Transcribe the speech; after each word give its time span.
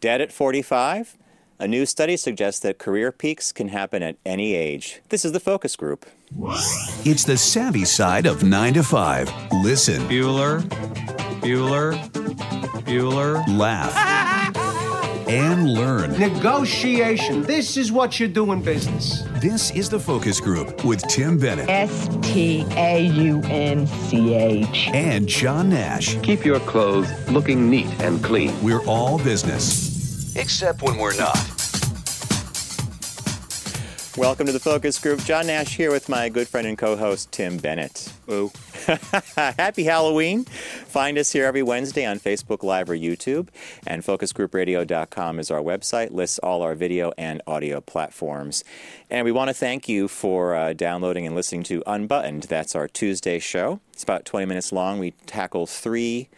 Dead 0.00 0.20
at 0.20 0.30
45? 0.32 1.16
A 1.60 1.66
new 1.66 1.84
study 1.84 2.16
suggests 2.16 2.60
that 2.60 2.78
career 2.78 3.10
peaks 3.10 3.50
can 3.50 3.68
happen 3.68 4.00
at 4.00 4.16
any 4.24 4.54
age. 4.54 5.00
This 5.08 5.24
is 5.24 5.32
the 5.32 5.40
focus 5.40 5.74
group. 5.74 6.06
It's 7.04 7.24
the 7.24 7.36
savvy 7.36 7.84
side 7.84 8.26
of 8.26 8.44
9 8.44 8.74
to 8.74 8.84
5. 8.84 9.52
Listen, 9.54 10.02
Bueller, 10.08 10.60
Bueller, 11.40 11.94
Bueller. 12.84 13.58
laugh, 13.58 13.92
and 15.28 15.68
learn. 15.68 16.18
Negotiation. 16.18 17.42
This 17.42 17.76
is 17.76 17.92
what 17.92 18.18
you 18.18 18.28
do 18.28 18.52
in 18.52 18.62
business. 18.62 19.22
This 19.40 19.70
is 19.72 19.88
the 19.88 20.00
focus 20.00 20.40
group 20.40 20.84
with 20.84 21.02
Tim 21.08 21.38
Bennett 21.38 21.68
S 21.68 22.08
T 22.22 22.64
A 22.76 23.06
U 23.06 23.40
N 23.44 23.86
C 23.86 24.34
H. 24.34 24.88
and 24.92 25.26
John 25.28 25.70
Nash. 25.70 26.18
Keep 26.22 26.44
your 26.44 26.60
clothes 26.60 27.08
looking 27.28 27.68
neat 27.70 27.86
and 28.00 28.22
clean. 28.24 28.52
We're 28.62 28.84
all 28.84 29.18
business, 29.18 30.34
except 30.36 30.82
when 30.82 30.98
we're 30.98 31.16
not. 31.16 31.57
Welcome 34.18 34.46
to 34.46 34.52
the 34.52 34.58
focus 34.58 34.98
group. 34.98 35.20
John 35.20 35.46
Nash 35.46 35.76
here 35.76 35.92
with 35.92 36.08
my 36.08 36.28
good 36.28 36.48
friend 36.48 36.66
and 36.66 36.76
co 36.76 36.96
host, 36.96 37.30
Tim 37.30 37.56
Bennett. 37.56 38.12
Oh, 38.26 38.50
Happy 39.36 39.84
Halloween. 39.84 40.44
Find 40.44 41.16
us 41.16 41.30
here 41.30 41.44
every 41.44 41.62
Wednesday 41.62 42.04
on 42.04 42.18
Facebook 42.18 42.64
Live 42.64 42.90
or 42.90 42.96
YouTube. 42.96 43.46
And 43.86 44.02
focusgroupradio.com 44.02 45.38
is 45.38 45.52
our 45.52 45.60
website, 45.60 46.10
lists 46.10 46.40
all 46.40 46.62
our 46.62 46.74
video 46.74 47.12
and 47.16 47.40
audio 47.46 47.80
platforms. 47.80 48.64
And 49.08 49.24
we 49.24 49.30
want 49.30 49.50
to 49.50 49.54
thank 49.54 49.88
you 49.88 50.08
for 50.08 50.56
uh, 50.56 50.72
downloading 50.72 51.24
and 51.24 51.36
listening 51.36 51.62
to 51.64 51.84
Unbuttoned. 51.86 52.42
That's 52.42 52.74
our 52.74 52.88
Tuesday 52.88 53.38
show. 53.38 53.78
It's 53.92 54.02
about 54.02 54.24
20 54.24 54.46
minutes 54.46 54.72
long. 54.72 54.98
We 54.98 55.12
tackle 55.26 55.68
three 55.68 56.28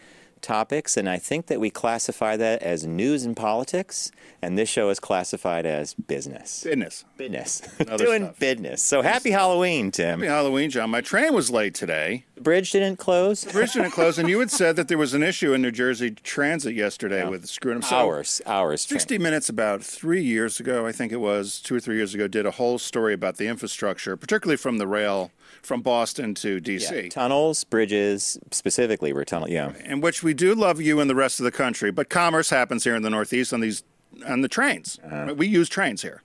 topics, 0.41 0.97
and 0.97 1.09
I 1.09 1.17
think 1.17 1.47
that 1.47 1.59
we 1.59 1.69
classify 1.69 2.35
that 2.37 2.61
as 2.63 2.85
news 2.85 3.23
and 3.25 3.35
politics. 3.35 4.11
And 4.41 4.57
this 4.57 4.69
show 4.69 4.89
is 4.89 4.99
classified 4.99 5.65
as 5.67 5.93
business. 5.93 6.63
business. 6.63 7.05
Business. 7.17 7.61
Doing 7.97 8.23
stuff. 8.23 8.39
business. 8.39 8.81
So 8.81 9.01
happy 9.03 9.31
Halloween, 9.31 9.91
Tim. 9.91 10.19
Happy 10.19 10.29
Halloween, 10.29 10.69
John. 10.71 10.89
My 10.89 11.01
train 11.01 11.33
was 11.33 11.51
late 11.51 11.75
today. 11.75 12.25
The 12.35 12.41
bridge 12.41 12.71
didn't 12.71 12.97
close. 12.97 13.45
Bridge 13.45 13.73
didn't 13.73 13.91
close, 13.91 14.17
and 14.17 14.27
you 14.27 14.39
had 14.39 14.49
said 14.49 14.75
that 14.77 14.87
there 14.87 14.97
was 14.97 15.13
an 15.13 15.21
issue 15.21 15.53
in 15.53 15.61
New 15.61 15.71
Jersey 15.71 16.11
Transit 16.11 16.73
yesterday 16.73 17.27
with 17.27 17.45
screwing 17.47 17.81
them. 17.81 17.89
So, 17.89 17.95
hours, 17.95 18.41
hours. 18.47 18.85
train. 18.85 18.99
60 18.99 19.17
Minutes 19.19 19.49
about 19.49 19.83
three 19.83 20.23
years 20.23 20.59
ago, 20.59 20.87
I 20.87 20.91
think 20.91 21.11
it 21.11 21.19
was, 21.19 21.59
two 21.59 21.75
or 21.75 21.79
three 21.79 21.97
years 21.97 22.15
ago, 22.15 22.27
did 22.27 22.47
a 22.47 22.51
whole 22.51 22.79
story 22.79 23.13
about 23.13 23.37
the 23.37 23.47
infrastructure, 23.47 24.17
particularly 24.17 24.57
from 24.57 24.79
the 24.79 24.87
rail 24.87 25.31
from 25.61 25.81
Boston 25.81 26.33
to 26.35 26.53
Yeah, 26.55 26.59
D.C., 26.59 27.09
tunnels, 27.09 27.63
bridges, 27.63 28.37
specifically, 28.51 29.13
we're 29.13 29.23
tunnel. 29.25 29.49
Yeah, 29.49 29.73
in 29.85 30.01
which 30.01 30.23
we 30.23 30.33
do 30.33 30.53
love 30.55 30.81
you 30.81 30.99
and 30.99 31.09
the 31.09 31.15
rest 31.15 31.39
of 31.39 31.43
the 31.43 31.51
country, 31.51 31.91
but 31.91 32.09
commerce 32.09 32.49
happens 32.49 32.83
here 32.83 32.95
in 32.95 33.03
the 33.03 33.09
Northeast 33.09 33.53
on 33.53 33.59
these 33.61 33.83
on 34.27 34.41
the 34.41 34.49
trains. 34.49 34.99
Uh-huh. 35.03 35.33
We 35.35 35.47
use 35.47 35.69
trains 35.69 36.01
here. 36.01 36.21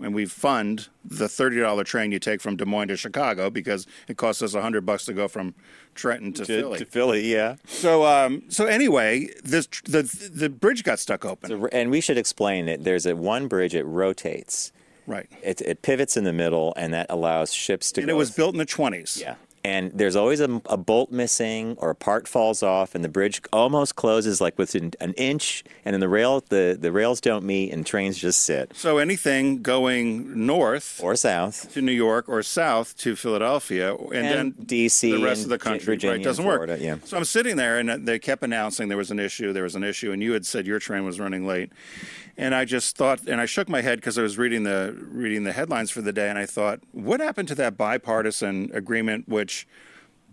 And 0.00 0.14
we 0.14 0.26
fund 0.26 0.88
the 1.04 1.24
$30 1.26 1.84
train 1.84 2.12
you 2.12 2.20
take 2.20 2.40
from 2.40 2.56
Des 2.56 2.64
Moines 2.64 2.86
to 2.86 2.96
Chicago 2.96 3.50
because 3.50 3.84
it 4.06 4.16
costs 4.16 4.40
us 4.42 4.54
100 4.54 4.86
bucks 4.86 5.04
to 5.06 5.12
go 5.12 5.26
from 5.26 5.56
Trenton 5.96 6.32
to, 6.34 6.44
to, 6.44 6.60
Philly. 6.60 6.78
to 6.78 6.84
Philly. 6.84 7.32
Yeah, 7.32 7.56
So, 7.66 8.04
um, 8.06 8.44
so 8.48 8.66
anyway, 8.66 9.28
this 9.42 9.66
the 9.86 10.02
the 10.32 10.48
bridge 10.50 10.84
got 10.84 11.00
stuck 11.00 11.24
open. 11.24 11.66
and 11.72 11.90
we 11.90 12.00
should 12.00 12.16
explain 12.16 12.68
it. 12.68 12.84
there's 12.84 13.06
a 13.06 13.16
one 13.16 13.48
bridge. 13.48 13.74
It 13.74 13.82
rotates. 13.86 14.70
Right, 15.08 15.26
It, 15.42 15.60
it 15.62 15.82
pivots 15.82 16.16
in 16.16 16.22
the 16.24 16.32
middle, 16.32 16.72
and 16.76 16.92
that 16.94 17.06
allows 17.10 17.52
ships 17.52 17.90
to 17.92 18.00
go. 18.00 18.02
and 18.04 18.08
go. 18.10 18.14
it 18.14 18.18
was 18.18 18.30
built 18.30 18.54
in 18.54 18.58
the 18.58 18.64
twenties. 18.66 19.18
Yeah. 19.20 19.34
And 19.64 19.90
there's 19.92 20.14
always 20.14 20.40
a, 20.40 20.62
a 20.66 20.76
bolt 20.76 21.10
missing 21.10 21.74
or 21.78 21.90
a 21.90 21.94
part 21.94 22.28
falls 22.28 22.62
off, 22.62 22.94
and 22.94 23.04
the 23.04 23.08
bridge 23.08 23.42
almost 23.52 23.96
closes 23.96 24.40
like 24.40 24.56
within 24.56 24.92
an 25.00 25.12
inch, 25.14 25.64
and 25.84 25.92
then 25.92 26.00
the 26.00 26.08
rail 26.08 26.42
the, 26.48 26.78
the 26.80 26.92
rails 26.92 27.20
don't 27.20 27.44
meet, 27.44 27.72
and 27.72 27.84
trains 27.84 28.16
just 28.16 28.40
sit 28.42 28.70
So 28.76 28.98
anything 28.98 29.60
going 29.60 30.46
north 30.46 31.00
or 31.02 31.16
south. 31.16 31.72
to 31.74 31.82
New 31.82 31.92
York 31.92 32.28
or 32.28 32.42
south 32.44 32.96
to 32.98 33.16
Philadelphia, 33.16 33.94
and, 33.96 34.14
And 34.14 34.26
then 34.26 34.66
DC 34.66 35.00
the 35.10 35.24
rest 35.24 35.42
of 35.42 35.50
the 35.50 35.58
country, 35.58 35.84
Virginia 35.86 36.16
right, 36.18 36.24
doesn't 36.24 36.44
Florida, 36.44 36.74
work. 36.74 36.80
yeah. 36.80 36.96
So 37.04 37.16
I'm 37.16 37.24
sitting 37.24 37.56
there, 37.56 37.78
and 37.80 38.06
they 38.06 38.20
kept 38.20 38.44
announcing 38.44 38.88
there 38.88 38.96
was 38.96 39.10
an 39.10 39.18
issue, 39.18 39.52
there 39.52 39.64
was 39.64 39.74
an 39.74 39.82
issue, 39.84 40.12
and 40.12 40.22
you 40.22 40.32
had 40.34 40.46
said 40.46 40.66
your 40.68 40.78
train 40.78 41.04
was 41.04 41.18
running 41.18 41.46
late, 41.46 41.72
and 42.38 42.54
I 42.54 42.64
just 42.64 42.96
thought, 42.96 43.26
and 43.26 43.40
I 43.40 43.46
shook 43.46 43.68
my 43.68 43.82
head 43.82 43.98
because 43.98 44.16
I 44.16 44.22
was 44.22 44.38
reading 44.38 44.62
the 44.62 44.96
reading 45.10 45.42
the 45.42 45.52
headlines 45.52 45.90
for 45.90 46.00
the 46.00 46.12
day, 46.12 46.30
and 46.30 46.38
I 46.38 46.46
thought, 46.46 46.80
what 46.92 47.20
happened 47.20 47.48
to 47.48 47.54
that 47.56 47.76
bipartisan 47.76 48.70
agreement 48.72 49.28
which 49.28 49.66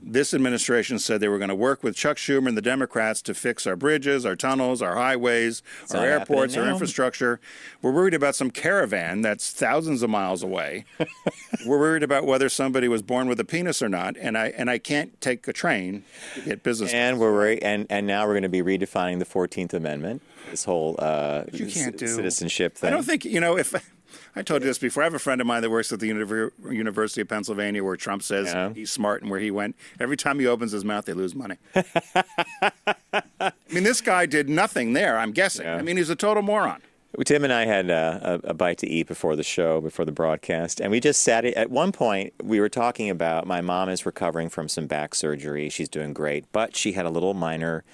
this 0.08 0.36
administration 0.36 1.00
said 1.00 1.20
they 1.20 1.28
were 1.28 1.40
going 1.40 1.50
to 1.50 1.56
work 1.56 1.82
with 1.82 1.96
Chuck 1.96 2.18
Schumer 2.18 2.48
and 2.48 2.56
the 2.56 2.62
Democrats 2.62 3.24
to 3.24 3.34
fix 3.34 3.66
our 3.66 3.76
bridges, 3.76 4.24
our 4.24 4.36
tunnels, 4.36 4.82
our 4.82 4.96
highways, 4.96 5.64
our 5.92 6.06
airports, 6.06 6.56
our 6.56 6.68
infrastructure. 6.68 7.40
We're 7.82 7.92
worried 7.92 8.14
about 8.14 8.36
some 8.36 8.52
caravan 8.52 9.22
that's 9.22 9.52
thousands 9.52 10.04
of 10.04 10.12
miles 10.12 10.44
away. 10.44 10.86
we're 11.66 11.80
worried 11.80 12.04
about 12.04 12.26
whether 12.26 12.50
somebody 12.50 12.88
was 12.88 13.02
born 13.02 13.28
with 13.28 13.40
a 13.40 13.46
penis 13.46 13.82
or 13.82 13.90
not, 13.90 14.16
and 14.18 14.38
I 14.38 14.50
and 14.50 14.70
I 14.70 14.78
can't 14.78 15.20
take 15.22 15.48
a 15.48 15.54
train 15.54 16.04
to 16.36 16.42
get 16.42 16.62
business. 16.62 16.94
And 16.94 17.20
we're 17.20 17.34
worried, 17.34 17.64
and, 17.64 17.88
and 17.90 18.06
now 18.06 18.28
we're 18.28 18.34
going 18.34 18.44
to 18.44 18.50
be 18.50 18.62
redefining 18.62 19.18
the 19.18 19.26
Fourteenth 19.26 19.74
Amendment. 19.74 20.22
This 20.52 20.64
whole 20.64 20.96
uh, 21.00 21.44
you 21.52 21.66
can't 21.68 22.00
c- 22.00 22.06
do 22.06 22.08
citizenship 22.08 22.78
thing. 22.78 22.88
I 22.88 22.92
don't 22.92 23.04
think 23.04 23.26
you 23.26 23.40
know 23.40 23.58
if. 23.58 23.74
I 24.38 24.42
told 24.44 24.62
you 24.62 24.68
this 24.68 24.78
before. 24.78 25.04
I 25.04 25.06
have 25.06 25.14
a 25.14 25.20
friend 25.20 25.40
of 25.42 25.48
mine 25.48 25.62
that 25.62 25.70
works 25.70 25.92
at 25.94 26.00
the 26.00 26.10
Univer- 26.10 26.52
University 26.72 27.22
of 27.22 27.28
Pennsylvania, 27.30 27.84
where 27.84 27.96
Trump 27.98 28.22
says 28.22 28.48
Yeah. 28.48 28.74
he's 28.74 28.92
smart 28.92 29.22
and 29.22 29.32
where 29.32 29.40
he 29.40 29.50
went. 29.52 29.76
Every 30.00 30.16
time 30.18 30.40
he 30.40 30.48
opens 30.48 30.72
his 30.74 30.84
mouth, 30.86 31.06
they 31.06 31.14
lose 31.14 31.34
money. 31.36 31.56
I 32.74 33.52
mean, 33.72 33.84
this 33.84 34.02
guy 34.02 34.26
did 34.26 34.50
nothing 34.50 34.94
there. 34.94 35.18
I'm 35.18 35.32
guessing. 35.32 35.66
Yeah. 35.66 35.76
I 35.78 35.82
mean, 35.82 35.98
he's 35.98 36.10
a 36.10 36.16
total 36.16 36.44
moron. 36.44 36.82
Tim 37.26 37.46
and 37.46 37.54
I 37.54 37.66
had 37.66 37.90
uh, 37.90 38.40
a, 38.44 38.50
a 38.50 38.54
bite 38.54 38.78
to 38.80 38.88
eat 38.88 39.08
before 39.08 39.38
the 39.38 39.44
show, 39.44 39.80
before 39.80 40.04
the 40.04 40.12
broadcast, 40.12 40.82
and 40.82 40.92
we 40.92 41.00
just 41.00 41.22
sat. 41.22 41.46
At 41.46 41.70
one 41.70 41.94
point, 41.94 42.34
we 42.44 42.60
were 42.60 42.68
talking 42.68 43.10
about 43.10 43.48
my 43.48 43.62
mom 43.62 43.88
is 43.88 44.06
recovering 44.06 44.50
from 44.50 44.68
some 44.68 44.86
back 44.86 45.16
surgery. 45.16 45.70
She's 45.70 45.88
doing 45.88 46.12
great, 46.14 46.44
but 46.52 46.76
she 46.76 46.92
had 46.92 47.06
a 47.06 47.10
little 47.10 47.34
minor 47.34 47.86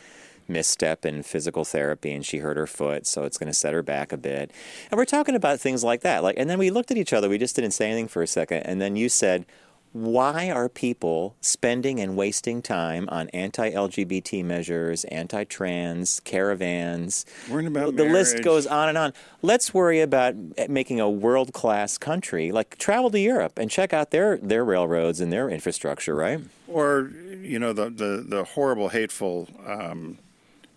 misstep 0.52 1.06
in 1.06 1.24
physical 1.24 1.66
therapy, 1.66 2.12
and 2.12 2.26
she 2.26 2.40
hurt 2.40 2.58
her 2.58 2.68
foot, 2.68 3.08
so 3.08 3.24
it's 3.24 3.38
going 3.38 3.48
to 3.48 3.54
set 3.54 3.74
her 3.74 3.84
back 3.84 4.12
a 4.12 4.18
bit. 4.18 4.52
And 4.90 4.98
we're 4.98 5.06
talking 5.06 5.36
about 5.36 5.60
things 5.60 5.84
like 5.84 6.02
that. 6.02 6.24
Like, 6.24 6.36
and 6.38 6.50
then 6.50 6.60
we 6.60 6.70
looked 6.70 6.92
at 6.92 6.98
each 6.98 7.14
other. 7.14 7.30
We 7.30 7.38
just 7.38 7.56
didn't 7.56 7.72
say 7.72 7.88
anything 7.88 8.08
for 8.08 8.22
a 8.22 8.28
second, 8.28 8.64
and 8.64 8.82
then 8.82 8.96
you 8.96 9.10
said. 9.10 9.46
Why 9.94 10.50
are 10.50 10.70
people 10.70 11.36
spending 11.42 12.00
and 12.00 12.16
wasting 12.16 12.62
time 12.62 13.10
on 13.12 13.28
anti-LGBT 13.30 14.42
measures, 14.46 15.04
anti-trans, 15.04 16.22
caravans? 16.22 17.26
Worrying 17.50 17.68
about 17.68 17.98
the 17.98 18.06
list 18.06 18.42
goes 18.42 18.66
on 18.66 18.88
and 18.88 18.98
on. 18.98 19.12
Let's 19.42 19.74
worry 19.74 20.00
about 20.00 20.36
making 20.70 21.02
a 21.02 21.10
world-class 21.10 21.98
country. 21.98 22.54
Like 22.54 22.78
travel 22.78 23.12
to 23.12 23.20
Europe 23.20 23.60
and 23.60 23.70
check 23.70 23.92
out 23.92 24.12
their 24.12 24.38
their 24.38 24.64
railroads 24.64 25.20
and 25.20 25.30
their 25.30 25.50
infrastructure, 25.50 26.16
right? 26.16 26.40
Or 26.70 27.12
you 27.42 27.60
know 27.60 27.74
the 27.74 27.90
the, 27.90 28.26
the 28.26 28.44
horrible, 28.46 28.88
hateful 28.88 29.50
um, 29.66 30.20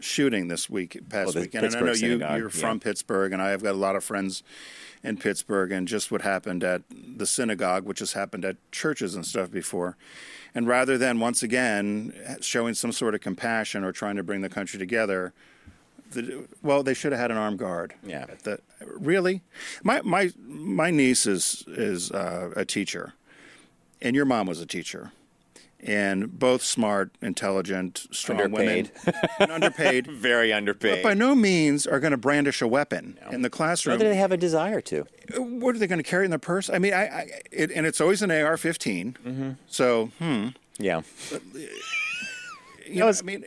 shooting 0.05 0.49
this 0.49 0.69
week, 0.71 0.99
past 1.09 1.37
Oh, 1.37 1.41
weekend. 1.41 1.67
And 1.67 1.77
I 1.77 1.81
know 1.81 1.93
you 1.93 2.19
you're 2.19 2.39
yeah. 2.39 2.49
from 2.49 2.81
Pittsburgh, 2.81 3.33
and 3.33 3.41
I 3.43 3.51
have 3.51 3.63
got 3.63 3.73
a 3.73 3.79
lot 3.79 3.97
of 3.97 4.05
friends 4.05 4.43
in 5.03 5.17
Pittsburgh, 5.17 5.73
and 5.73 5.87
just 5.89 6.11
what 6.11 6.23
happened 6.23 6.63
at 6.65 6.83
the 6.91 7.27
synagogue, 7.27 7.85
which 7.85 7.99
has 7.99 8.13
happened 8.13 8.45
at 8.45 8.57
churches 8.73 9.15
and 9.15 9.25
stuff 9.27 9.51
before. 9.51 9.97
And 10.55 10.69
rather 10.69 10.97
than 10.97 11.19
once 11.21 11.43
again 11.43 12.13
showing 12.41 12.75
some 12.75 12.93
sort 12.93 13.15
of 13.15 13.21
compassion 13.21 13.83
or 13.85 13.93
trying 13.93 14.17
to 14.17 14.23
bring 14.23 14.41
the 14.41 14.49
country 14.49 14.79
together. 14.79 15.33
The, 16.13 16.47
well, 16.63 16.85
they 16.85 16.95
should 16.95 17.11
have 17.11 17.21
had 17.21 17.31
an 17.33 17.37
armed 17.37 17.59
guard. 17.59 17.95
Yeah. 18.07 18.27
The, 18.45 18.61
really, 18.81 19.43
my 19.83 20.01
my 20.03 20.31
my 20.47 20.91
niece 20.93 21.27
is 21.27 21.65
is 21.67 22.13
uh, 22.13 22.51
a 22.55 22.65
teacher, 22.65 23.15
and 24.01 24.15
your 24.15 24.25
mom 24.25 24.47
was 24.47 24.61
a 24.61 24.67
teacher, 24.67 25.11
and 25.85 26.39
both 26.39 26.63
smart, 26.63 27.11
intelligent, 27.21 28.07
strong 28.11 28.41
Underpaid. 28.41 28.91
women, 29.07 29.21
and 29.39 29.51
underpaid, 29.53 30.07
Very 30.07 30.53
underpaid. 30.53 31.03
but 31.03 31.09
by 31.11 31.15
no 31.15 31.35
means 31.35 31.87
are 31.87 32.01
going 32.01 32.11
to 32.13 32.17
brandish 32.17 32.63
a 32.63 32.67
weapon 32.67 33.19
in 33.31 33.43
the 33.43 33.51
classroom. 33.51 33.95
Whether 33.99 34.09
they 34.09 34.17
have 34.17 34.33
a 34.33 34.37
desire 34.37 34.81
to. 34.83 35.07
what 35.37 35.75
are 35.77 35.79
they 35.79 35.87
going 35.87 35.99
to 36.03 36.09
carry 36.09 36.25
in 36.25 36.31
their 36.31 36.39
purse? 36.39 36.71
I 36.71 36.79
mean, 36.79 36.95
I, 36.95 37.05
I 37.07 37.31
it, 37.53 37.71
and 37.73 37.87
it's 37.87 38.01
always 38.01 38.23
an 38.23 38.31
AR-15. 38.31 39.17
Mm-hmm. 39.19 39.51
So, 39.67 40.11
hmm, 40.19 40.49
Yeah, 40.79 41.03
you 42.87 43.01
know, 43.01 43.09
I 43.09 43.23
mean, 43.23 43.45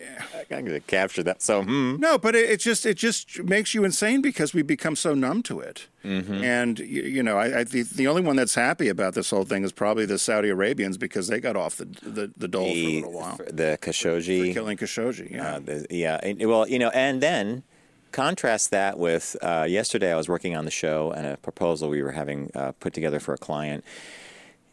I'm 0.52 0.66
going 0.66 0.66
to 0.66 0.80
capture 0.80 1.24
that. 1.24 1.42
So, 1.42 1.64
hmm. 1.64 1.98
no, 2.00 2.18
but 2.18 2.36
it, 2.36 2.50
it 2.50 2.60
just 2.60 2.86
it 2.86 2.96
just 2.98 3.44
makes 3.44 3.74
you 3.74 3.84
insane 3.84 4.22
because 4.22 4.54
we 4.54 4.62
become 4.62 4.96
so 4.96 5.14
numb 5.14 5.44
to 5.44 5.60
it. 5.60 5.88
Mm-hmm. 6.04 6.44
And 6.44 6.80
you, 6.80 7.02
you 7.04 7.24
know, 7.24 7.38
I, 7.38 7.60
I 7.60 7.64
the, 7.64 7.84
the 7.84 8.08
only 8.08 8.22
one 8.22 8.36
that's 8.36 8.56
happy 8.56 8.88
about 8.88 9.14
this 9.14 9.30
whole 9.30 9.44
thing 9.44 9.64
is 9.64 9.72
probably 9.72 10.06
the 10.06 10.18
Saudi 10.18 10.50
Arabians 10.50 10.98
because 10.98 11.28
they 11.28 11.40
got 11.40 11.56
off 11.56 11.76
the 11.78 11.86
the, 12.02 12.32
the 12.38 12.48
dole 12.48 12.66
for 12.66 12.72
a 12.72 12.96
little 12.96 13.12
while. 13.12 13.38
the 13.38 13.78
Khashoggi. 13.82 14.54
killing 14.54 14.78
Khashoggi. 14.78 15.32
Yeah. 15.32 15.56
Uh, 15.56 15.60
the- 15.60 15.88
yeah. 15.90 16.20
and- 16.24 16.40
Well, 16.48 16.68
you 16.68 16.80
know, 16.80 16.90
and 16.90 17.22
then 17.22 17.64
contrast 18.12 18.72
that 18.72 18.98
with 18.98 19.36
uh, 19.42 19.66
yesterday. 19.70 20.12
I 20.14 20.16
was 20.16 20.30
working 20.30 20.56
on 20.56 20.66
the 20.66 20.72
show 20.72 21.12
and 21.12 21.28
a 21.28 21.38
proposal 21.38 21.90
we 21.90 22.02
were 22.02 22.14
having 22.14 22.50
uh, 22.56 22.72
put 22.80 22.94
together 22.94 23.20
for 23.20 23.34
a 23.34 23.38
client, 23.38 23.84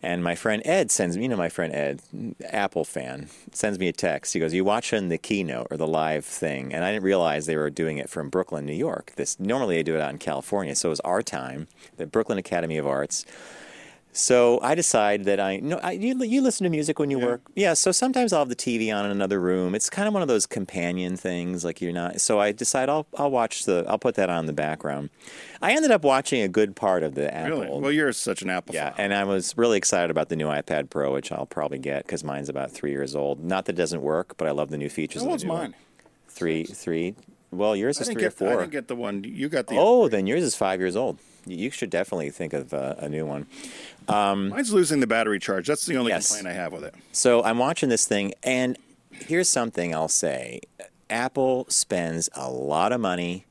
And 0.04 0.22
my 0.22 0.34
friend 0.34 0.62
Ed 0.64 0.90
sends 0.90 1.16
me, 1.16 1.24
you 1.24 1.28
know, 1.28 1.36
my 1.36 1.48
friend 1.48 1.74
Ed, 1.74 2.02
Apple 2.50 2.84
fan, 2.84 3.28
sends 3.52 3.78
me 3.78 3.88
a 3.88 3.92
text. 3.92 4.34
He 4.34 4.40
goes, 4.40 4.52
"You 4.52 4.64
watching 4.64 5.08
the 5.08 5.18
keynote 5.18 5.68
or 5.70 5.76
the 5.76 5.86
live 5.86 6.24
thing?" 6.24 6.74
And 6.74 6.84
I 6.84 6.92
didn't 6.92 7.04
realize 7.04 7.46
they 7.46 7.56
were 7.56 7.70
doing 7.70 7.98
it 7.98 8.10
from 8.10 8.28
Brooklyn, 8.28 8.66
New 8.66 8.74
York. 8.74 9.12
This 9.16 9.40
normally 9.40 9.76
they 9.76 9.82
do 9.82 9.94
it 9.94 10.00
out 10.00 10.10
in 10.10 10.18
California, 10.18 10.74
so 10.74 10.88
it 10.88 10.90
was 10.90 11.00
our 11.00 11.22
time, 11.22 11.68
the 11.96 12.06
Brooklyn 12.06 12.38
Academy 12.38 12.76
of 12.76 12.86
Arts. 12.86 13.24
So 14.16 14.60
I 14.62 14.76
decide 14.76 15.24
that 15.24 15.40
I 15.40 15.56
no 15.56 15.78
I, 15.78 15.90
you 15.90 16.22
you 16.22 16.40
listen 16.40 16.62
to 16.62 16.70
music 16.70 17.00
when 17.00 17.10
you 17.10 17.18
work. 17.18 17.42
Yeah. 17.56 17.74
So 17.74 17.90
sometimes 17.90 18.32
I'll 18.32 18.42
have 18.42 18.48
the 18.48 18.54
TV 18.54 18.94
on 18.94 19.04
in 19.04 19.10
another 19.10 19.40
room. 19.40 19.74
It's 19.74 19.90
kind 19.90 20.06
of 20.06 20.14
one 20.14 20.22
of 20.22 20.28
those 20.28 20.46
companion 20.46 21.16
things. 21.16 21.64
Like 21.64 21.80
you're 21.80 21.92
not. 21.92 22.20
So 22.20 22.38
I 22.38 22.52
decide 22.52 22.88
I'll 22.88 23.08
I'll 23.18 23.32
watch 23.32 23.64
the 23.64 23.84
I'll 23.88 23.98
put 23.98 24.14
that 24.14 24.30
on 24.30 24.38
in 24.40 24.46
the 24.46 24.52
background. 24.52 25.10
I 25.60 25.72
ended 25.72 25.90
up 25.90 26.04
watching 26.04 26.42
a 26.42 26.48
good 26.48 26.76
part 26.76 27.02
of 27.02 27.16
the 27.16 27.34
Apple. 27.34 27.62
Really? 27.62 27.80
Well, 27.80 27.90
you're 27.90 28.12
such 28.12 28.40
an 28.42 28.50
Apple 28.50 28.72
fan. 28.72 28.86
Yeah, 28.86 28.90
fan. 28.92 29.06
and 29.06 29.14
I 29.14 29.24
was 29.24 29.58
really 29.58 29.78
excited 29.78 30.12
about 30.12 30.28
the 30.28 30.36
new 30.36 30.46
iPad 30.46 30.90
Pro, 30.90 31.12
which 31.12 31.32
I'll 31.32 31.46
probably 31.46 31.78
get 31.78 32.04
because 32.06 32.22
mine's 32.22 32.48
about 32.48 32.70
three 32.70 32.92
years 32.92 33.16
old. 33.16 33.42
Not 33.42 33.64
that 33.64 33.72
it 33.72 33.78
doesn't 33.78 34.02
work, 34.02 34.36
but 34.36 34.46
I 34.46 34.52
love 34.52 34.70
the 34.70 34.78
new 34.78 34.90
features. 34.90 35.22
How 35.22 35.26
of 35.26 35.30
old's 35.32 35.42
the 35.42 35.48
new 35.48 35.54
mine? 35.54 35.62
one. 35.62 35.74
Three, 36.28 36.62
three. 36.62 37.16
Well, 37.50 37.74
yours 37.74 38.00
is 38.00 38.08
three 38.08 38.16
get. 38.16 38.26
or 38.26 38.30
four. 38.30 38.48
I 38.48 38.56
didn't 38.60 38.72
get 38.72 38.88
the 38.88 38.96
one 38.96 39.24
you 39.24 39.48
got. 39.48 39.66
The 39.66 39.76
oh, 39.76 40.08
then 40.08 40.26
yours 40.28 40.42
is 40.42 40.54
five 40.54 40.80
years 40.80 40.94
old. 40.96 41.18
You 41.46 41.56
you 41.56 41.70
should 41.70 41.90
definitely 41.90 42.30
think 42.30 42.52
of 42.52 42.74
uh, 42.74 42.94
a 42.98 43.08
new 43.08 43.26
one. 43.26 43.46
Mine's 44.08 44.72
losing 44.72 45.00
the 45.00 45.06
battery 45.06 45.38
charge. 45.38 45.66
That's 45.66 45.86
the 45.86 45.96
only 45.96 46.10
Yes. 46.10 46.28
complaint 46.34 46.54
I 46.56 46.60
have 46.60 46.72
with 46.72 46.84
it. 46.84 46.94
So 47.12 47.42
I'm 47.42 47.58
watching 47.58 47.88
this 47.88 48.06
thing, 48.06 48.34
and 48.42 48.76
here's 49.10 49.48
something 49.48 49.94
I'll 49.94 50.08
say: 50.08 50.60
Apple 51.10 51.66
spends 51.68 52.28
a 52.34 52.50
lot 52.50 52.92
of 52.92 53.00
money 53.00 53.44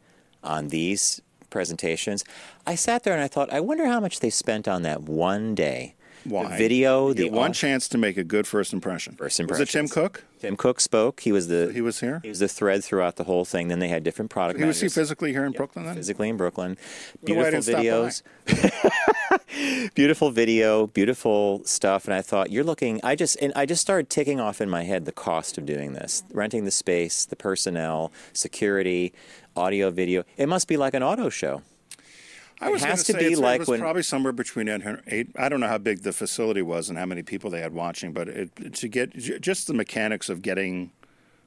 on 0.43 0.67
these 0.69 1.21
presentations. 1.49 2.23
I 2.65 2.75
sat 2.75 3.03
there 3.03 3.13
and 3.13 3.21
I 3.21 3.27
thought, 3.27 3.53
I 3.53 3.59
wonder 3.59 3.85
how 3.85 3.99
much 3.99 4.19
they 4.19 4.29
spent 4.29 4.67
on 4.67 4.81
that 4.81 5.03
one 5.03 5.53
day. 5.55 5.93
Why? 6.25 6.49
The 6.49 6.57
video. 6.57 7.13
The 7.13 7.29
one 7.29 7.53
chance 7.53 7.87
to 7.89 7.97
make 7.97 8.17
a 8.17 8.23
good 8.23 8.47
first 8.47 8.73
impression. 8.73 9.15
First 9.15 9.39
impression. 9.39 9.61
Was 9.61 9.69
it 9.69 9.71
Tim. 9.71 9.87
Cook? 9.87 10.23
Tim 10.39 10.57
Cook 10.57 10.81
spoke. 10.81 11.21
He 11.21 11.31
was 11.31 11.47
the 11.47 11.71
He 11.73 11.81
was 11.81 11.99
here? 11.99 12.19
He 12.23 12.29
was 12.29 12.39
the 12.39 12.47
thread 12.47 12.83
throughout 12.83 13.15
the 13.15 13.23
whole 13.23 13.45
thing. 13.45 13.69
Then 13.69 13.79
they 13.79 13.87
had 13.87 14.03
different 14.03 14.29
product. 14.29 14.59
He 14.59 14.65
was 14.65 14.81
he 14.81 14.89
physically 14.89 15.31
here 15.31 15.45
in 15.45 15.53
Brooklyn 15.53 15.85
then? 15.85 15.95
physically 15.95 16.29
in 16.29 16.37
Brooklyn. 16.37 16.77
Wonder 17.21 17.41
why 17.41 17.47
I 17.47 17.51
Beautiful 17.51 17.73
videos. 17.73 18.21
beautiful 19.95 20.31
video, 20.31 20.87
beautiful 20.87 21.61
stuff. 21.65 22.05
And 22.05 22.13
I 22.13 22.21
thought, 22.21 22.51
you're 22.51 22.63
looking. 22.63 22.99
I 23.03 23.15
just 23.15 23.37
and 23.41 23.53
I 23.55 23.65
just 23.65 23.81
started 23.81 24.09
ticking 24.09 24.39
off 24.39 24.61
in 24.61 24.69
my 24.69 24.83
head 24.83 25.05
the 25.05 25.11
cost 25.11 25.57
of 25.57 25.65
doing 25.65 25.93
this: 25.93 26.23
renting 26.33 26.65
the 26.65 26.71
space, 26.71 27.25
the 27.25 27.35
personnel, 27.35 28.11
security, 28.33 29.13
audio, 29.55 29.91
video. 29.91 30.23
It 30.37 30.47
must 30.47 30.67
be 30.67 30.77
like 30.77 30.93
an 30.93 31.03
auto 31.03 31.29
show. 31.29 31.61
I 32.63 32.69
was 32.69 32.81
It 32.83 32.85
has 32.87 33.03
gonna 33.07 33.19
say 33.21 33.29
be 33.29 33.35
like 33.35 33.55
it 33.55 33.59
was 33.61 33.67
when- 33.69 33.79
probably 33.79 34.03
somewhere 34.03 34.33
between 34.33 34.67
800 34.69 35.03
eight. 35.07 35.27
I 35.37 35.49
don't 35.49 35.59
know 35.59 35.67
how 35.67 35.77
big 35.77 36.01
the 36.03 36.13
facility 36.13 36.61
was 36.61 36.89
and 36.89 36.97
how 36.97 37.05
many 37.05 37.23
people 37.23 37.49
they 37.49 37.61
had 37.61 37.73
watching, 37.73 38.11
but 38.13 38.27
it, 38.29 38.73
to 38.75 38.87
get 38.87 39.15
j- 39.17 39.39
just 39.39 39.67
the 39.67 39.73
mechanics 39.73 40.29
of 40.29 40.41
getting 40.41 40.91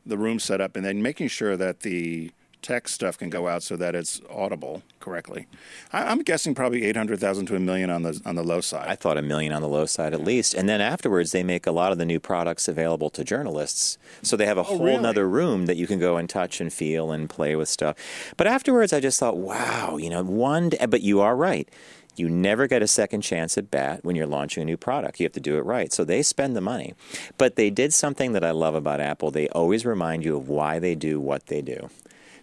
the 0.04 0.18
room 0.18 0.38
set 0.38 0.60
up 0.60 0.76
and 0.76 0.84
then 0.84 1.02
making 1.02 1.28
sure 1.28 1.56
that 1.56 1.80
the 1.80 2.30
text 2.66 2.94
stuff 2.96 3.16
can 3.16 3.30
go 3.30 3.46
out 3.46 3.62
so 3.62 3.76
that 3.76 3.94
it's 3.94 4.20
audible 4.28 4.82
correctly. 4.98 5.46
I, 5.92 6.04
I'm 6.10 6.22
guessing 6.22 6.52
probably 6.54 6.82
800,000 6.84 7.46
to 7.46 7.56
a 7.56 7.60
million 7.60 7.90
on 7.90 8.02
the 8.02 8.20
on 8.26 8.34
the 8.34 8.42
low 8.42 8.60
side. 8.60 8.88
I 8.88 8.96
thought 8.96 9.16
a 9.16 9.22
million 9.22 9.52
on 9.52 9.62
the 9.62 9.68
low 9.68 9.86
side 9.86 10.12
at 10.12 10.24
least. 10.24 10.52
And 10.54 10.68
then 10.68 10.80
afterwards, 10.80 11.30
they 11.30 11.44
make 11.44 11.66
a 11.66 11.70
lot 11.70 11.92
of 11.92 11.98
the 11.98 12.04
new 12.04 12.18
products 12.18 12.66
available 12.66 13.08
to 13.10 13.22
journalists. 13.22 13.98
So 14.22 14.36
they 14.36 14.46
have 14.46 14.58
a 14.58 14.62
oh, 14.62 14.64
whole 14.64 14.82
Oh, 14.82 14.84
really? 14.84 15.02
nother 15.02 15.28
room 15.28 15.66
that 15.66 15.76
you 15.76 15.86
can 15.86 15.98
go 16.00 16.16
and 16.16 16.28
touch 16.28 16.60
and 16.60 16.72
feel 16.72 17.12
and 17.12 17.30
play 17.30 17.54
with 17.54 17.68
stuff. 17.68 17.96
But 18.36 18.46
afterwards, 18.48 18.92
I 18.92 18.98
just 19.00 19.20
thought, 19.20 19.36
wow, 19.38 19.96
you 19.96 20.10
know, 20.10 20.24
one, 20.24 20.70
d- 20.70 20.78
but 20.88 21.02
you 21.02 21.20
are 21.20 21.36
right. 21.36 21.68
You 22.16 22.28
never 22.30 22.66
get 22.66 22.82
a 22.82 22.86
second 22.88 23.20
chance 23.20 23.58
at 23.58 23.70
bat 23.70 24.00
when 24.02 24.16
you're 24.16 24.26
launching 24.26 24.62
a 24.62 24.66
new 24.66 24.78
product. 24.78 25.20
You 25.20 25.24
have 25.24 25.32
to 25.34 25.40
do 25.40 25.56
it 25.58 25.64
right. 25.66 25.92
So 25.92 26.02
they 26.02 26.22
spend 26.22 26.56
the 26.56 26.62
money. 26.62 26.94
But 27.36 27.56
they 27.56 27.68
did 27.70 27.92
something 27.92 28.32
that 28.32 28.42
I 28.42 28.52
love 28.52 28.74
about 28.74 29.00
Apple. 29.00 29.30
They 29.30 29.48
always 29.50 29.84
remind 29.84 30.24
you 30.24 30.34
of 30.36 30.48
why 30.48 30.78
they 30.78 30.94
do 30.94 31.20
what 31.20 31.46
they 31.48 31.60
do. 31.62 31.90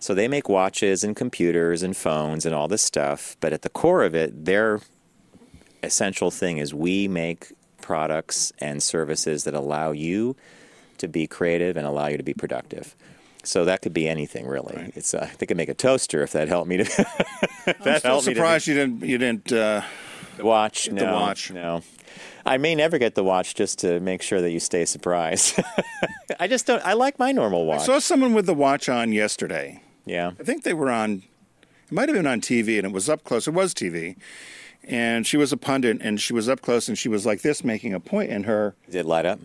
So 0.03 0.13
they 0.13 0.27
make 0.27 0.49
watches 0.49 1.05
and 1.05 1.15
computers 1.15 1.81
and 1.81 1.95
phones 1.95 2.45
and 2.45 2.53
all 2.53 2.67
this 2.67 2.81
stuff, 2.81 3.37
but 3.39 3.53
at 3.53 3.61
the 3.61 3.69
core 3.69 4.03
of 4.03 4.13
it, 4.13 4.43
their 4.43 4.81
essential 5.81 6.29
thing 6.29 6.57
is 6.57 6.73
we 6.73 7.07
make 7.07 7.53
products 7.79 8.51
and 8.59 8.83
services 8.83 9.45
that 9.45 9.53
allow 9.53 9.91
you 9.91 10.35
to 10.97 11.07
be 11.07 11.25
creative 11.25 11.77
and 11.77 11.87
allow 11.87 12.07
you 12.07 12.17
to 12.17 12.23
be 12.23 12.33
productive. 12.33 12.97
So 13.43 13.63
that 13.63 13.81
could 13.81 13.93
be 13.93 14.09
anything 14.09 14.45
really. 14.45 14.91
It's 14.93 15.13
uh, 15.13 15.29
they 15.37 15.45
could 15.45 15.55
make 15.55 15.69
a 15.69 15.73
toaster 15.73 16.21
if 16.21 16.33
that 16.33 16.49
helped 16.49 16.67
me 16.67 16.83
to 16.83 16.83
I'm 17.67 17.99
still 17.99 18.11
helped 18.11 18.27
me 18.27 18.33
to 18.33 18.39
surprised 18.39 18.67
you 18.67 18.73
didn't 18.73 19.05
you 19.05 19.17
didn't 19.17 19.53
uh, 19.53 19.83
watch. 20.37 20.87
the 20.87 20.95
No, 20.95 21.13
watch. 21.13 21.49
No. 21.49 21.81
I 22.45 22.57
may 22.57 22.75
never 22.75 22.97
get 22.97 23.15
the 23.15 23.23
watch 23.23 23.55
just 23.55 23.79
to 23.79 24.01
make 24.01 24.21
sure 24.21 24.41
that 24.41 24.51
you 24.51 24.59
stay 24.59 24.83
surprised. 24.83 25.61
I 26.41 26.49
just 26.49 26.67
don't. 26.67 26.85
I 26.85 26.91
like 26.91 27.19
my 27.19 27.31
normal 27.31 27.65
watch. 27.65 27.83
I 27.83 27.85
saw 27.85 27.99
someone 27.99 28.33
with 28.33 28.47
the 28.47 28.53
watch 28.53 28.89
on 28.89 29.13
yesterday. 29.13 29.79
Yeah. 30.05 30.31
I 30.39 30.43
think 30.43 30.63
they 30.63 30.73
were 30.73 30.89
on. 30.91 31.23
It 31.87 31.91
might 31.91 32.09
have 32.09 32.15
been 32.15 32.27
on 32.27 32.41
TV, 32.41 32.77
and 32.77 32.87
it 32.87 32.91
was 32.93 33.09
up 33.09 33.23
close. 33.23 33.47
It 33.47 33.53
was 33.53 33.73
TV, 33.73 34.15
and 34.83 35.27
she 35.27 35.37
was 35.37 35.51
a 35.51 35.57
pundit, 35.57 35.99
and 36.01 36.19
she 36.19 36.33
was 36.33 36.49
up 36.49 36.61
close, 36.61 36.87
and 36.87 36.97
she 36.97 37.09
was 37.09 37.25
like 37.25 37.41
this, 37.41 37.63
making 37.63 37.93
a 37.93 37.99
point 37.99 38.31
in 38.31 38.43
her. 38.43 38.75
Did 38.85 38.95
it 39.01 39.05
light 39.05 39.25
up? 39.25 39.39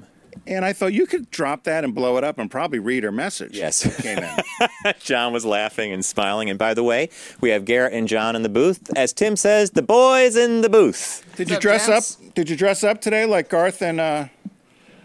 And 0.47 0.65
I 0.65 0.73
thought 0.73 0.93
you 0.93 1.05
could 1.07 1.31
drop 1.31 1.65
that 1.65 1.85
and 1.85 1.95
blow 1.95 2.17
it 2.17 2.25
up, 2.25 2.39
and 2.39 2.51
probably 2.51 2.79
read 2.79 3.03
her 3.03 3.13
message. 3.13 3.57
Yes. 3.57 3.83
that 3.83 3.97
came 3.97 4.19
in. 4.19 4.95
John 5.01 5.33
was 5.33 5.45
laughing 5.45 5.93
and 5.93 6.05
smiling. 6.05 6.49
And 6.49 6.59
by 6.59 6.75
the 6.75 6.85
way, 6.85 7.11
we 7.41 7.51
have 7.51 7.65
Garrett 7.65 7.93
and 7.93 8.07
John 8.07 8.37
in 8.37 8.43
the 8.43 8.49
booth. 8.49 8.89
As 8.97 9.13
Tim 9.13 9.37
says, 9.37 9.73
the 9.73 9.83
boys 9.83 10.37
in 10.37 10.61
the 10.61 10.69
booth. 10.71 11.25
Did 11.37 11.51
you 11.51 11.57
up, 11.57 11.63
dress 11.63 11.87
gents? 11.89 12.19
up? 12.25 12.35
Did 12.35 12.49
you 12.49 12.57
dress 12.57 12.85
up 12.85 13.01
today 13.01 13.27
like 13.27 13.49
Garth 13.49 13.83
and? 13.83 14.01
uh 14.01 14.29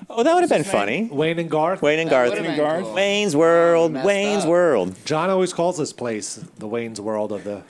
Oh, 0.10 0.24
that 0.24 0.34
would 0.34 0.42
have 0.42 0.50
been 0.50 0.64
funny. 0.64 1.08
Wayne 1.12 1.40
and 1.40 1.50
Garth. 1.50 1.82
Wayne 1.82 2.00
and 2.00 2.10
Garth. 2.10 2.30
would've 2.32 2.44
been 2.44 2.58
Garth? 2.58 2.84
cool. 2.84 2.94
Wayne's 2.94 3.36
World. 3.36 3.92
Messed 3.94 4.06
Wayne's 4.06 4.44
up. 4.44 4.50
World. 4.50 4.96
John 5.06 5.30
always 5.30 5.54
calls 5.54 5.78
this 5.78 5.94
place 5.94 6.36
the 6.58 6.68
Wayne's 6.68 7.00
World 7.02 7.32
of 7.32 7.44
the 7.44 7.64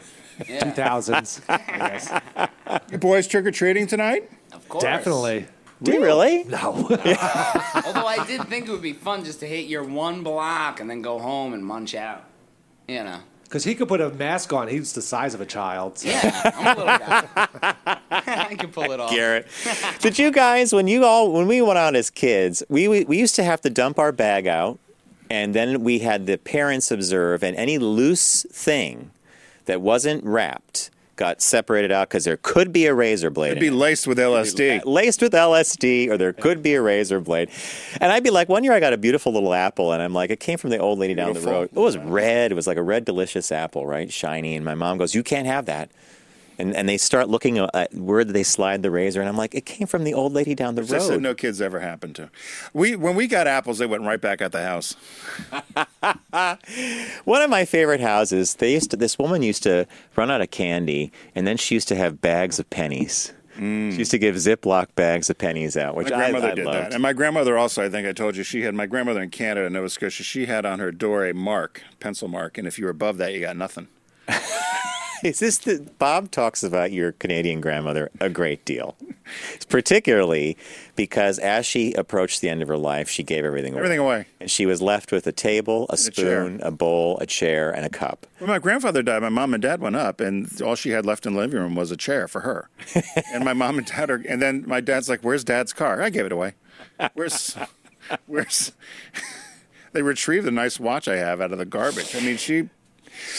Yeah, 0.48 0.72
2000s. 0.74 1.42
yes. 1.50 2.82
You 2.92 2.98
boys 2.98 3.28
trick 3.28 3.46
or 3.46 3.52
treating 3.52 3.88
tonight? 3.88 4.30
of 4.52 4.68
course. 4.70 4.84
Definitely. 4.84 5.46
Do 5.82 5.92
you 5.94 6.02
really? 6.04 6.44
No. 6.46 6.58
Although 7.86 8.08
I 8.08 8.24
did 8.26 8.44
think 8.48 8.68
it 8.68 8.72
would 8.72 8.82
be 8.82 8.94
fun 8.94 9.26
just 9.26 9.40
to 9.42 9.46
hit 9.48 9.68
your 9.68 9.84
one 9.84 10.24
block 10.24 10.80
and 10.80 10.90
then 10.90 11.02
go 11.02 11.20
home 11.20 11.54
and 11.54 11.66
munch 11.66 11.94
out. 11.94 12.24
You 12.88 13.04
know. 13.04 13.20
Because 13.54 13.66
he 13.66 13.76
could 13.76 13.88
put 13.88 14.02
a 14.02 14.10
mask 14.10 14.52
on. 14.52 14.68
He's 14.68 14.94
the 14.94 15.02
size 15.04 15.36
of 15.36 15.40
a 15.42 15.46
child. 15.46 16.00
so- 16.00 16.10
Yeah, 16.10 16.52
I'm 16.56 16.76
a 16.76 16.80
little 16.80 16.98
guy. 16.98 17.28
I 18.10 18.56
can 18.58 18.72
pull 18.72 18.92
it 18.92 19.00
off. 19.00 19.12
Garrett. 19.12 19.48
Did 20.00 20.18
you 20.18 20.32
guys, 20.32 20.74
when 20.74 20.88
you 20.88 21.06
all, 21.06 21.32
when 21.32 21.46
we 21.46 21.62
went 21.62 21.78
out 21.78 21.96
as 21.96 22.10
kids, 22.10 22.64
we, 22.68 22.88
we, 22.88 23.04
we 23.04 23.20
used 23.20 23.36
to 23.36 23.44
have 23.44 23.62
to 23.62 23.70
dump 23.70 24.00
our 24.00 24.12
bag 24.12 24.48
out, 24.48 24.80
and 25.30 25.54
then 25.54 25.84
we 25.84 26.00
had 26.00 26.26
the 26.26 26.40
parents 26.40 26.90
observe, 26.90 27.44
and 27.44 27.56
any 27.56 27.78
loose 27.78 28.42
thing 28.52 29.12
that 29.66 29.82
wasn't 29.82 30.24
wrapped 30.24 30.90
got 31.24 31.42
separated 31.42 31.90
out 31.90 32.10
because 32.10 32.26
there 32.26 32.36
could 32.36 32.74
be 32.74 32.86
a 32.86 32.94
razor 32.94 33.30
blade. 33.30 33.52
It'd 33.52 33.62
be 33.62 33.68
it. 33.68 33.74
laced 33.74 34.08
with 34.08 34.18
LSD. 34.18 34.84
laced 34.84 35.22
with 35.22 35.32
LSD, 35.32 36.10
or 36.10 36.18
there 36.18 36.34
could 36.34 36.62
be 36.62 36.74
a 36.74 36.82
razor 36.82 37.22
blade. 37.22 37.50
And 38.02 38.12
I'd 38.12 38.26
be 38.26 38.30
like, 38.30 38.50
one 38.50 38.66
year 38.66 38.74
I 38.74 38.82
got 38.82 38.92
a 38.92 38.98
beautiful 38.98 39.32
little 39.32 39.54
apple, 39.54 39.94
and 39.94 40.04
I'm 40.04 40.14
like, 40.14 40.32
it 40.32 40.42
came 40.42 40.58
from 40.58 40.72
the 40.72 40.80
old 40.80 41.00
lady 41.00 41.14
down 41.14 41.32
the 41.32 41.40
road. 41.40 41.70
It 41.72 41.80
was 41.80 41.98
red. 41.98 42.52
It 42.52 42.56
was 42.56 42.68
like 42.68 42.76
a 42.76 42.82
red, 42.82 43.06
delicious 43.06 43.54
apple, 43.54 43.88
right? 43.88 44.12
Shiny. 44.12 44.58
And 44.58 44.66
my 44.66 44.76
mom 44.76 44.98
goes, 44.98 45.16
you 45.16 45.24
can't 45.24 45.48
have 45.48 45.66
that. 45.68 45.92
And, 46.60 46.76
and 46.76 46.88
they 46.88 46.98
start 46.98 47.30
looking 47.30 47.58
at 47.58 47.94
where 47.94 48.24
did 48.24 48.34
they 48.34 48.44
slide 48.44 48.84
the 48.84 48.92
razor, 48.92 49.20
and 49.20 49.28
I'm 49.28 49.38
like, 49.38 49.56
it 49.56 49.66
came 49.66 49.88
from 49.88 50.04
the 50.04 50.14
old 50.14 50.34
lady 50.34 50.54
down 50.54 50.76
the 50.76 50.86
said 50.86 51.02
road. 51.10 51.22
no 51.22 51.34
kids 51.34 51.62
ever 51.62 51.80
happened 51.80 52.16
to. 52.18 52.30
We 52.74 52.96
when 52.96 53.16
we 53.16 53.28
got 53.28 53.48
apples, 53.48 53.80
they 53.80 53.86
went 53.88 54.04
right 54.04 54.22
back 54.22 54.42
at 54.42 54.52
the 54.52 54.62
house. 54.64 54.96
One 57.26 57.42
of 57.42 57.50
my 57.50 57.66
favorite 57.66 58.02
houses, 58.02 58.56
they 58.56 58.74
used 58.74 58.92
to. 58.92 58.98
This 58.98 59.18
woman 59.18 59.42
used 59.42 59.64
to 59.64 59.88
run 60.16 60.30
out 60.30 60.42
of 60.42 60.52
candy, 60.52 61.12
and 61.36 61.48
then 61.48 61.58
she 61.58 61.76
used 61.76 61.88
to 61.90 61.96
have 61.96 62.22
bags 62.22 62.60
of 62.60 62.70
pennies. 62.70 63.34
She 63.56 63.62
used 63.98 64.10
to 64.10 64.18
give 64.18 64.36
Ziploc 64.36 64.88
bags 64.96 65.30
of 65.30 65.38
pennies 65.38 65.78
out, 65.78 65.96
which 65.96 66.08
Mm. 66.08 66.12
My 66.12 66.18
grandmother 66.18 66.48
I, 66.48 66.52
I 66.52 66.56
did 66.56 66.66
loved. 66.66 66.78
that, 66.80 66.94
and 66.94 67.04
my 67.04 67.14
grandmother 67.14 67.56
also. 67.58 67.84
I 67.86 67.90
think 67.90 68.08
I 68.08 68.12
told 68.12 68.36
you 68.36 68.44
she 68.44 68.64
had 68.64 68.74
my 68.74 68.88
grandmother 68.88 69.22
in 69.22 69.30
Canada, 69.30 69.70
Nova 69.70 69.90
Scotia. 69.90 70.24
She 70.24 70.48
had 70.48 70.66
on 70.66 70.80
her 70.80 70.92
door 70.92 71.26
a 71.26 71.34
mark, 71.36 71.84
pencil 72.00 72.28
mark, 72.28 72.58
and 72.58 72.68
if 72.68 72.80
you 72.80 72.86
were 72.86 72.92
above 72.92 73.18
that, 73.18 73.32
you 73.34 73.40
got 73.42 73.56
nothing. 73.56 73.88
Is 75.24 75.40
this 75.40 75.58
the 75.60 75.90
Bob 76.00 76.32
talks 76.32 76.64
about 76.64 76.92
your 76.92 77.14
Canadian 77.14 77.62
grandmother 77.62 78.12
a 78.20 78.30
great 78.30 78.66
deal, 78.66 78.98
particularly 79.70 80.58
because 80.98 81.40
as 81.40 81.66
she 81.66 81.94
approached 81.94 82.42
the 82.42 82.50
end 82.50 82.62
of 82.62 82.68
her 82.68 82.78
life, 82.78 83.10
she 83.10 83.24
gave 83.24 83.46
everything 83.46 83.74
away. 83.74 83.80
Everything 83.80 84.00
away. 84.00 84.26
and 84.42 84.52
she 84.52 84.66
was 84.66 84.82
left 84.82 85.14
with 85.14 85.26
a 85.26 85.32
table, 85.32 85.86
a 85.90 85.94
a 85.94 85.98
chair. 85.98 86.46
spoon, 86.46 86.62
a 86.62 86.72
bowl, 86.72 87.18
a 87.20 87.26
chair, 87.26 87.72
and 87.72 87.86
a 87.86 87.90
cup. 87.90 88.28
When 88.40 88.50
my 88.50 88.60
grandfather 88.60 89.02
died, 89.02 89.22
my 89.22 89.30
mom 89.30 89.54
and 89.54 89.64
dad 89.64 89.80
went 89.80 89.96
up, 89.96 90.20
and 90.20 90.62
all 90.62 90.76
she 90.76 90.90
had 90.90 91.06
left 91.06 91.26
in 91.26 91.34
the 91.34 91.40
living 91.40 91.60
room 91.60 91.76
was 91.76 91.90
a 91.90 91.98
chair 91.98 92.28
for 92.28 92.42
her. 92.42 92.70
and 93.34 93.46
my 93.46 93.54
mom 93.54 93.78
and 93.78 93.88
dad 93.88 94.10
are, 94.10 94.22
and 94.28 94.42
then 94.42 94.66
my 94.68 94.82
dad's 94.82 95.08
like, 95.08 95.22
"Where's 95.22 95.46
dad's 95.46 95.72
car?" 95.72 96.02
I 96.02 96.10
gave 96.10 96.26
it 96.26 96.34
away. 96.34 96.56
Where's, 97.14 97.56
where's? 98.26 98.74
they 99.94 100.02
retrieved 100.02 100.46
the 100.46 100.52
nice 100.52 100.80
watch 100.82 101.08
I 101.08 101.16
have 101.16 101.40
out 101.40 101.54
of 101.54 101.60
the 101.60 101.66
garbage. 101.66 102.14
I 102.16 102.20
mean, 102.20 102.36
she, 102.38 102.70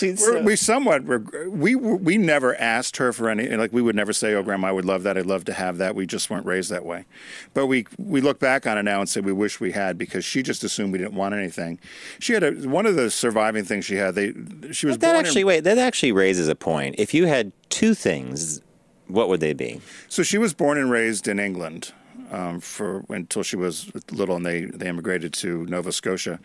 uh, 0.02 0.40
we 0.42 0.56
somewhat 0.56 1.06
reg- 1.06 1.48
we 1.48 1.74
we 1.74 2.18
never 2.18 2.58
asked 2.60 2.96
her 2.98 3.12
for 3.12 3.28
any 3.28 3.48
like 3.48 3.72
we 3.72 3.82
would 3.82 3.96
never 3.96 4.12
say 4.12 4.34
oh 4.34 4.42
grandma 4.42 4.68
I 4.68 4.72
would 4.72 4.84
love 4.84 5.02
that. 5.04 5.16
I'd 5.16 5.26
love 5.26 5.44
to 5.46 5.52
have 5.52 5.78
that. 5.78 5.94
We 5.94 6.06
just 6.06 6.30
weren't 6.30 6.46
raised 6.46 6.70
that 6.70 6.84
way. 6.84 7.04
But 7.52 7.66
we 7.66 7.86
we 7.98 8.20
look 8.20 8.38
back 8.38 8.66
on 8.66 8.78
it 8.78 8.82
now 8.82 9.00
and 9.00 9.08
say 9.08 9.20
we 9.20 9.32
wish 9.32 9.60
we 9.60 9.72
had 9.72 9.98
because 9.98 10.24
she 10.24 10.42
just 10.42 10.64
assumed 10.64 10.92
we 10.92 10.98
didn't 10.98 11.14
want 11.14 11.34
anything. 11.34 11.78
She 12.18 12.32
had 12.32 12.42
a, 12.42 12.52
one 12.68 12.86
of 12.86 12.96
the 12.96 13.10
surviving 13.10 13.64
things 13.64 13.84
she 13.84 13.96
had 13.96 14.14
they 14.14 14.32
she 14.72 14.86
was 14.86 14.96
But 14.96 15.00
that 15.02 15.12
born 15.14 15.24
actually 15.26 15.42
in, 15.42 15.46
wait 15.46 15.64
that 15.64 15.78
actually 15.78 16.12
raises 16.12 16.48
a 16.48 16.54
point. 16.54 16.96
If 16.98 17.14
you 17.14 17.26
had 17.26 17.52
two 17.68 17.94
things, 17.94 18.60
what 19.08 19.28
would 19.28 19.40
they 19.40 19.52
be? 19.52 19.80
so 20.08 20.22
she 20.22 20.38
was 20.38 20.54
born 20.54 20.78
and 20.78 20.90
raised 20.90 21.28
in 21.28 21.38
England 21.38 21.92
um, 22.34 22.60
for 22.60 23.04
until 23.08 23.42
she 23.42 23.56
was 23.56 23.74
little 24.20 24.36
and 24.36 24.46
they 24.46 24.58
they 24.80 24.88
immigrated 24.88 25.32
to 25.42 25.48
Nova 25.66 25.92
Scotia 25.92 26.38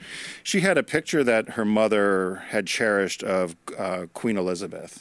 she 0.44 0.60
had 0.68 0.78
a 0.78 0.84
picture 0.84 1.24
that 1.24 1.44
her 1.58 1.66
mother 1.66 2.44
had 2.54 2.68
cherished 2.68 3.22
of 3.24 3.56
uh, 3.78 4.06
Queen 4.14 4.38
Elizabeth 4.38 4.94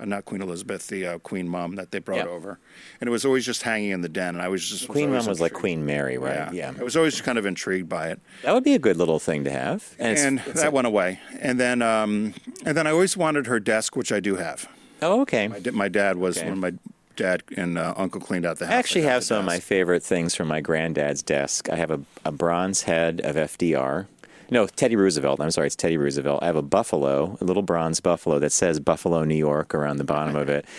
uh, 0.00 0.06
not 0.06 0.24
Queen 0.24 0.40
Elizabeth, 0.40 0.86
the 0.88 1.06
uh, 1.06 1.18
Queen 1.18 1.46
Mom 1.46 1.74
that 1.76 1.90
they 1.90 1.98
brought 1.98 2.24
Yeah. 2.24 2.36
over, 2.36 2.58
and 3.00 3.08
it 3.08 3.10
was 3.10 3.26
always 3.26 3.44
just 3.44 3.62
hanging 3.64 3.90
in 3.90 4.00
the 4.00 4.08
den. 4.08 4.34
And 4.36 4.40
I 4.42 4.48
was 4.48 4.62
just 4.66 4.88
Queen 4.88 5.08
always 5.10 5.24
Mom 5.26 5.28
was 5.32 5.40
like. 5.42 5.52
Queen 5.52 5.84
Mary, 5.84 6.16
right? 6.16 6.50
Yeah. 6.54 6.72
Yeah. 6.72 6.80
I 6.80 6.82
was 6.82 6.96
always 6.96 7.20
kind 7.20 7.36
of 7.36 7.44
intrigued 7.44 7.88
by 7.90 8.08
it, 8.12 8.18
That 8.44 8.54
would 8.54 8.64
be 8.64 8.72
a 8.74 8.78
good 8.78 8.96
little 8.96 9.18
thing 9.18 9.44
to 9.44 9.50
have. 9.50 9.94
And, 9.98 10.16
and 10.18 10.42
it's 10.46 10.62
that 10.62 10.68
a- 10.68 10.70
went 10.70 10.86
away. 10.86 11.20
And 11.38 11.60
then, 11.60 11.82
um, 11.82 12.32
and 12.64 12.74
then 12.78 12.86
I 12.86 12.92
always 12.92 13.14
wanted 13.14 13.46
her 13.46 13.60
desk, 13.60 13.94
which 13.94 14.10
I 14.10 14.20
do 14.20 14.36
have. 14.36 14.66
oh, 15.02 15.20
okay. 15.20 15.48
My, 15.48 15.60
my 15.84 15.88
dad 15.88 16.16
was 16.16 16.38
Okay. 16.38 16.48
of 16.48 16.56
my 16.56 16.72
dad 17.20 17.42
and 17.56 17.78
uh, 17.78 17.94
uncle 17.96 18.20
cleaned 18.20 18.46
out 18.46 18.58
the 18.58 18.66
house. 18.66 18.74
I 18.74 18.78
actually 18.78 19.02
have 19.02 19.22
some 19.22 19.38
of 19.38 19.44
my 19.44 19.60
favorite 19.60 20.02
things 20.02 20.34
from 20.34 20.48
my 20.48 20.60
granddad's 20.60 21.22
desk. 21.22 21.68
I 21.68 21.76
have 21.76 21.90
a, 21.90 22.00
a 22.24 22.32
bronze 22.32 22.82
head 22.82 23.20
of 23.20 23.36
FDR. 23.36 24.06
No, 24.50 24.66
Teddy 24.66 24.96
Roosevelt. 24.96 25.40
I'm 25.40 25.50
sorry, 25.50 25.68
it's 25.68 25.76
Teddy 25.76 25.96
Roosevelt. 25.96 26.42
I 26.42 26.46
have 26.46 26.56
a 26.56 26.62
buffalo, 26.62 27.38
a 27.40 27.44
little 27.44 27.62
bronze 27.62 28.00
buffalo 28.00 28.38
that 28.40 28.50
says 28.50 28.80
Buffalo, 28.80 29.22
New 29.24 29.36
York 29.36 29.74
around 29.74 29.98
the 29.98 30.04
bottom 30.04 30.34
of 30.36 30.48
it. 30.48 30.64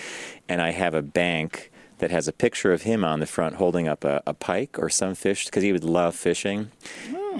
And 0.49 0.61
I 0.61 0.71
have 0.71 0.93
a 0.93 1.01
bank 1.01 1.71
that 1.99 2.11
has 2.11 2.27
a 2.27 2.33
picture 2.33 2.73
of 2.73 2.81
him 2.81 3.05
on 3.05 3.21
the 3.21 3.25
front 3.25 3.55
holding 3.55 3.87
up 3.87 4.03
a, 4.03 4.21
a 4.27 4.33
pike 4.33 4.77
or 4.77 4.89
some 4.89 5.15
fish 5.15 5.45
because 5.45 5.63
he 5.63 5.71
would 5.71 5.85
love 5.85 6.13
fishing. 6.13 6.71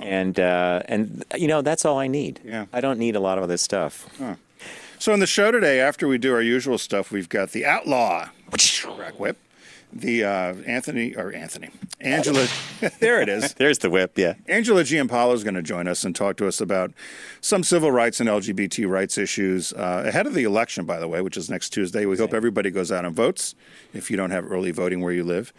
And, 0.02 0.40
uh, 0.40 0.84
and, 0.86 1.26
you 1.36 1.50
know, 1.50 1.62
that's 1.62 1.84
all 1.84 1.98
I 2.00 2.08
need. 2.08 2.40
Yeah. 2.46 2.68
I 2.72 2.80
don't 2.80 3.00
need 3.00 3.18
a 3.18 3.20
lot 3.20 3.38
of 3.38 3.44
other 3.44 3.58
stuff. 3.58 4.08
So 5.02 5.12
on 5.14 5.20
the 5.20 5.26
show 5.26 5.50
today, 5.50 5.80
after 5.80 6.08
we 6.08 6.20
do 6.20 6.32
our 6.32 6.44
usual 6.44 6.78
stuff, 6.78 7.12
we've 7.12 7.28
got 7.28 7.54
the 7.54 7.66
outlaw. 7.66 8.30
Crack 8.52 9.20
whip, 9.20 9.36
the 9.94 10.24
uh, 10.24 10.56
Anthony 10.66 11.16
or 11.16 11.34
Anthony 11.34 11.70
Angela. 12.00 12.48
there 13.00 13.22
it 13.22 13.30
is. 13.30 13.54
There's 13.54 13.80
the 13.80 13.90
whip, 13.90 14.18
yeah. 14.18 14.36
Angela 14.48 14.84
Giampolo 14.84 15.34
is 15.34 15.44
going 15.44 15.56
to 15.56 15.62
join 15.62 15.88
us 15.88 16.04
and 16.04 16.16
talk 16.16 16.38
to 16.38 16.48
us 16.48 16.62
about 16.62 16.92
some 17.42 17.64
civil 17.64 17.92
rights 17.92 18.20
and 18.20 18.30
LGBT 18.30 18.90
rights 18.90 19.18
issues 19.18 19.74
uh, 19.74 20.04
ahead 20.06 20.28
of 20.28 20.34
the 20.34 20.44
election, 20.44 20.86
by 20.86 21.00
the 21.00 21.08
way, 21.08 21.22
which 21.22 21.38
is 21.38 21.50
next 21.50 21.70
Tuesday. 21.70 22.06
We 22.06 22.18
hope 22.18 22.34
everybody 22.34 22.72
goes 22.72 22.92
out 22.92 23.06
and 23.06 23.16
votes 23.16 23.56
if 23.94 24.10
you 24.10 24.18
don't 24.18 24.32
have 24.32 24.50
early 24.52 24.72
voting 24.72 25.02
where 25.02 25.14
you 25.14 25.24
live. 25.24 25.54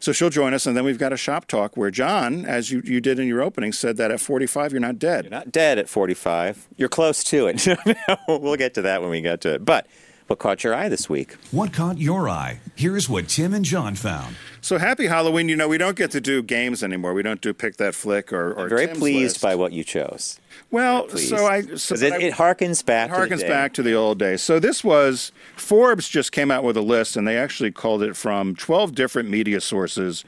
So 0.00 0.12
she'll 0.12 0.30
join 0.30 0.54
us, 0.54 0.66
and 0.66 0.76
then 0.76 0.84
we've 0.84 0.98
got 0.98 1.12
a 1.12 1.16
shop 1.16 1.46
talk 1.46 1.76
where 1.76 1.90
John, 1.90 2.44
as 2.44 2.70
you, 2.70 2.82
you 2.84 3.00
did 3.00 3.18
in 3.18 3.28
your 3.28 3.42
opening, 3.42 3.72
said 3.72 3.96
that 3.98 4.10
at 4.10 4.20
45 4.20 4.72
you're 4.72 4.80
not 4.80 4.98
dead. 4.98 5.24
You're 5.24 5.30
not 5.30 5.52
dead 5.52 5.78
at 5.78 5.88
45. 5.88 6.68
You're 6.76 6.88
close 6.88 7.22
to 7.24 7.46
it. 7.48 7.66
we'll 8.28 8.56
get 8.56 8.74
to 8.74 8.82
that 8.82 9.02
when 9.02 9.10
we 9.10 9.20
get 9.20 9.40
to 9.42 9.54
it. 9.54 9.64
But 9.64 9.86
what 10.26 10.38
caught 10.38 10.64
your 10.64 10.74
eye 10.74 10.88
this 10.88 11.08
week? 11.10 11.34
What 11.50 11.72
caught 11.72 11.98
your 11.98 12.28
eye? 12.28 12.60
Here's 12.74 13.08
what 13.08 13.28
Tim 13.28 13.52
and 13.52 13.64
John 13.64 13.94
found. 13.94 14.36
So 14.60 14.78
happy 14.78 15.06
Halloween. 15.06 15.48
You 15.48 15.56
know, 15.56 15.68
we 15.68 15.78
don't 15.78 15.96
get 15.96 16.10
to 16.12 16.20
do 16.20 16.42
games 16.42 16.82
anymore. 16.82 17.12
We 17.14 17.22
don't 17.22 17.40
do 17.40 17.52
pick 17.52 17.76
that 17.76 17.94
flick 17.94 18.32
or, 18.32 18.52
or 18.54 18.68
Very 18.68 18.86
Tim's 18.86 18.98
pleased 18.98 19.34
list. 19.34 19.42
by 19.42 19.54
what 19.54 19.72
you 19.72 19.84
chose. 19.84 20.38
Well, 20.70 21.08
so 21.10 21.46
I 21.46 21.62
so 21.76 21.94
'Cause 21.94 22.02
it, 22.02 22.12
I- 22.12 22.18
it 22.22 22.34
harkens 22.34 22.84
back. 22.84 23.10
It 23.10 23.14
to 23.14 23.20
the 23.20 23.34
harkens 23.36 23.40
day. 23.40 23.48
back 23.48 23.74
to 23.74 23.82
the 23.82 23.94
old 23.94 24.18
days. 24.18 24.40
So 24.42 24.58
this 24.58 24.82
was 24.82 25.32
Forbes 25.56 26.08
just 26.08 26.32
came 26.32 26.50
out 26.50 26.64
with 26.64 26.76
a 26.76 26.82
list, 26.82 27.16
and 27.16 27.26
they 27.26 27.36
actually 27.36 27.70
called 27.72 28.02
it 28.02 28.16
from 28.16 28.54
12 28.56 28.94
different 28.94 29.28
media 29.28 29.60
sources, 29.60 30.24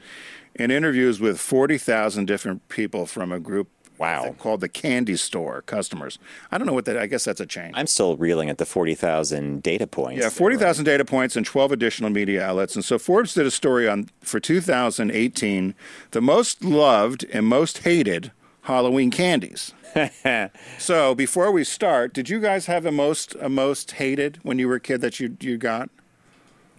in 0.57 0.71
interviews 0.71 1.19
with 1.19 1.39
40,000 1.39 2.25
different 2.25 2.67
people 2.69 3.05
from 3.05 3.31
a 3.31 3.39
group. 3.39 3.67
Wow. 3.97 4.35
Called 4.37 4.61
the 4.61 4.69
Candy 4.69 5.15
Store 5.15 5.61
customers. 5.61 6.19
I 6.51 6.57
don't 6.57 6.67
know 6.67 6.73
what 6.73 6.85
that. 6.85 6.97
I 6.97 7.05
guess 7.05 7.23
that's 7.23 7.39
a 7.39 7.45
chain. 7.45 7.71
I'm 7.73 7.87
still 7.87 8.17
reeling 8.17 8.49
at 8.49 8.57
the 8.57 8.65
40,000 8.65 9.63
data 9.63 9.87
points. 9.87 10.21
Yeah, 10.21 10.29
forty 10.29 10.57
thousand 10.57 10.85
data 10.85 11.05
points 11.05 11.35
and 11.35 11.45
twelve 11.45 11.71
additional 11.71 12.09
media 12.09 12.43
outlets. 12.43 12.75
And 12.75 12.83
so 12.83 12.97
Forbes 12.99 13.33
did 13.33 13.45
a 13.45 13.51
story 13.51 13.87
on 13.87 14.09
for 14.21 14.39
2018, 14.39 15.75
the 16.11 16.21
most 16.21 16.63
loved 16.63 17.25
and 17.31 17.45
most 17.45 17.79
hated 17.79 18.31
Halloween 18.61 19.11
candies. 19.11 19.73
so 20.77 21.15
before 21.15 21.51
we 21.51 21.63
start, 21.63 22.13
did 22.13 22.29
you 22.29 22.39
guys 22.39 22.65
have 22.65 22.85
a 22.85 22.91
most 22.91 23.35
a 23.39 23.49
most 23.49 23.91
hated 23.91 24.39
when 24.43 24.59
you 24.59 24.67
were 24.67 24.75
a 24.75 24.79
kid 24.79 25.01
that 25.01 25.19
you 25.19 25.37
you 25.39 25.57
got? 25.57 25.89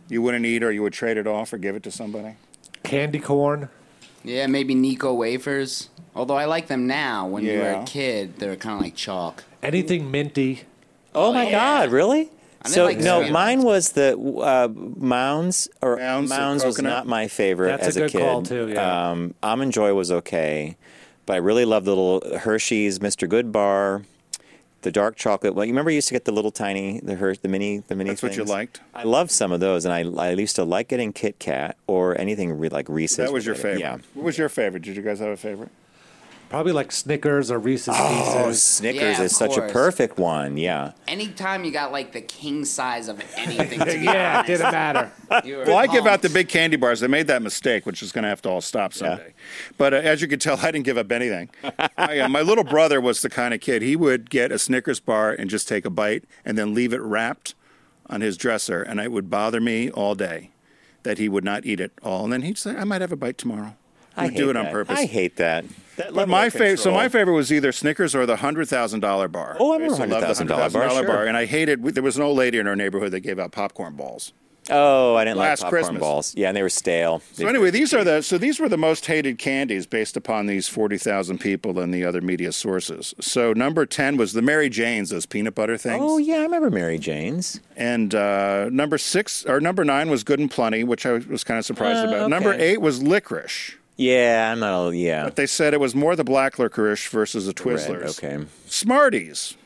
You 0.08 0.22
wouldn't 0.22 0.44
eat, 0.44 0.62
or 0.62 0.70
you 0.70 0.82
would 0.82 0.92
trade 0.92 1.16
it 1.16 1.26
off, 1.26 1.52
or 1.52 1.58
give 1.58 1.74
it 1.74 1.82
to 1.84 1.90
somebody. 1.90 2.36
Candy 2.84 3.18
corn. 3.18 3.68
Yeah, 4.26 4.46
maybe 4.46 4.74
Necco 4.74 5.16
wafers. 5.16 5.88
Although 6.14 6.36
I 6.36 6.46
like 6.46 6.66
them 6.66 6.86
now. 6.86 7.26
When 7.26 7.44
you 7.44 7.58
were 7.58 7.64
Yeah. 7.64 7.82
a 7.82 7.86
kid, 7.86 8.38
they 8.38 8.48
were 8.48 8.56
kind 8.56 8.76
of 8.76 8.82
like 8.82 8.94
chalk. 8.96 9.44
Anything 9.62 10.10
minty. 10.10 10.62
Oh 11.14 11.32
my 11.32 11.44
yeah. 11.44 11.50
God! 11.52 11.90
Really? 11.92 12.24
Didn't 12.24 12.74
So 12.74 12.84
like 12.84 12.98
no, 12.98 13.22
sweet 13.22 13.32
mine 13.32 13.62
was 13.62 13.92
the 13.92 14.18
uh, 14.18 14.68
Mounds 14.74 15.68
or 15.80 15.96
Mounds 15.96 16.28
Mounds, 16.30 16.62
of 16.62 16.66
was 16.68 16.76
coconut? 16.76 16.92
not 16.98 17.06
my 17.06 17.28
favorite 17.28 17.68
That's 17.68 17.84
a 17.84 17.88
as 17.88 17.96
a, 17.96 18.00
good 18.00 18.10
kid. 18.12 18.20
call, 18.20 18.42
too, 18.42 18.68
yeah. 18.70 19.10
Um, 19.10 19.34
Almond 19.42 19.72
Joy 19.72 19.94
was 19.94 20.10
okay, 20.10 20.76
but 21.26 21.34
I 21.34 21.36
really 21.36 21.64
loved 21.64 21.86
the 21.86 21.90
little 21.94 22.38
Hershey's 22.38 22.98
Mr. 22.98 23.28
Good 23.28 23.52
bar, 23.52 24.02
the 24.86 24.92
dark 24.92 25.16
chocolate. 25.16 25.56
Well, 25.56 25.64
you 25.64 25.72
remember 25.72 25.90
you 25.90 25.96
used 25.96 26.06
to 26.06 26.14
get 26.14 26.26
the 26.26 26.30
little 26.32 26.52
tiny 26.52 27.00
the 27.00 27.16
Her- 27.16 27.34
the 27.34 27.48
mini 27.48 27.78
the 27.88 27.96
mini. 27.96 28.10
That's 28.10 28.22
what 28.22 28.36
you 28.36 28.44
liked? 28.44 28.80
I 28.94 29.02
love 29.02 29.32
some 29.32 29.50
of 29.50 29.58
those, 29.58 29.84
and 29.84 29.92
I 29.92 30.04
I 30.28 30.30
used 30.30 30.54
to 30.56 30.64
like 30.64 30.86
getting 30.86 31.12
Kit 31.12 31.40
Kat 31.40 31.76
or 31.88 32.16
anything 32.20 32.52
re- 32.56 32.68
like 32.68 32.88
Reese's. 32.88 33.16
That 33.16 33.32
was 33.32 33.44
your 33.44 33.56
favorite. 33.56 33.80
Yeah. 33.80 33.98
What 34.14 34.24
was 34.24 34.38
your 34.38 34.48
favorite? 34.48 34.84
Did 34.84 34.96
you 34.96 35.02
guys 35.02 35.18
have 35.18 35.30
a 35.30 35.36
favorite? 35.36 35.70
Probably 36.48 36.72
like 36.72 36.92
Snickers 36.92 37.50
or 37.50 37.58
Reese's 37.58 37.94
Oh, 37.98 38.44
Pieces. 38.46 38.62
Snickers 38.62 39.00
Yeah, 39.02 39.22
is 39.22 39.32
of 39.32 39.36
such 39.36 39.56
a 39.56 39.60
course. 39.62 39.72
perfect 39.72 40.16
one. 40.16 40.56
Yeah. 40.56 40.92
Anytime 41.08 41.64
you 41.64 41.72
got 41.72 41.90
like 41.90 42.12
the 42.12 42.20
king 42.20 42.64
size 42.64 43.08
of 43.08 43.20
anything, 43.36 43.80
to 43.80 43.84
be 43.84 43.92
Yeah, 44.04 44.12
it 44.12 44.34
honest, 44.34 44.46
didn't 44.46 44.70
matter. 44.72 45.12
you 45.44 45.56
were 45.56 45.64
Well, 45.64 45.76
I 45.76 45.86
give 45.88 46.06
out 46.06 46.22
the 46.22 46.28
pumped. 46.28 46.34
big 46.34 46.48
candy 46.48 46.76
bars. 46.76 47.00
They 47.00 47.08
made 47.08 47.26
that 47.26 47.42
mistake, 47.42 47.84
which 47.84 48.00
is 48.00 48.12
going 48.12 48.22
to 48.22 48.28
have 48.28 48.42
to 48.42 48.48
all 48.48 48.60
stop 48.60 48.92
someday. 48.92 49.34
But 49.76 49.92
uh, 49.92 49.96
as 49.96 50.22
you 50.22 50.28
can 50.28 50.38
tell, 50.38 50.56
I 50.62 50.70
didn't 50.70 50.84
give 50.84 50.96
up 50.96 51.10
anything. 51.10 51.50
my, 51.98 52.20
uh, 52.20 52.28
my 52.28 52.42
little 52.42 52.64
brother 52.64 53.00
was 53.00 53.22
the 53.22 53.28
kind 53.30 53.52
of 53.52 53.60
kid 53.60 53.82
he 53.82 53.96
would 53.96 54.30
get 54.30 54.52
a 54.52 54.58
Snickers 54.58 55.00
bar 55.00 55.32
and 55.32 55.50
just 55.50 55.66
take 55.66 55.84
a 55.84 55.90
bite 55.90 56.24
and 56.44 56.56
then 56.56 56.74
leave 56.74 56.92
it 56.92 57.00
wrapped 57.02 57.54
on 58.08 58.20
his 58.20 58.36
dresser, 58.36 58.82
and 58.82 59.00
it 59.00 59.10
would 59.10 59.28
bother 59.28 59.60
me 59.60 59.90
all 59.90 60.14
day 60.14 60.50
that 61.02 61.18
he 61.18 61.28
would 61.28 61.42
not 61.42 61.66
eat 61.66 61.80
it 61.80 61.90
all. 62.04 62.22
And 62.22 62.32
then 62.32 62.42
he'd 62.42 62.56
say, 62.56 62.76
"I 62.76 62.84
might 62.84 63.00
have 63.00 63.10
a 63.10 63.16
bite 63.16 63.36
tomorrow." 63.36 63.74
He 64.14 64.20
I 64.20 64.24
would 64.26 64.32
hate 64.34 64.38
do 64.38 64.50
it 64.50 64.56
on 64.56 64.66
that. 64.66 64.72
purpose. 64.72 64.96
I 64.96 65.06
hate 65.06 65.36
that. 65.36 65.64
That 65.96 66.14
But 66.14 66.28
my 66.28 66.48
favorite, 66.50 66.78
so 66.78 66.90
my 66.92 67.08
favorite 67.08 67.34
was 67.34 67.52
either 67.52 67.72
Snickers 67.72 68.14
or 68.14 68.26
the 68.26 68.36
hundred 68.36 68.68
thousand 68.68 69.00
dollar 69.00 69.28
bar. 69.28 69.56
Oh, 69.58 69.72
I 69.72 69.76
I 69.76 69.78
used 69.80 69.96
to 69.96 70.02
remember 70.02 70.26
love 70.26 70.36
the 70.38 70.44
$100,000 70.44 70.72
bar, 70.72 70.88
$100,000 70.88 71.06
sure. 71.06 71.26
and 71.26 71.36
I 71.36 71.46
hated. 71.46 71.82
There 71.84 72.02
was 72.02 72.16
an 72.16 72.22
old 72.22 72.36
lady 72.36 72.58
in 72.58 72.66
our 72.66 72.76
neighborhood 72.76 73.12
that 73.12 73.20
gave 73.20 73.38
out 73.38 73.52
popcorn 73.52 73.94
balls. 73.94 74.32
Oh, 74.68 75.14
I 75.14 75.24
didn't 75.24 75.38
Last 75.38 75.60
like 75.62 75.66
popcorn 75.70 75.82
Christmas. 75.84 76.00
balls. 76.00 76.34
Yeah, 76.36 76.48
and 76.48 76.56
they 76.56 76.62
were 76.62 76.68
stale. 76.68 77.22
So 77.34 77.46
anyway, 77.46 77.70
these 77.70 77.94
are 77.94 78.02
the 78.02 78.20
so 78.20 78.36
these 78.36 78.58
were 78.58 78.68
the 78.68 78.76
most 78.76 79.06
hated 79.06 79.38
candies 79.38 79.86
based 79.86 80.16
upon 80.16 80.46
these 80.46 80.66
forty 80.68 80.98
thousand 80.98 81.38
people 81.38 81.78
and 81.78 81.94
the 81.94 82.04
other 82.04 82.20
media 82.20 82.50
sources. 82.50 83.14
So 83.20 83.52
number 83.52 83.86
ten 83.86 84.16
was 84.16 84.32
the 84.32 84.42
Mary 84.42 84.68
Janes, 84.68 85.10
those 85.10 85.24
peanut 85.24 85.54
butter 85.54 85.78
things. 85.78 86.00
Oh 86.02 86.18
yeah, 86.18 86.38
I 86.38 86.42
remember 86.42 86.68
Mary 86.70 86.98
Jane's. 86.98 87.60
And 87.76 88.12
uh, 88.12 88.68
number 88.70 88.98
six 88.98 89.44
or 89.46 89.60
number 89.60 89.84
nine 89.84 90.10
was 90.10 90.24
Good 90.24 90.40
and 90.40 90.50
Plenty, 90.50 90.82
which 90.82 91.06
I 91.06 91.12
was 91.12 91.44
kind 91.44 91.58
of 91.60 91.64
surprised 91.64 92.04
Uh, 92.04 92.08
about. 92.16 92.30
Number 92.30 92.52
eight 92.52 92.80
was 92.80 93.00
licorice. 93.00 93.76
Yeah, 93.96 94.52
I'm 94.52 94.60
not. 94.60 94.90
Yeah, 94.90 95.24
But 95.24 95.36
they 95.36 95.46
said 95.46 95.72
it 95.72 95.80
was 95.80 95.94
more 95.94 96.14
the 96.16 96.24
black 96.24 96.58
licorice 96.58 97.06
versus 97.08 97.46
the 97.46 97.50
Red, 97.64 97.78
Twizzlers. 97.78 98.22
Okay. 98.22 98.44
Smarties, 98.66 99.56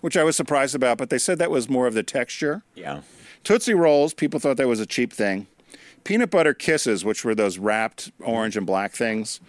which 0.00 0.16
I 0.16 0.24
was 0.24 0.34
surprised 0.36 0.74
about, 0.74 0.98
but 0.98 1.08
they 1.10 1.18
said 1.18 1.38
that 1.38 1.50
was 1.50 1.68
more 1.68 1.86
of 1.86 1.94
the 1.94 2.02
texture. 2.02 2.62
Yeah. 2.74 3.02
Tootsie 3.44 3.74
Rolls, 3.74 4.12
people 4.14 4.40
thought 4.40 4.56
that 4.56 4.66
was 4.68 4.80
a 4.80 4.86
cheap 4.86 5.12
thing. 5.12 5.46
Peanut 6.02 6.30
Butter 6.30 6.52
Kisses, 6.52 7.04
which 7.04 7.24
were 7.24 7.34
those 7.34 7.58
wrapped 7.58 8.10
orange 8.20 8.56
and 8.56 8.66
black 8.66 8.92
things. 8.92 9.40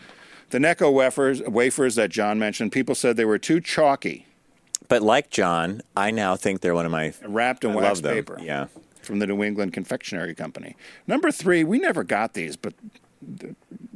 The 0.51 0.59
Necco 0.59 0.93
wafers, 0.93 1.41
wafers 1.41 1.95
that 1.95 2.09
John 2.11 2.37
mentioned, 2.37 2.71
people 2.71 2.93
said 2.95 3.17
they 3.17 3.25
were 3.25 3.39
too 3.39 3.59
chalky, 3.59 4.27
But 4.87 5.01
like 5.01 5.31
John, 5.31 5.81
I 5.97 6.11
now 6.11 6.35
think 6.35 6.61
they're 6.61 6.75
one 6.75 6.85
of 6.85 6.91
my. 6.91 7.13
wrapped 7.25 7.63
in 7.65 7.71
I 7.71 7.75
wax 7.75 7.85
love 7.85 8.01
them. 8.03 8.13
paper. 8.13 8.37
Yeah. 8.41 8.67
From 9.01 9.19
the 9.19 9.27
New 9.27 9.43
England 9.43 9.73
Confectionery 9.73 10.35
Company. 10.35 10.75
Number 11.07 11.31
three, 11.31 11.63
we 11.63 11.79
never 11.79 12.03
got 12.03 12.33
these, 12.35 12.55
but 12.55 12.73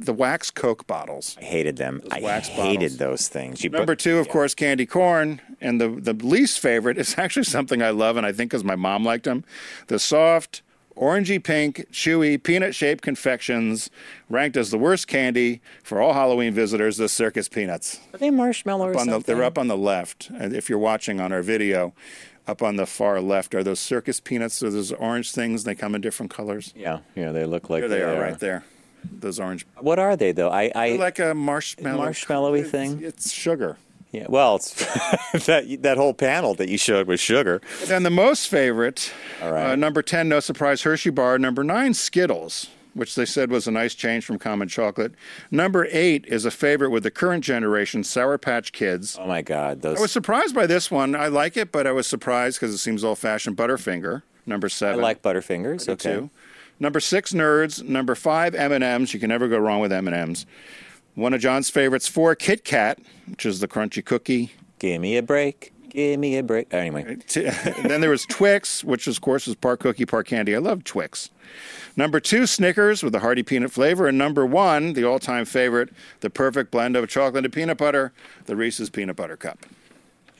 the, 0.00 0.06
the 0.06 0.12
wax 0.12 0.50
Coke 0.50 0.86
bottles. 0.86 1.36
I 1.40 1.44
hated 1.44 1.76
them. 1.76 2.02
I 2.10 2.20
wax 2.20 2.48
hated 2.48 2.76
bottles. 2.80 2.96
those 2.98 3.28
things. 3.28 3.62
You 3.62 3.70
Number 3.70 3.92
put- 3.92 4.00
two, 4.00 4.18
of 4.18 4.28
course, 4.28 4.54
candy 4.54 4.86
corn. 4.86 5.40
And 5.60 5.80
the, 5.80 5.88
the 5.88 6.12
least 6.14 6.58
favorite 6.60 6.98
is 6.98 7.14
actually 7.18 7.44
something 7.44 7.82
I 7.82 7.90
love, 7.90 8.16
and 8.16 8.26
I 8.26 8.32
think 8.32 8.50
because 8.50 8.64
my 8.64 8.76
mom 8.76 9.04
liked 9.04 9.24
them. 9.24 9.44
The 9.88 9.98
soft, 9.98 10.62
orangey 10.96 11.42
pink, 11.42 11.86
chewy, 11.92 12.42
peanut 12.42 12.74
shaped 12.74 13.02
confections, 13.02 13.90
ranked 14.28 14.56
as 14.56 14.70
the 14.70 14.78
worst 14.78 15.06
candy 15.06 15.60
for 15.82 16.00
all 16.00 16.14
Halloween 16.14 16.52
visitors, 16.54 16.96
the 16.96 17.08
circus 17.08 17.48
peanuts. 17.48 18.00
Are 18.14 18.18
they 18.18 18.30
marshmallow 18.30 18.88
or 18.88 18.98
On 18.98 19.06
the, 19.08 19.18
they're 19.20 19.44
up 19.44 19.58
on 19.58 19.68
the 19.68 19.76
left, 19.76 20.30
and 20.30 20.52
if 20.54 20.68
you're 20.68 20.78
watching 20.78 21.20
on 21.20 21.32
our 21.32 21.42
video. 21.42 21.92
up 22.46 22.62
on 22.62 22.74
the 22.76 22.86
far 22.86 23.20
left 23.20 23.54
are 23.54 23.62
those 23.62 23.78
circus 23.78 24.18
peanuts. 24.18 24.54
So 24.56 24.70
those 24.70 24.90
orange 24.92 25.30
things. 25.30 25.62
They 25.62 25.74
come 25.76 25.94
in 25.94 26.00
different 26.00 26.32
colors. 26.32 26.72
Yeah, 26.74 27.00
yeah, 27.14 27.30
they 27.30 27.44
look 27.44 27.70
like 27.70 27.80
There 27.82 27.88
they 27.88 28.02
are, 28.02 28.20
right 28.20 28.38
there. 28.40 28.64
Those 29.04 29.38
orange, 29.40 29.66
What 29.78 29.98
are 29.98 30.16
they 30.16 30.32
though? 30.32 30.50
I, 30.50 30.70
I 30.74 30.90
like 30.96 31.18
a 31.18 31.34
marshmallow, 31.34 32.06
marshmallowy 32.06 32.58
it's- 32.60 32.70
thing? 32.70 33.02
It's 33.02 33.32
sugar. 33.32 33.76
yeah. 34.12 34.26
Well, 34.28 34.56
it's 34.56 34.74
that 35.46 35.82
that 35.82 35.96
whole 35.96 36.14
panel 36.14 36.54
that 36.54 36.68
you 36.68 36.78
showed 36.78 37.06
was 37.06 37.20
sugar. 37.20 37.60
Then 37.86 38.02
the 38.02 38.10
most 38.10 38.48
favorite, 38.48 39.12
All 39.42 39.52
right. 39.52 39.70
uh, 39.72 39.76
number 39.76 40.02
10, 40.02 40.28
no 40.28 40.40
surprise, 40.40 40.82
Hershey 40.82 41.10
bar. 41.10 41.38
Number 41.38 41.62
9, 41.62 41.94
Skittles, 41.94 42.68
which 42.94 43.14
they 43.14 43.24
said 43.24 43.50
was 43.50 43.68
a 43.68 43.70
nice 43.70 43.94
change 43.94 44.24
from 44.24 44.38
common 44.38 44.66
chocolate. 44.68 45.12
Number 45.50 45.86
8 45.90 46.24
is 46.26 46.44
a 46.44 46.50
favorite 46.50 46.90
with 46.90 47.02
the 47.04 47.10
current 47.10 47.44
generation, 47.44 48.02
Sour 48.02 48.36
Patch 48.38 48.72
Kids. 48.72 49.16
Oh 49.20 49.26
my 49.26 49.42
God, 49.42 49.82
those. 49.82 49.98
I 49.98 50.00
was 50.00 50.10
surprised 50.12 50.54
by 50.54 50.66
this 50.66 50.90
one. 50.90 51.14
I 51.14 51.28
like 51.28 51.56
it, 51.56 51.70
but 51.70 51.86
I 51.86 51.92
was 51.92 52.06
surprised 52.06 52.58
because 52.58 52.74
it 52.74 52.78
seems 52.78 53.04
old 53.04 53.18
fashioned. 53.18 53.56
Butterfinger, 53.56 54.22
number 54.46 54.68
seven. 54.68 54.98
I 54.98 55.02
like 55.02 55.22
Butterfingers. 55.22 55.88
Okay. 55.88 56.14
too. 56.14 56.30
Number 56.80 56.98
6, 56.98 57.32
Nerds. 57.32 57.84
Number 57.84 58.14
5, 58.14 58.54
M&M's. 58.54 59.14
You 59.14 59.20
can 59.20 59.28
never 59.28 59.46
go 59.46 59.58
wrong 59.58 59.80
with 59.80 59.92
M&M's. 59.92 60.46
One 61.14 61.34
of 61.34 61.40
John's 61.40 61.68
favorites, 61.68 62.08
4, 62.08 62.34
Kit 62.34 62.64
Kat, 62.64 62.98
which 63.28 63.44
is 63.44 63.60
the 63.60 63.68
crunchy 63.68 64.04
cookie. 64.04 64.52
Give 64.78 65.00
me 65.00 65.16
a 65.18 65.22
break. 65.22 65.72
Give 65.90 66.18
me 66.18 66.38
a 66.38 66.42
break. 66.42 66.72
Anyway, 66.72 67.18
uh, 67.36 67.50
then 67.82 68.00
there 68.00 68.10
was 68.10 68.24
Twix, 68.24 68.84
which 68.84 69.06
of 69.06 69.20
course 69.20 69.46
is 69.48 69.56
part 69.56 69.80
cookie, 69.80 70.06
part 70.06 70.26
candy. 70.26 70.54
I 70.54 70.58
love 70.58 70.84
Twix. 70.84 71.30
Number 71.96 72.20
two, 72.20 72.46
Snickers 72.46 73.02
with 73.02 73.12
the 73.12 73.18
hearty 73.18 73.42
peanut 73.42 73.72
flavor. 73.72 74.06
And 74.06 74.16
number 74.16 74.46
one, 74.46 74.92
the 74.92 75.04
all 75.04 75.18
time 75.18 75.44
favorite, 75.44 75.90
the 76.20 76.30
perfect 76.30 76.70
blend 76.70 76.96
of 76.96 77.08
chocolate 77.08 77.44
and 77.44 77.52
peanut 77.52 77.76
butter, 77.78 78.12
the 78.46 78.54
Reese's 78.54 78.88
Peanut 78.88 79.16
Butter 79.16 79.36
Cup. 79.36 79.66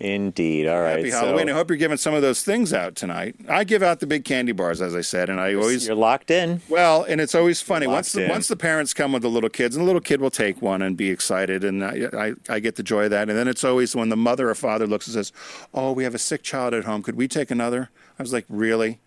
Indeed. 0.00 0.66
All 0.66 0.80
right. 0.80 0.96
Happy 0.96 1.10
so 1.10 1.20
Halloween. 1.20 1.50
I 1.50 1.52
hope 1.52 1.68
you're 1.68 1.76
giving 1.76 1.98
some 1.98 2.14
of 2.14 2.22
those 2.22 2.42
things 2.42 2.72
out 2.72 2.96
tonight. 2.96 3.36
I 3.48 3.64
give 3.64 3.82
out 3.82 4.00
the 4.00 4.06
big 4.06 4.24
candy 4.24 4.52
bars, 4.52 4.80
as 4.80 4.96
I 4.96 5.02
said, 5.02 5.28
and 5.28 5.38
I 5.38 5.54
always. 5.54 5.86
you're 5.86 5.94
locked 5.94 6.30
in. 6.30 6.62
Well, 6.68 7.04
and 7.04 7.20
it's 7.20 7.34
always 7.34 7.60
funny 7.60 7.86
once 7.86 8.12
the, 8.12 8.24
in. 8.24 8.30
once 8.30 8.48
the 8.48 8.56
parents 8.56 8.94
come 8.94 9.12
with 9.12 9.22
the 9.22 9.30
little 9.30 9.50
kids, 9.50 9.76
and 9.76 9.82
the 9.82 9.86
little 9.86 10.00
kid 10.00 10.20
will 10.20 10.30
take 10.30 10.60
one 10.60 10.82
and 10.82 10.96
be 10.96 11.10
excited, 11.10 11.62
and 11.62 11.84
I, 11.84 12.08
I, 12.12 12.32
I 12.48 12.60
get 12.60 12.76
the 12.76 12.82
joy 12.82 13.04
of 13.04 13.10
that. 13.10 13.28
And 13.28 13.38
then 13.38 13.46
it's 13.46 13.62
always 13.62 13.94
when 13.94 14.08
the 14.08 14.16
mother 14.16 14.48
or 14.48 14.54
father 14.54 14.86
looks 14.86 15.06
and 15.06 15.14
says, 15.14 15.32
"Oh, 15.74 15.92
we 15.92 16.04
have 16.04 16.14
a 16.14 16.18
sick 16.18 16.42
child 16.42 16.74
at 16.74 16.84
home. 16.84 17.02
Could 17.02 17.16
we 17.16 17.28
take 17.28 17.50
another?" 17.50 17.90
I 18.18 18.22
was 18.22 18.32
like, 18.32 18.46
"Really?" 18.48 19.00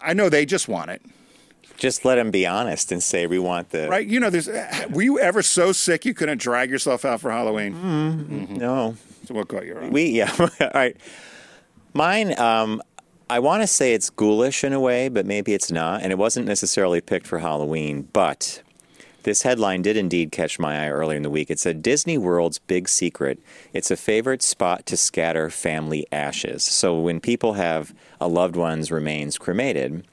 I 0.00 0.12
know 0.12 0.28
they 0.28 0.44
just 0.44 0.68
want 0.68 0.90
it, 0.90 1.02
Just 1.76 2.04
let 2.04 2.14
them 2.16 2.30
be 2.30 2.46
honest 2.46 2.90
and 2.90 3.02
say 3.02 3.26
we 3.26 3.38
want 3.38 3.70
the 3.70 3.88
right? 3.88 4.06
You 4.06 4.18
know, 4.20 4.30
there's. 4.30 4.48
Uh, 4.48 4.86
were 4.90 5.02
you 5.02 5.18
ever 5.18 5.42
so 5.42 5.72
sick 5.72 6.04
you 6.04 6.14
couldn't 6.14 6.38
drag 6.40 6.70
yourself 6.70 7.04
out 7.04 7.20
for 7.20 7.30
Halloween? 7.30 7.74
Mm-hmm. 7.74 8.36
Mm-hmm. 8.36 8.54
No, 8.56 8.96
So 9.26 9.34
what 9.34 9.48
got 9.48 9.66
you? 9.66 9.74
Wrong? 9.74 9.90
we 9.92 10.04
yeah. 10.06 10.34
All 10.40 10.48
right. 10.74 10.96
Mine. 11.92 12.38
Um, 12.38 12.82
I 13.28 13.40
want 13.40 13.62
to 13.62 13.66
say 13.66 13.92
it's 13.92 14.08
ghoulish 14.08 14.62
in 14.62 14.72
a 14.72 14.78
way, 14.78 15.08
but 15.08 15.26
maybe 15.26 15.52
it's 15.52 15.70
not. 15.72 16.02
And 16.02 16.12
it 16.12 16.18
wasn't 16.18 16.46
necessarily 16.46 17.00
picked 17.00 17.26
for 17.26 17.40
Halloween, 17.40 18.08
but 18.12 18.62
this 19.24 19.42
headline 19.42 19.82
did 19.82 19.96
indeed 19.96 20.30
catch 20.30 20.60
my 20.60 20.84
eye 20.84 20.90
earlier 20.90 21.16
in 21.16 21.24
the 21.24 21.30
week. 21.30 21.50
It 21.50 21.58
said 21.58 21.82
Disney 21.82 22.16
World's 22.18 22.60
big 22.60 22.88
secret. 22.88 23.40
It's 23.72 23.90
a 23.90 23.96
favorite 23.96 24.44
spot 24.44 24.86
to 24.86 24.96
scatter 24.96 25.50
family 25.50 26.06
ashes. 26.12 26.62
So 26.62 27.00
when 27.00 27.18
people 27.18 27.54
have 27.54 27.92
a 28.20 28.28
loved 28.28 28.54
one's 28.54 28.92
remains 28.92 29.38
cremated, 29.38 30.06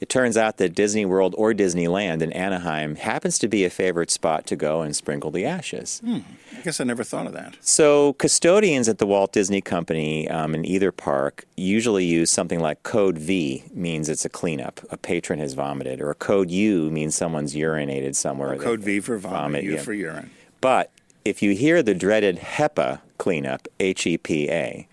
it 0.00 0.08
turns 0.08 0.36
out 0.36 0.58
that 0.58 0.74
Disney 0.74 1.04
World 1.04 1.34
or 1.38 1.52
Disneyland 1.52 2.22
in 2.22 2.32
Anaheim 2.32 2.96
happens 2.96 3.38
to 3.38 3.48
be 3.48 3.64
a 3.64 3.70
favorite 3.70 4.10
spot 4.10 4.46
to 4.46 4.56
go 4.56 4.82
and 4.82 4.94
sprinkle 4.94 5.30
the 5.30 5.44
ashes. 5.44 6.02
I 6.06 6.22
guess 6.62 6.80
I 6.80 6.84
never 6.84 7.04
thought 7.04 7.26
of 7.26 7.32
that. 7.32 7.56
So, 7.60 8.14
custodians 8.14 8.88
at 8.88 8.98
the 8.98 9.06
Walt 9.06 9.32
Disney 9.32 9.60
Company 9.60 10.28
um, 10.28 10.54
in 10.54 10.64
either 10.64 10.92
park 10.92 11.44
usually 11.56 12.04
use 12.04 12.30
something 12.30 12.60
like 12.60 12.82
code 12.82 13.18
V 13.18 13.64
means 13.72 14.08
it's 14.08 14.24
a 14.24 14.28
cleanup. 14.28 14.80
A 14.90 14.96
patron 14.96 15.38
has 15.38 15.54
vomited, 15.54 16.00
or 16.00 16.10
a 16.10 16.14
code 16.14 16.50
U 16.50 16.90
means 16.90 17.14
someone's 17.14 17.54
urinated 17.54 18.14
somewhere. 18.16 18.56
Code 18.56 18.80
V 18.80 19.00
for 19.00 19.18
vomit, 19.18 19.40
Vomit, 19.40 19.64
U 19.64 19.74
yeah. 19.74 19.80
for 19.80 19.92
urine. 19.92 20.30
But 20.60 20.90
if 21.24 21.42
you 21.42 21.54
hear 21.54 21.82
the 21.82 21.94
dreaded 21.94 22.38
HEPA 22.38 23.00
cleanup, 23.18 23.68
H 23.80 24.06
E 24.06 24.18
P 24.18 24.50
A, 24.50 24.86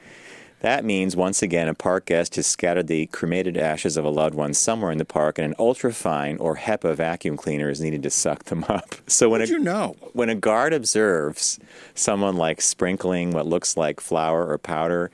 that 0.62 0.86
means 0.86 1.16
once 1.16 1.42
again 1.42 1.68
a 1.68 1.74
park 1.74 2.06
guest 2.06 2.36
has 2.36 2.48
scattered 2.48 2.88
the 2.88 3.08
cremated 3.08 3.58
ashes 3.58 3.98
of 3.98 4.06
a 4.06 4.10
loved 4.10 4.36
one 4.36 4.54
somewhere 4.54 4.92
in 4.92 4.98
the 4.98 5.06
park, 5.06 5.38
and 5.40 5.46
an 5.48 5.56
ultrafine 5.60 6.40
or 6.40 6.58
HEPA 6.58 6.96
vacuum 6.96 7.36
cleaner 7.38 7.70
is 7.70 7.82
needed 7.82 8.04
to 8.04 8.10
suck 8.10 8.44
them 8.46 8.64
up. 8.70 8.96
So 9.08 9.30
when 9.30 9.42
How'd 9.42 9.50
a, 9.50 9.52
you 9.54 9.60
know? 9.60 9.96
when 10.14 10.30
a 10.30 10.36
guard 10.36 10.74
observes 10.74 11.60
someone 11.96 12.38
like 12.38 12.62
sprinkling 12.62 13.32
what 13.32 13.46
looks 13.46 13.76
like 13.76 14.00
flour 14.00 14.48
or 14.48 14.58
powder, 14.58 15.12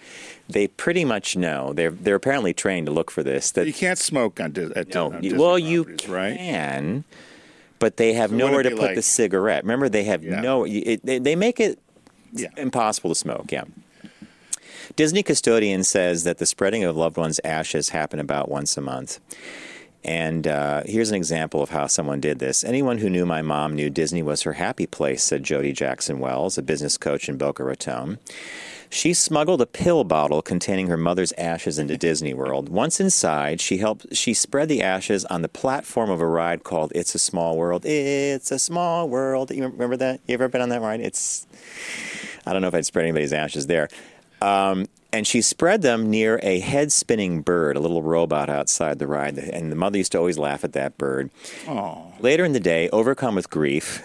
they 0.48 0.68
pretty 0.68 1.04
much 1.04 1.36
know. 1.36 1.74
They're 1.74 1.90
they're 1.92 2.16
apparently 2.16 2.54
trained 2.54 2.86
to 2.88 2.92
look 2.92 3.10
for 3.10 3.24
this. 3.24 3.52
That 3.52 3.66
You 3.68 3.74
can't 3.74 3.98
smoke 3.98 4.40
on, 4.40 4.52
Dis- 4.52 4.72
at, 4.76 4.94
no, 4.94 5.14
on 5.14 5.38
well 5.38 5.58
you 5.58 5.84
properties, 5.86 6.10
right? 6.10 6.38
can, 6.38 7.04
but 7.80 7.98
they 7.98 8.14
have 8.14 8.30
So 8.30 8.36
nowhere 8.36 8.64
to 8.64 8.70
put 8.72 8.80
like- 8.80 8.96
the 8.96 9.02
cigarette. 9.02 9.64
Remember, 9.64 9.90
they 9.90 10.04
have 10.04 10.24
Yeah. 10.24 10.42
no. 10.42 10.66
It, 10.66 11.06
they, 11.06 11.18
they 11.20 11.36
make 11.36 11.60
it 11.60 11.80
Yeah. 12.34 12.50
impossible 12.58 13.10
to 13.12 13.16
smoke. 13.16 13.52
Yeah. 13.52 13.64
Disney 14.96 15.24
custodian 15.24 15.84
says 15.84 16.24
that 16.24 16.38
the 16.38 16.46
spreading 16.46 16.84
of 16.84 16.96
loved 16.96 17.18
ones' 17.18 17.40
ashes 17.44 17.90
happen 17.90 18.20
about 18.20 18.50
once 18.50 18.78
a 18.78 18.82
month. 18.82 19.20
And 20.04 20.48
uh, 20.48 20.84
here's 20.86 21.10
an 21.10 21.16
example 21.16 21.62
of 21.62 21.70
how 21.70 21.88
someone 21.88 22.22
did 22.22 22.40
this. 22.40 22.64
Anyone 22.64 23.00
who 23.00 23.10
knew 23.10 23.26
my 23.26 23.42
mom 23.42 23.76
knew 23.76 23.90
Disney 23.90 24.24
was 24.24 24.44
her 24.44 24.54
happy 24.54 24.86
place, 24.86 25.22
said 25.22 25.44
Jody 25.44 25.74
Jackson 25.74 26.20
Wells, 26.20 26.58
a 26.58 26.62
business 26.62 26.98
coach 26.98 27.28
in 27.28 27.38
Boca 27.38 27.64
Raton. 27.64 28.20
She 28.90 29.14
smuggled 29.14 29.62
a 29.62 29.66
pill 29.66 30.06
bottle 30.06 30.42
containing 30.42 30.88
her 30.88 30.96
mother's 30.96 31.34
ashes 31.34 31.78
into 31.78 31.98
Disney 31.98 32.34
World. 32.34 32.70
Once 32.70 33.02
inside, 33.02 33.60
she 33.60 33.80
helped 33.80 34.16
she 34.16 34.34
spread 34.34 34.70
the 34.70 34.82
ashes 34.82 35.26
on 35.26 35.42
the 35.42 35.50
platform 35.50 36.10
of 36.10 36.22
a 36.22 36.28
ride 36.28 36.64
called 36.64 36.94
It's 36.96 37.14
a 37.14 37.20
Small 37.20 37.58
World. 37.58 37.86
It's 37.86 38.50
a 38.50 38.60
small 38.60 39.10
world. 39.10 39.52
You 39.52 39.68
remember 39.68 39.98
that? 39.98 40.22
You 40.26 40.36
ever 40.36 40.48
been 40.48 40.62
on 40.62 40.70
that 40.70 40.82
ride? 40.82 41.02
It's 41.02 41.46
I 42.46 42.54
don't 42.54 42.62
know 42.62 42.70
if 42.70 42.76
I'd 42.76 42.86
spread 42.86 43.04
anybody's 43.04 43.34
ashes 43.34 43.68
there. 43.68 43.90
Um, 44.42 44.88
and 45.14 45.26
she 45.26 45.42
spread 45.42 45.82
them 45.82 46.10
near 46.10 46.40
a 46.44 46.60
head 46.60 46.92
spinning 46.92 47.42
bird, 47.42 47.78
a 47.78 47.80
little 47.80 48.04
robot 48.04 48.50
outside 48.50 49.00
the 49.00 49.08
ride. 49.08 49.38
And 49.38 49.72
the 49.72 49.76
mother 49.76 49.98
used 49.98 50.12
to 50.12 50.18
always 50.18 50.38
laugh 50.38 50.64
at 50.64 50.74
that 50.74 50.98
bird. 50.98 51.30
Later 52.20 52.46
in 52.46 52.54
the 52.54 52.60
day, 52.60 52.90
overcome 52.90 53.36
with 53.36 53.50
grief, 53.50 54.04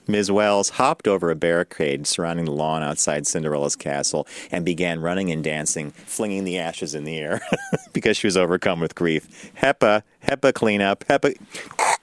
Ms. 0.08 0.30
Wells 0.30 0.70
hopped 0.70 1.06
over 1.06 1.30
a 1.30 1.36
barricade 1.36 2.06
surrounding 2.06 2.46
the 2.46 2.52
lawn 2.52 2.82
outside 2.82 3.26
Cinderella's 3.26 3.76
castle 3.76 4.26
and 4.50 4.64
began 4.64 5.00
running 5.00 5.30
and 5.30 5.44
dancing, 5.44 5.90
flinging 5.90 6.44
the 6.44 6.58
ashes 6.58 6.94
in 6.94 7.04
the 7.04 7.18
air 7.18 7.42
because 7.92 8.16
she 8.16 8.26
was 8.26 8.36
overcome 8.36 8.80
with 8.80 8.94
grief. 8.94 9.52
HEPA, 9.60 10.02
HEPA 10.26 10.54
cleanup, 10.54 11.04
HEPA, 11.08 11.36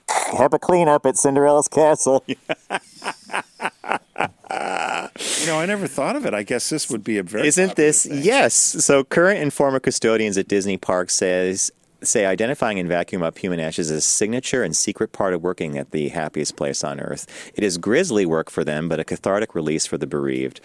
HEPA 0.06 0.60
cleanup 0.60 1.04
at 1.04 1.16
Cinderella's 1.16 1.68
castle. 1.68 2.24
You 5.46 5.52
know, 5.52 5.60
I 5.60 5.66
never 5.66 5.86
thought 5.86 6.16
of 6.16 6.26
it. 6.26 6.34
I 6.34 6.42
guess 6.42 6.70
this 6.70 6.90
would 6.90 7.04
be 7.04 7.18
a 7.18 7.22
very 7.22 7.46
Isn't 7.46 7.76
this 7.76 8.04
thing. 8.04 8.20
yes? 8.20 8.52
So 8.54 9.04
current 9.04 9.40
and 9.40 9.52
former 9.52 9.78
custodians 9.78 10.36
at 10.36 10.48
Disney 10.48 10.76
Park 10.76 11.08
says 11.08 11.70
say 12.02 12.26
identifying 12.26 12.80
and 12.80 12.88
vacuum 12.88 13.22
up 13.22 13.38
human 13.38 13.60
ashes 13.60 13.90
is 13.90 13.98
a 13.98 14.00
signature 14.00 14.64
and 14.64 14.74
secret 14.74 15.12
part 15.12 15.34
of 15.34 15.42
working 15.44 15.78
at 15.78 15.92
the 15.92 16.08
happiest 16.08 16.56
place 16.56 16.82
on 16.82 16.98
earth. 16.98 17.52
It 17.54 17.62
is 17.62 17.78
grisly 17.78 18.26
work 18.26 18.50
for 18.50 18.64
them, 18.64 18.88
but 18.88 18.98
a 18.98 19.04
cathartic 19.04 19.54
release 19.54 19.86
for 19.86 19.96
the 19.96 20.06
bereaved. 20.06 20.60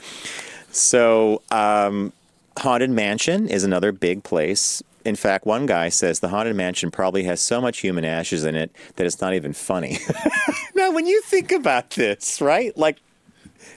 So, 0.72 1.44
um, 1.52 2.12
Haunted 2.58 2.90
Mansion 2.90 3.48
is 3.48 3.64
another 3.64 3.92
big 3.92 4.24
place. 4.24 4.82
In 5.06 5.16
fact, 5.16 5.46
one 5.46 5.68
guy 5.68 5.90
says 5.90 6.22
the 6.22 6.30
Haunted 6.30 6.56
Mansion 6.56 6.90
probably 6.90 7.24
has 7.26 7.40
so 7.40 7.62
much 7.62 7.80
human 7.80 8.04
ashes 8.04 8.46
in 8.46 8.56
it 8.56 8.72
that 8.96 9.06
it's 9.06 9.22
not 9.22 9.36
even 9.36 9.54
funny. 9.54 10.00
now, 10.76 10.92
when 10.92 11.06
you 11.06 11.22
think 11.22 11.52
about 11.52 11.92
this, 11.92 12.42
right? 12.42 12.76
Like, 12.76 12.98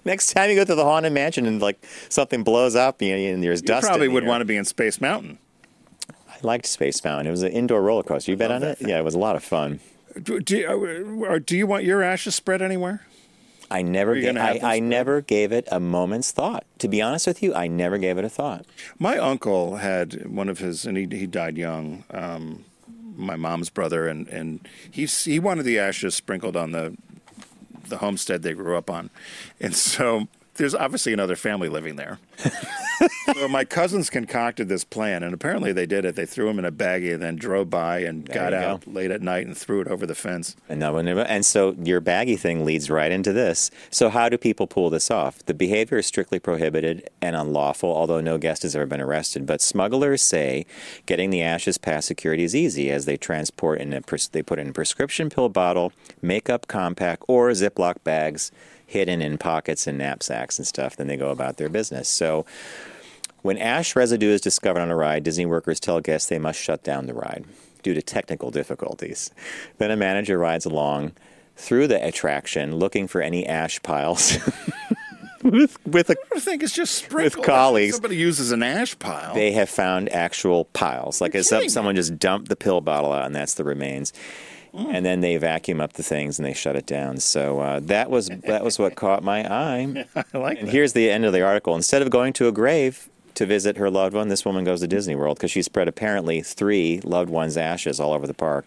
next 0.07 0.33
time 0.33 0.51
you 0.51 0.57
go 0.57 0.65
to 0.65 0.75
the 0.75 0.85
Haunted 0.85 1.13
Mansion 1.13 1.47
and 1.47 1.61
like 1.61 1.85
something 2.09 2.43
blows 2.45 2.75
up 2.77 3.01
you 3.03 3.11
know, 3.17 3.35
and 3.35 3.43
there's 3.43 3.61
You 3.63 3.67
dust. 3.69 3.87
probably 3.87 4.09
would 4.09 4.25
want 4.27 4.41
to 4.41 4.45
be 4.45 4.57
in 4.57 4.65
Space 4.65 5.01
Mountain. 5.01 5.39
I 6.29 6.37
liked 6.43 6.67
Space 6.67 7.03
Mountain. 7.05 7.27
It 7.27 7.31
was 7.31 7.43
an 7.43 7.53
indoor 7.53 7.83
roller 7.83 8.03
coaster. 8.03 8.31
You 8.31 8.37
been 8.37 8.53
on 8.53 8.63
it? 8.63 8.79
Yeah, 8.81 8.99
it 8.99 9.05
was 9.05 9.15
a 9.15 9.19
lot 9.19 9.37
of 9.37 9.43
fun. 9.45 9.81
Do, 10.23 10.41
do, 10.41 11.25
uh, 11.29 11.39
do 11.45 11.57
you 11.57 11.67
want 11.67 11.85
your 11.85 12.03
ashes 12.03 12.35
spread 12.35 12.63
anywhere? 12.63 13.05
I 13.71 13.83
never, 13.83 14.13
Are 14.13 14.15
you 14.15 14.21
ga- 14.23 14.27
gonna 14.29 14.43
have 14.43 14.63
I, 14.63 14.77
I 14.77 14.79
never 14.79 15.21
gave 15.23 15.51
it 15.51 15.67
a 15.73 15.81
moment's 15.81 16.31
thought. 16.31 16.65
To 16.79 16.87
be 16.89 17.01
honest 17.03 17.27
with 17.27 17.43
you, 17.43 17.55
I 17.55 17.67
never 17.67 17.99
gave 17.99 18.19
it 18.19 18.25
a 18.25 18.29
thought. 18.29 18.67
My 18.99 19.17
uncle 19.19 19.77
had 19.77 20.27
one 20.31 20.49
of 20.49 20.59
his, 20.59 20.85
and 20.85 20.97
he, 20.97 21.07
he 21.11 21.27
died 21.27 21.57
young. 21.57 22.05
Um, 22.11 22.65
my 23.17 23.37
mom's 23.37 23.71
brother, 23.71 24.07
and 24.07 24.29
and 24.29 24.69
he 24.91 25.07
he 25.07 25.41
wanted 25.41 25.63
the 25.65 25.79
ashes 25.79 26.15
sprinkled 26.15 26.57
on 26.57 26.73
the 26.73 26.97
the 27.89 27.99
homestead 27.99 28.43
they 28.43 28.53
grew 28.53 28.77
up 28.77 28.91
on, 28.91 29.11
and 29.61 29.75
so 29.75 30.29
there's 30.55 30.75
obviously 30.75 31.13
another 31.13 31.37
family 31.37 31.69
living 31.69 31.97
there. 31.97 32.19
so 33.35 33.49
my 33.49 33.65
cousins 33.65 34.09
concocted 34.11 34.69
this 34.69 34.85
plan, 34.85 35.23
and 35.23 35.35
apparently 35.35 35.73
they 35.73 35.87
did 35.87 36.05
it. 36.05 36.15
They 36.15 36.27
threw 36.27 36.49
him 36.49 36.59
in 36.59 36.65
a 36.65 36.73
baggie 36.73 37.13
and 37.13 37.23
then 37.23 37.37
drove 37.37 37.71
by 37.71 37.99
and 38.01 38.27
There 38.27 38.35
got 38.35 38.53
out 38.53 38.85
go. 38.85 38.93
late 38.93 39.11
at 39.11 39.23
night 39.23 39.47
and 39.47 39.57
threw 39.57 39.81
it 39.81 39.89
over 39.89 40.07
the 40.07 40.15
fence. 40.15 40.57
And 40.69 40.81
no 40.81 40.93
one, 40.93 41.09
and 41.09 41.45
so 41.45 41.75
your 41.83 42.01
baggy 42.01 42.37
thing 42.37 42.65
leads 42.65 42.91
right 42.91 43.11
into 43.11 43.33
this. 43.33 43.71
So 43.91 44.09
how 44.09 44.29
do 44.29 44.39
people 44.39 44.67
pull 44.67 44.91
this 44.91 45.11
off? 45.11 45.45
The 45.45 45.55
behavior 45.55 45.99
is 45.99 46.07
strictly 46.07 46.39
prohibited 46.39 47.09
and 47.21 47.35
unlawful, 47.35 47.91
although 47.95 48.21
no 48.21 48.39
guest 48.39 48.63
has 48.63 48.77
ever 48.77 48.87
been 48.87 49.01
arrested. 49.01 49.47
But 49.47 49.61
smugglers 49.61 50.23
say 50.23 50.67
getting 51.07 51.31
the 51.31 51.43
ashes 51.43 51.79
past 51.79 52.07
security 52.07 52.45
is 52.45 52.55
easy, 52.55 52.91
as 52.91 53.07
they 53.07 53.17
transport 53.17 53.81
in 53.81 53.93
a 53.93 54.01
pres- 54.01 54.29
they 54.29 54.43
put 54.43 54.59
in 54.59 54.69
a 54.69 54.73
prescription 54.73 55.31
pill 55.31 55.49
bottle, 55.49 55.93
makeup 56.23 56.67
compact, 56.69 57.25
or 57.29 57.51
Ziploc 57.51 57.97
bags 58.05 58.53
hidden 58.87 59.21
in 59.23 59.39
pockets 59.39 59.87
and 59.87 59.99
knapsacks 59.99 60.59
and 60.59 60.67
stuff. 60.67 60.97
Then 60.97 61.07
they 61.07 61.17
go 61.17 61.31
about 61.31 61.57
their 61.57 61.69
business. 61.69 62.09
So. 62.09 62.45
When 63.43 63.59
ash 63.59 63.95
residue 63.95 64.31
is 64.31 64.41
discovered 64.41 64.81
on 64.81 64.91
a 64.91 64.97
ride, 64.97 65.23
Disney 65.23 65.45
workers 65.45 65.79
tell 65.79 66.01
guests 66.01 66.31
they 66.31 66.39
must 66.39 66.59
shut 66.59 66.83
down 66.83 67.05
the 67.05 67.13
ride 67.13 67.45
due 67.83 67.93
to 67.93 68.01
technical 68.01 68.51
difficulties. 68.51 69.31
Then 69.77 69.91
a 69.91 69.97
manager 69.97 70.39
rides 70.39 70.65
along 70.65 71.13
through 71.55 71.87
the 71.87 72.03
attraction 72.03 72.77
looking 72.77 73.07
for 73.07 73.21
any 73.21 73.47
ash 73.47 73.83
piles 73.83 74.39
with, 75.43 75.79
with 75.87 76.11
a 76.11 76.17
I 76.35 76.41
think 76.41 76.63
it's 76.63 76.73
just 76.73 76.95
sprinkled. 76.95 77.45
colleagues. 77.45 77.95
Somebody 77.95 78.17
uses 78.17 78.51
an 78.51 78.63
ash 78.63 78.99
pile. 78.99 79.35
they 79.35 79.53
have 79.53 79.69
found 79.69 80.09
actual 80.13 80.65
piles. 80.67 81.21
Like 81.21 81.35
as 81.35 81.51
kidding 81.51 81.67
if 81.67 81.71
someone 81.71 81.95
just 81.95 82.19
dumped 82.19 82.49
the 82.49 82.57
pill 82.57 82.81
bottle 82.81 83.13
out, 83.13 83.27
and 83.27 83.35
that's 83.35 83.55
the 83.55 83.65
remains. 83.65 84.13
And 84.77 85.07
then 85.07 85.21
they 85.21 85.37
vacuum 85.37 85.81
up 85.81 85.93
the 85.93 86.03
things 86.03 86.39
and 86.39 86.45
they 86.45 86.53
shut 86.53 86.75
it 86.75 86.85
down. 86.87 87.19
So 87.19 87.61
uh, 87.61 87.81
that 87.85 88.11
was 88.11 88.29
that 88.29 88.65
was 88.65 88.79
what 88.79 88.97
caught 88.97 89.23
my 89.23 89.45
eye. 89.51 90.07
I 90.17 90.39
like 90.39 90.57
it. 90.57 90.61
And 90.61 90.69
that. 90.69 90.73
here's 90.73 90.95
the 90.95 91.11
end 91.11 91.25
of 91.25 91.33
the 91.33 91.43
article. 91.43 91.77
Instead 91.77 92.03
of 92.03 92.11
going 92.11 92.33
to 92.35 92.49
a 92.49 92.53
grave 92.53 93.09
to 93.35 93.47
visit 93.47 93.77
her 93.77 93.89
loved 93.89 94.15
one, 94.15 94.29
this 94.29 94.45
woman 94.45 94.65
goes 94.65 94.81
to 94.81 94.89
Disney 94.89 95.15
World 95.15 95.37
because 95.37 95.53
she 95.53 95.63
spread 95.63 95.87
apparently 95.87 96.41
three 96.43 97.01
loved 97.05 97.31
ones' 97.31 97.57
ashes 97.57 98.01
all 98.01 98.13
over 98.13 98.27
the 98.27 98.35
park. 98.35 98.67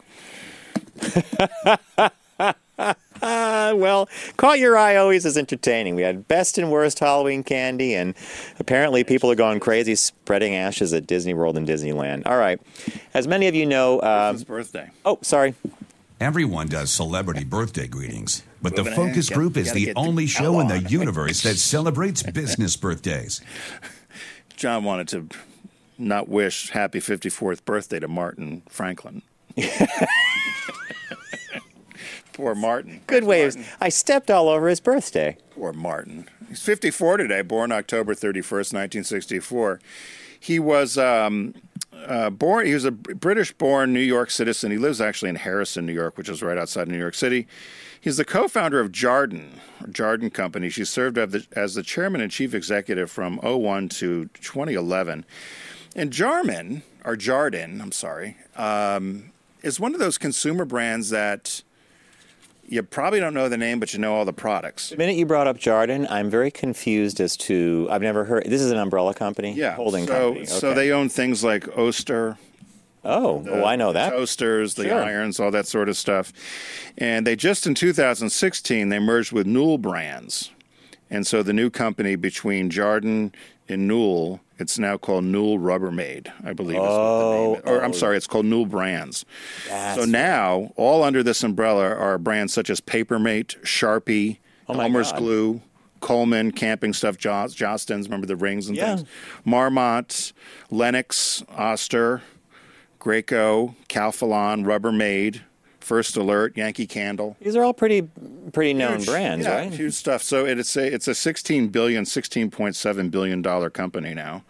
Uh, 2.39 2.89
well, 3.21 4.07
caught 4.37 4.59
your 4.59 4.77
eye 4.77 4.95
always 4.95 5.25
is 5.25 5.37
entertaining. 5.37 5.95
We 5.95 6.03
had 6.03 6.27
best 6.27 6.57
and 6.57 6.71
worst 6.71 6.99
Halloween 6.99 7.43
candy, 7.43 7.95
and 7.95 8.13
apparently 8.59 9.03
people 9.03 9.31
are 9.31 9.35
going 9.35 9.59
crazy 9.59 9.95
spreading 9.95 10.55
ashes 10.55 10.93
at 10.93 11.07
Disney 11.07 11.33
World 11.33 11.57
and 11.57 11.67
Disneyland. 11.67 12.23
All 12.25 12.37
right. 12.37 12.61
As 13.13 13.27
many 13.27 13.47
of 13.47 13.55
you 13.55 13.65
know, 13.65 13.99
His 14.31 14.43
birthday. 14.43 14.89
oh, 15.05 15.17
sorry. 15.21 15.55
Everyone 16.19 16.67
does 16.67 16.91
celebrity 16.91 17.43
birthday 17.45 17.87
greetings, 17.87 18.43
but 18.61 18.75
the 18.75 18.83
Focus 18.85 19.29
ahead. 19.29 19.37
Group 19.37 19.57
is 19.57 19.67
Gotta 19.67 19.79
the 19.79 19.85
get 19.85 19.95
the 19.95 19.99
only 20.01 20.25
show 20.27 20.59
in 20.59 20.67
the 20.67 20.79
universe 20.79 21.43
that 21.43 21.55
celebrates 21.57 22.23
business 22.23 22.75
birthdays. 22.75 23.41
John 24.55 24.83
wanted 24.83 25.07
to 25.09 25.27
not 25.99 26.27
wish 26.27 26.69
happy 26.71 26.99
54th 26.99 27.63
birthday 27.65 27.99
to 27.99 28.07
Martin 28.07 28.63
Franklin. 28.69 29.21
Poor 32.33 32.53
Martin. 32.55 33.01
Good 33.07 33.23
way. 33.23 33.43
of- 33.45 33.57
I 33.81 33.89
stepped 33.89 34.29
all 34.29 34.47
over 34.49 34.67
his 34.67 34.79
birthday. 34.79 35.37
Poor 35.51 35.73
Martin. 35.73 36.29
He's 36.47 36.61
54 36.61 37.17
today, 37.17 37.41
born 37.41 37.71
October 37.71 38.13
31st, 38.13 38.73
1964. 38.73 39.79
He 40.39 40.59
was 40.59 40.97
um, 40.99 41.55
uh, 42.05 42.29
born, 42.29 42.65
he 42.65 42.73
was 42.73 42.85
a 42.85 42.91
British 42.91 43.53
born 43.53 43.93
New 43.93 43.99
York 43.99 44.31
citizen. 44.31 44.71
He 44.71 44.77
lives 44.77 45.01
actually 45.01 45.29
in 45.29 45.35
Harrison, 45.35 45.85
New 45.85 45.93
York, 45.93 46.17
which 46.17 46.29
is 46.29 46.41
right 46.41 46.57
outside 46.57 46.87
New 46.87 46.97
York 46.97 47.15
City. 47.15 47.47
He's 47.99 48.17
the 48.17 48.25
co 48.25 48.47
founder 48.47 48.79
of 48.79 48.91
Jarden, 48.91 49.59
Jarden 49.85 50.33
Company. 50.33 50.69
She 50.69 50.85
served 50.85 51.17
as 51.17 51.31
the, 51.31 51.47
as 51.53 51.75
the 51.75 51.83
chairman 51.83 52.21
and 52.21 52.31
chief 52.31 52.53
executive 52.53 53.11
from 53.11 53.37
01 53.37 53.89
to 53.89 54.29
2011. 54.33 55.25
And 55.95 56.11
Jarman, 56.11 56.83
or 57.03 57.15
Jarden, 57.15 57.81
I'm 57.81 57.91
sorry, 57.91 58.37
um, 58.55 59.31
is 59.63 59.79
one 59.79 59.93
of 59.93 59.99
those 59.99 60.17
consumer 60.17 60.63
brands 60.63 61.09
that 61.09 61.63
you 62.67 62.83
probably 62.83 63.19
don't 63.19 63.33
know 63.33 63.49
the 63.49 63.57
name, 63.57 63.79
but 63.79 63.93
you 63.93 63.99
know 63.99 64.15
all 64.15 64.25
the 64.25 64.33
products. 64.33 64.89
The 64.89 64.97
minute 64.97 65.15
you 65.15 65.25
brought 65.25 65.47
up 65.47 65.57
Jarden, 65.57 66.05
I'm 66.09 66.29
very 66.29 66.51
confused 66.51 67.19
as 67.19 67.37
to. 67.37 67.87
I've 67.89 68.01
never 68.01 68.25
heard. 68.25 68.43
This 68.45 68.61
is 68.61 68.71
an 68.71 68.77
umbrella 68.77 69.13
company? 69.13 69.53
Yeah, 69.53 69.75
Holding 69.75 70.05
so, 70.05 70.13
company. 70.33 70.45
So 70.45 70.73
they 70.73 70.91
own 70.91 71.09
things 71.09 71.43
like 71.43 71.67
Oster, 71.77 72.37
Oh, 73.05 73.45
oh, 73.49 73.63
I 73.63 73.77
know 73.77 73.93
that. 73.93 74.09
toasters, 74.09 74.73
the 74.73 74.83
Sure. 74.85 75.01
irons, 75.01 75.39
all 75.39 75.51
that 75.51 75.65
sort 75.65 75.87
of 75.87 75.95
stuff. 75.95 76.33
And 76.97 77.25
they 77.25 77.35
just 77.37 77.65
in 77.65 77.73
2016 77.73 78.89
they 78.89 78.99
merged 78.99 79.31
with 79.31 79.47
Newell 79.47 79.77
Brands, 79.77 80.51
and 81.09 81.25
so 81.25 81.41
the 81.41 81.53
new 81.53 81.69
company 81.69 82.15
between 82.15 82.69
Jarden 82.69 83.31
and 83.69 83.87
Newell, 83.87 84.41
it's 84.59 84.79
now 84.79 84.97
called 84.97 85.23
Newell 85.23 85.59
Rubbermaid, 85.59 86.31
I 86.43 86.53
believe. 86.53 86.77
is 86.77 86.81
what 86.81 87.19
the 87.19 87.31
name 87.35 87.55
is. 87.55 87.61
Or 87.65 87.83
I'm 87.83 87.89
oh. 87.91 87.93
sorry, 87.93 88.17
it's 88.17 88.27
called 88.27 88.45
Newell 88.45 88.65
Brands. 88.65 89.25
so 89.95 90.05
now 90.05 90.71
all 90.75 91.03
under 91.03 91.21
this 91.23 91.43
umbrella 91.43 91.87
are 91.95 92.17
brands 92.17 92.53
such 92.53 92.69
as 92.69 92.79
Papermate, 92.81 93.55
Sharpie, 93.63 94.37
Oh 94.69 94.79
Elmer's 94.79 95.11
God. 95.11 95.19
Glue. 95.19 95.61
Coleman 95.99 96.51
camping 96.51 96.93
stuff, 96.93 97.17
Jostens, 97.17 98.05
remember 98.05 98.27
the 98.27 98.35
rings 98.35 98.67
and 98.67 98.77
Yeah. 98.77 98.97
things. 98.97 99.09
Marmot, 99.45 100.31
Lenox, 100.69 101.43
Oster, 101.49 102.21
Graco, 102.99 103.75
Calphalon, 103.89 104.63
Rubbermaid, 104.65 105.41
First 105.87 106.17
Alert, 106.17 106.57
Yankee 106.57 106.85
Candle. 106.85 107.37
These 107.39 107.55
are 107.55 107.63
all 107.63 107.73
pretty 107.73 108.01
pretty 108.51 108.73
known 108.73 108.97
Huge- 108.97 109.07
brands, 109.07 109.45
yeah, 109.45 109.55
right? 109.55 109.73
Huge 109.73 109.93
stuff. 109.93 110.21
So 110.21 110.45
it's 110.45 110.75
a 110.75 110.93
it's 110.93 111.07
a 111.07 111.15
16 111.15 111.69
billion, 111.69 112.03
16.7 112.03 113.09
billion 113.09 113.41
dollar 113.41 113.69
company 113.69 114.13
now, 114.13 114.43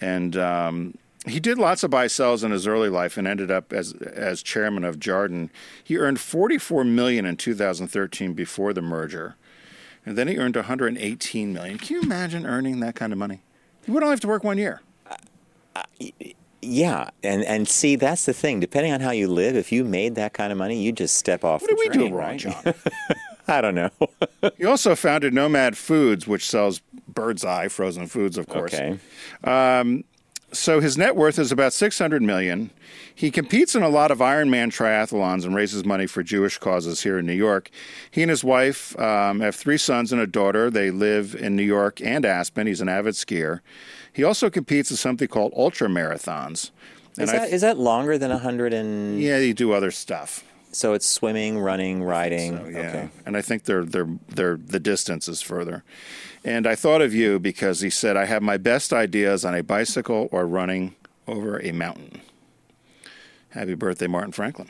and 0.00 0.34
um, 0.34 0.94
he 1.26 1.40
did 1.40 1.58
lots 1.58 1.82
of 1.82 1.90
buy 1.90 2.06
sells 2.06 2.42
in 2.42 2.52
his 2.52 2.66
early 2.66 2.88
life 2.88 3.18
and 3.18 3.28
ended 3.28 3.50
up 3.50 3.74
as 3.74 3.92
as 3.92 4.42
chairman 4.42 4.82
of 4.82 4.98
Jarden. 4.98 5.50
He 5.84 5.98
earned 5.98 6.18
44 6.18 6.84
million 6.84 7.26
in 7.26 7.36
2013 7.36 8.32
before 8.32 8.72
the 8.72 8.80
merger, 8.80 9.36
and 10.06 10.16
then 10.16 10.26
he 10.26 10.38
earned 10.38 10.56
118 10.56 11.52
million. 11.52 11.76
Can 11.76 11.96
you 11.96 12.02
imagine 12.02 12.46
earning 12.46 12.80
that 12.80 12.94
kind 12.94 13.12
of 13.12 13.18
money? 13.18 13.42
You 13.86 13.92
would 13.92 14.02
only 14.02 14.14
have 14.14 14.20
to 14.20 14.28
work 14.28 14.42
one 14.42 14.56
year. 14.56 14.80
Yeah, 16.62 17.10
and 17.24 17.42
and 17.44 17.68
see 17.68 17.96
that's 17.96 18.24
the 18.24 18.32
thing. 18.32 18.60
Depending 18.60 18.92
on 18.92 19.00
how 19.00 19.10
you 19.10 19.26
live, 19.28 19.56
if 19.56 19.72
you 19.72 19.84
made 19.84 20.14
that 20.14 20.32
kind 20.32 20.52
of 20.52 20.58
money, 20.58 20.80
you 20.80 20.92
just 20.92 21.16
step 21.16 21.42
off. 21.44 21.62
What 21.62 21.70
the 21.70 21.76
did 21.76 21.90
we 22.00 22.08
do 22.08 22.14
wrong, 22.14 22.28
right? 22.30 22.38
John? 22.38 22.74
I 23.48 23.60
don't 23.60 23.74
know. 23.74 23.90
He 24.58 24.64
also 24.64 24.94
founded 24.96 25.32
Nomad 25.34 25.76
Foods, 25.76 26.26
which 26.26 26.48
sells 26.48 26.80
bird's 27.08 27.44
eye 27.44 27.68
frozen 27.68 28.06
foods, 28.06 28.38
of 28.38 28.48
course. 28.48 28.74
okay. 28.74 28.98
So 30.52 30.80
his 30.80 30.98
net 30.98 31.16
worth 31.16 31.38
is 31.38 31.50
about 31.50 31.72
600 31.72 32.20
million. 32.22 32.70
He 33.14 33.30
competes 33.30 33.74
in 33.74 33.82
a 33.82 33.88
lot 33.88 34.10
of 34.10 34.18
Ironman 34.18 34.68
triathlons 34.68 35.46
and 35.46 35.54
raises 35.54 35.84
money 35.84 36.06
for 36.06 36.22
Jewish 36.22 36.58
causes 36.58 37.02
here 37.02 37.18
in 37.18 37.24
New 37.26 37.32
York. 37.32 37.70
He 38.10 38.22
and 38.22 38.28
his 38.28 38.44
wife 38.44 38.98
um, 38.98 39.40
have 39.40 39.54
three 39.54 39.78
sons 39.78 40.12
and 40.12 40.20
a 40.20 40.26
daughter. 40.26 40.70
They 40.70 40.90
live 40.90 41.34
in 41.34 41.56
New 41.56 41.62
York 41.62 42.02
and 42.02 42.26
Aspen. 42.26 42.66
He's 42.66 42.82
an 42.82 42.88
avid 42.90 43.14
skier. 43.14 43.60
He 44.12 44.24
also 44.24 44.50
competes 44.50 44.90
in 44.90 44.96
something 44.96 45.28
called 45.28 45.52
ultra 45.56 45.88
marathons. 45.88 46.70
Is 47.18 47.30
that 47.30 47.50
is 47.50 47.60
that 47.60 47.78
longer 47.78 48.16
than 48.18 48.30
a 48.30 48.38
hundred 48.38 48.72
and? 48.72 49.20
yeah, 49.20 49.38
you 49.38 49.54
do 49.54 49.72
other 49.72 49.90
stuff. 49.90 50.44
So 50.74 50.94
it's 50.94 51.06
swimming, 51.06 51.58
running, 51.58 52.02
riding. 52.02 52.56
So, 52.56 52.66
yeah, 52.68 52.78
Okay. 52.78 53.08
and 53.26 53.36
I 53.36 53.42
think 53.42 53.64
they're 53.64 53.84
they're 53.84 54.08
they're 54.28 54.56
the 54.56 54.80
distance 54.80 55.28
is 55.28 55.42
further. 55.42 55.84
And 56.44 56.66
I 56.66 56.74
thought 56.74 57.02
of 57.02 57.14
you 57.14 57.38
because 57.38 57.80
he 57.80 57.90
said 57.90 58.16
I 58.16 58.24
have 58.24 58.42
my 58.42 58.56
best 58.56 58.92
ideas 58.92 59.44
on 59.44 59.54
a 59.54 59.62
bicycle 59.62 60.28
or 60.32 60.46
running 60.46 60.94
over 61.28 61.60
a 61.62 61.72
mountain. 61.72 62.20
Happy 63.50 63.74
birthday, 63.74 64.06
Martin 64.06 64.32
Franklin. 64.32 64.68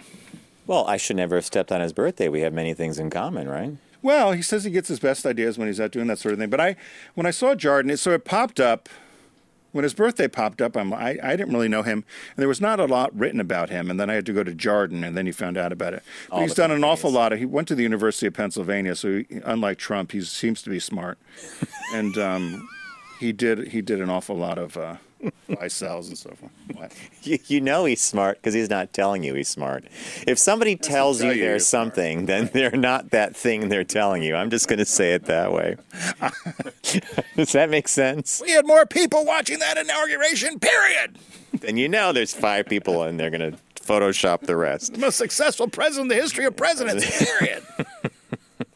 Well, 0.67 0.85
I 0.87 0.97
should 0.97 1.17
never 1.17 1.37
have 1.37 1.47
stepped 1.47 1.71
on 1.73 1.81
his 1.81 1.93
birthday. 1.93 2.29
We 2.29 2.41
have 2.41 2.53
many 2.53 2.75
things 2.75 2.99
in 2.99 3.11
common, 3.11 3.49
right? 3.49 3.77
Well, 4.03 4.33
he 4.33 4.43
says 4.43 4.65
he 4.65 4.71
gets 4.73 4.89
his 4.89 4.99
best 4.99 5.25
ideas 5.25 5.57
when 5.57 5.69
he's 5.69 5.81
out 5.81 5.93
doing 5.93 6.09
that 6.09 6.19
sort 6.19 6.33
of 6.33 6.41
thing. 6.41 6.51
But 6.51 6.61
I, 6.61 6.77
when 7.15 7.25
I 7.25 7.31
saw 7.31 7.55
Jarden, 7.55 7.91
it, 7.93 7.99
so 7.99 8.11
it 8.11 8.25
popped 8.25 8.59
up 8.59 8.89
when 9.73 9.83
his 9.83 9.95
birthday 9.95 10.29
popped 10.29 10.63
up. 10.63 10.77
I'm, 10.77 10.93
I 10.93 11.19
I 11.23 11.37
didn't 11.37 11.53
really 11.53 11.69
know 11.69 11.83
him, 11.83 12.05
and 12.31 12.37
there 12.37 12.49
was 12.49 12.61
not 12.61 12.79
a 12.79 12.85
lot 12.85 13.17
written 13.19 13.41
about 13.41 13.71
him. 13.71 13.91
And 13.91 13.99
then 13.99 14.09
I 14.09 14.15
had 14.15 14.27
to 14.27 14.33
go 14.33 14.45
to 14.45 14.53
Jarden, 14.53 15.05
and 15.07 15.17
then 15.17 15.27
he 15.27 15.33
found 15.33 15.59
out 15.59 15.73
about 15.73 15.95
it. 15.95 16.03
But 16.29 16.37
All 16.37 16.43
he's 16.43 16.55
done 16.55 16.71
an 16.71 16.85
awful 16.85 17.11
lot. 17.11 17.33
Of, 17.33 17.39
he 17.39 17.47
went 17.47 17.69
to 17.69 17.75
the 17.75 17.83
University 17.83 18.27
of 18.27 18.35
Pennsylvania, 18.35 18.95
so 18.95 19.19
he, 19.19 19.27
unlike 19.45 19.79
Trump, 19.79 20.13
he 20.13 20.21
seems 20.23 20.63
to 20.63 20.71
be 20.71 20.79
smart, 20.79 21.19
and 21.95 22.17
um, 22.19 22.69
he 23.19 23.33
did 23.33 23.69
he 23.69 23.81
did 23.81 24.01
an 24.01 24.11
awful 24.11 24.37
lot 24.37 24.59
of 24.59 24.77
uh, 24.77 24.97
buy 25.49 25.69
sells 25.69 26.09
and 26.09 26.19
so 26.19 26.31
forth. 26.31 27.11
You, 27.23 27.39
you 27.47 27.61
know 27.61 27.85
he's 27.85 28.01
smart 28.01 28.39
because 28.39 28.55
he's 28.55 28.71
not 28.71 28.93
telling 28.93 29.23
you 29.23 29.35
he's 29.35 29.49
smart. 29.49 29.85
If 30.27 30.39
somebody 30.39 30.77
tells 30.77 31.19
tell 31.19 31.29
you 31.29 31.33
you 31.35 31.41
they're 31.41 31.51
you're 31.51 31.59
smart. 31.59 31.87
something, 31.87 32.27
then 32.27 32.51
they're 32.53 32.71
not 32.71 33.11
that 33.11 33.37
thing 33.37 33.69
they're 33.69 33.85
telling 33.85 34.23
you. 34.23 34.35
I'm 34.35 34.51
just 34.51 34.69
going 34.69 34.79
to 34.79 34.85
say 34.85 35.15
it 35.15 35.27
that 35.27 35.53
way. 35.53 35.77
Does 37.37 37.53
that 37.53 37.71
make 37.71 37.89
sense? 37.89 38.43
We 38.45 38.53
had 38.53 38.67
more 38.67 38.87
people 38.87 39.25
watching 39.25 39.59
that 39.61 39.77
inauguration. 39.77 40.59
Period. 40.59 41.19
Then 41.53 41.77
you 41.77 41.89
know 41.89 42.13
there's 42.13 42.35
five 42.35 42.67
people 42.67 43.03
and 43.03 43.21
they're 43.21 43.31
going 43.31 43.53
to 43.53 43.59
Photoshop 43.83 44.41
the 44.43 44.57
rest. 44.57 44.97
Most 44.97 45.17
successful 45.19 45.69
president 45.69 46.11
in 46.11 46.17
the 46.17 46.23
history 46.23 46.45
of 46.45 46.57
presidents. 46.57 47.25
Period. 47.25 47.63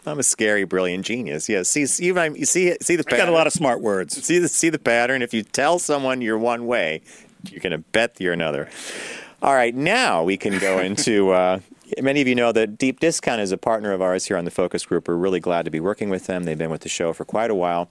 I'm 0.07 0.19
a 0.19 0.23
scary, 0.23 0.65
brilliant 0.65 1.05
genius. 1.05 1.49
Yes. 1.49 1.69
See, 1.69 1.87
see, 1.87 2.07
you 2.07 2.45
see, 2.45 2.77
see 2.81 2.97
the 2.97 3.05
I 3.13 3.17
got 3.17 3.29
a 3.29 3.33
lot 3.33 3.47
of 3.47 3.53
smart 3.53 3.81
words. 3.81 4.25
see 4.25 4.39
the 4.39 4.49
see 4.49 4.69
the 4.69 4.79
pattern. 4.79 5.23
If 5.23 5.35
you 5.35 5.43
tell 5.43 5.79
someone 5.79 6.21
you're 6.21 6.39
one 6.39 6.67
way, 6.67 7.03
you're 7.51 7.61
going 7.61 7.73
to 7.73 7.79
bet 7.79 8.17
you're 8.21 8.33
another. 8.33 8.69
All 9.43 9.55
right, 9.55 9.75
now 9.75 10.23
we 10.23 10.37
can 10.37 10.59
go 10.59 10.79
into. 10.81 11.31
Uh, 11.31 11.61
many 12.01 12.21
of 12.21 12.29
you 12.29 12.35
know 12.35 12.53
that 12.53 12.79
Deep 12.79 13.01
Discount 13.01 13.41
is 13.41 13.53
a 13.53 13.59
partner 13.59 13.93
of 13.93 14.01
ours 14.01 14.27
here 14.27 14.37
on 14.37 14.45
the 14.45 14.51
Focus 14.51 14.87
Group. 14.87 15.09
We're 15.09 15.15
really 15.17 15.41
glad 15.41 15.65
to 15.65 15.71
be 15.71 15.81
working 15.81 16.09
with 16.09 16.27
them. 16.27 16.45
They've 16.45 16.59
been 16.59 16.71
with 16.71 16.83
the 16.83 16.89
show 16.89 17.13
for 17.13 17.25
quite 17.25 17.51
a 17.51 17.55
while, 17.55 17.91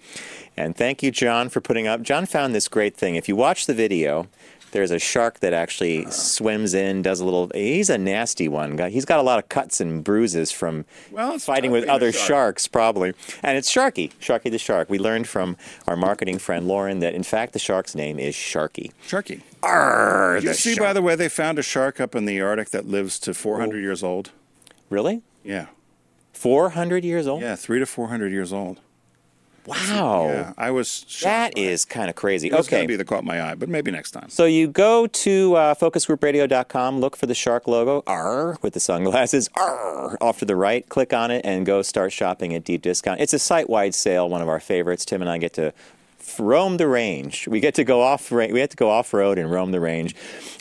and 0.56 0.76
thank 0.76 1.04
you, 1.04 1.12
John, 1.12 1.50
for 1.50 1.62
putting 1.62 1.88
up. 1.88 2.02
John 2.02 2.26
found 2.26 2.56
this 2.56 2.68
great 2.68 2.96
thing. 2.96 3.16
If 3.16 3.28
you 3.28 3.36
watch 3.36 3.66
the 3.66 3.74
video. 3.74 4.28
There's 4.76 4.92
a 4.92 5.00
shark 5.00 5.40
that 5.40 5.54
actually 5.54 6.04
swims 6.12 6.74
in, 6.74 7.02
does 7.02 7.22
a 7.22 7.24
little. 7.24 7.50
He's 7.56 7.90
a 7.90 7.98
nasty 7.98 8.50
one. 8.50 8.78
He's 8.90 9.06
got 9.06 9.20
a 9.20 9.24
lot 9.24 9.40
of 9.40 9.48
cuts 9.48 9.80
and 9.80 10.04
bruises 10.04 10.52
from 10.52 10.84
Well, 11.12 11.40
fighting 11.40 11.72
with 11.72 11.88
other 11.88 12.12
shark. 12.12 12.28
sharks, 12.28 12.68
probably. 12.68 13.14
And 13.42 13.58
it's 13.58 13.72
Sharky, 13.74 14.12
Sharky 14.20 14.52
the 14.52 14.58
shark. 14.58 14.90
We 14.90 15.00
learned 15.00 15.30
from 15.30 15.56
our 15.88 15.96
marketing 15.96 16.40
friend 16.40 16.68
Lauren 16.68 17.00
that 17.00 17.14
in 17.14 17.24
fact 17.24 17.54
the 17.54 17.60
shark's 17.60 17.96
name 17.96 18.20
is 18.20 18.36
Sharky. 18.36 18.92
Sharky. 19.08 19.40
Arr, 19.64 20.42
Did 20.42 20.44
you 20.44 20.54
see, 20.54 20.74
shark. 20.76 20.88
by 20.90 20.92
the 20.92 21.02
way, 21.02 21.16
they 21.16 21.30
found 21.30 21.58
a 21.58 21.64
shark 21.64 22.02
up 22.02 22.14
in 22.14 22.26
the 22.26 22.42
Arctic 22.42 22.72
that 22.72 22.86
lives 22.86 23.18
to 23.20 23.34
400 23.34 23.80
years 23.82 24.04
old? 24.04 24.32
Really? 24.90 25.22
Yeah. 25.42 25.68
400 26.34 27.06
years 27.06 27.28
old? 27.28 27.42
Yeah, 27.44 27.56
three 27.56 27.80
to 27.80 27.86
400 27.86 28.30
years 28.30 28.52
old. 28.52 28.82
Wow. 29.68 30.28
Yeah, 30.28 30.54
I 30.58 30.72
was 30.72 31.06
That 31.24 31.58
is 31.58 31.86
kind 31.86 32.10
of 32.10 32.16
crazy. 32.16 32.48
It 32.50 32.54
was 32.54 32.68
Okay. 32.68 32.86
be 32.86 32.96
that 32.96 33.06
caught 33.08 33.24
my 33.24 33.42
eye, 33.42 33.56
but 33.56 33.70
maybe 33.70 33.92
next 33.92 34.12
time. 34.12 34.30
So 34.30 34.46
you 34.46 34.68
go 34.68 35.08
to 35.08 35.56
uh, 35.56 35.76
focusgroupradio.com, 35.76 37.00
look 37.00 37.16
for 37.16 37.26
the 37.26 37.36
shark 37.36 37.68
logo, 37.68 38.04
R 38.08 38.58
with 38.62 38.74
the 38.74 38.80
sunglasses, 38.80 39.50
R 39.56 40.18
off 40.22 40.40
to 40.40 40.46
the 40.46 40.56
right, 40.56 40.88
click 40.90 41.14
on 41.14 41.32
it, 41.32 41.46
and 41.46 41.66
go 41.66 41.82
start 41.82 42.12
shopping 42.14 42.54
at 42.54 42.64
deep 42.64 42.82
discount. 42.82 43.22
It's 43.22 43.34
a 43.34 43.40
site-wide 43.40 43.96
sale, 43.96 44.30
one 44.30 44.42
of 44.42 44.50
our 44.50 44.60
favorites. 44.60 45.06
Tim 45.06 45.22
and 45.22 45.30
I 45.30 45.38
get 45.38 45.54
to 45.54 45.74
roam 46.40 46.78
the 46.78 46.88
range. 46.88 47.48
We 47.48 47.60
get 47.60 47.76
to 47.76 47.84
go 47.84 48.02
off. 48.02 48.32
We 48.32 48.60
have 48.60 48.70
to 48.70 48.76
go 48.78 48.90
off 48.90 49.14
road 49.14 49.38
and 49.38 49.52
roam 49.52 49.72
the 49.72 49.80
range. 49.80 50.16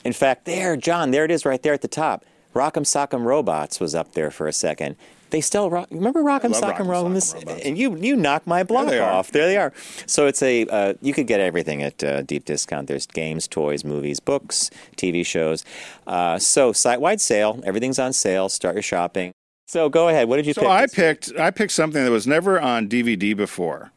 In 0.04 0.12
fact, 0.12 0.44
there, 0.44 0.76
John, 0.76 1.10
there 1.10 1.24
it 1.24 1.30
is, 1.30 1.44
right 1.44 1.62
there 1.62 1.72
at 1.74 1.82
the 1.82 1.88
top. 1.88 2.24
Rock'em 2.54 2.84
Sock'em 2.84 3.24
Robots 3.24 3.80
was 3.80 3.94
up 3.94 4.12
there 4.12 4.30
for 4.30 4.46
a 4.46 4.52
second. 4.52 4.96
They 5.30 5.40
still 5.40 5.68
rock. 5.70 5.88
Remember 5.90 6.22
Rock'em 6.22 6.50
love 6.52 6.62
Sock'em 6.62 6.86
Rock'em 6.86 6.88
Robots? 6.88 7.34
And 7.64 7.76
you 7.76 7.96
you 7.96 8.14
knocked 8.16 8.46
my 8.46 8.62
block 8.62 8.88
they 8.88 8.98
are. 9.00 9.10
off. 9.10 9.30
There 9.32 9.46
they 9.46 9.56
are. 9.56 9.72
So 10.06 10.26
it's 10.26 10.42
a 10.42 10.66
uh, 10.66 10.94
you 11.00 11.12
could 11.12 11.26
get 11.26 11.40
everything 11.40 11.82
at 11.82 12.04
uh, 12.04 12.22
deep 12.22 12.44
discount. 12.44 12.86
There's 12.88 13.06
games, 13.06 13.48
toys, 13.48 13.84
movies, 13.84 14.20
books, 14.20 14.70
TV 14.96 15.26
shows. 15.26 15.64
Uh, 16.06 16.38
so 16.38 16.72
site 16.72 17.00
wide 17.00 17.20
sale. 17.20 17.60
Everything's 17.64 17.98
on 17.98 18.12
sale. 18.12 18.48
Start 18.48 18.74
your 18.76 18.82
shopping. 18.82 19.32
So 19.66 19.88
go 19.88 20.08
ahead. 20.08 20.28
What 20.28 20.36
did 20.36 20.46
you 20.46 20.52
So 20.52 20.60
pick? 20.62 20.70
I 20.70 20.82
this 20.82 20.90
week? 20.92 20.96
picked 20.96 21.38
I 21.38 21.50
picked 21.50 21.72
something 21.72 22.04
that 22.04 22.10
was 22.10 22.26
never 22.26 22.60
on 22.60 22.88
DVD 22.88 23.36
before. 23.36 23.90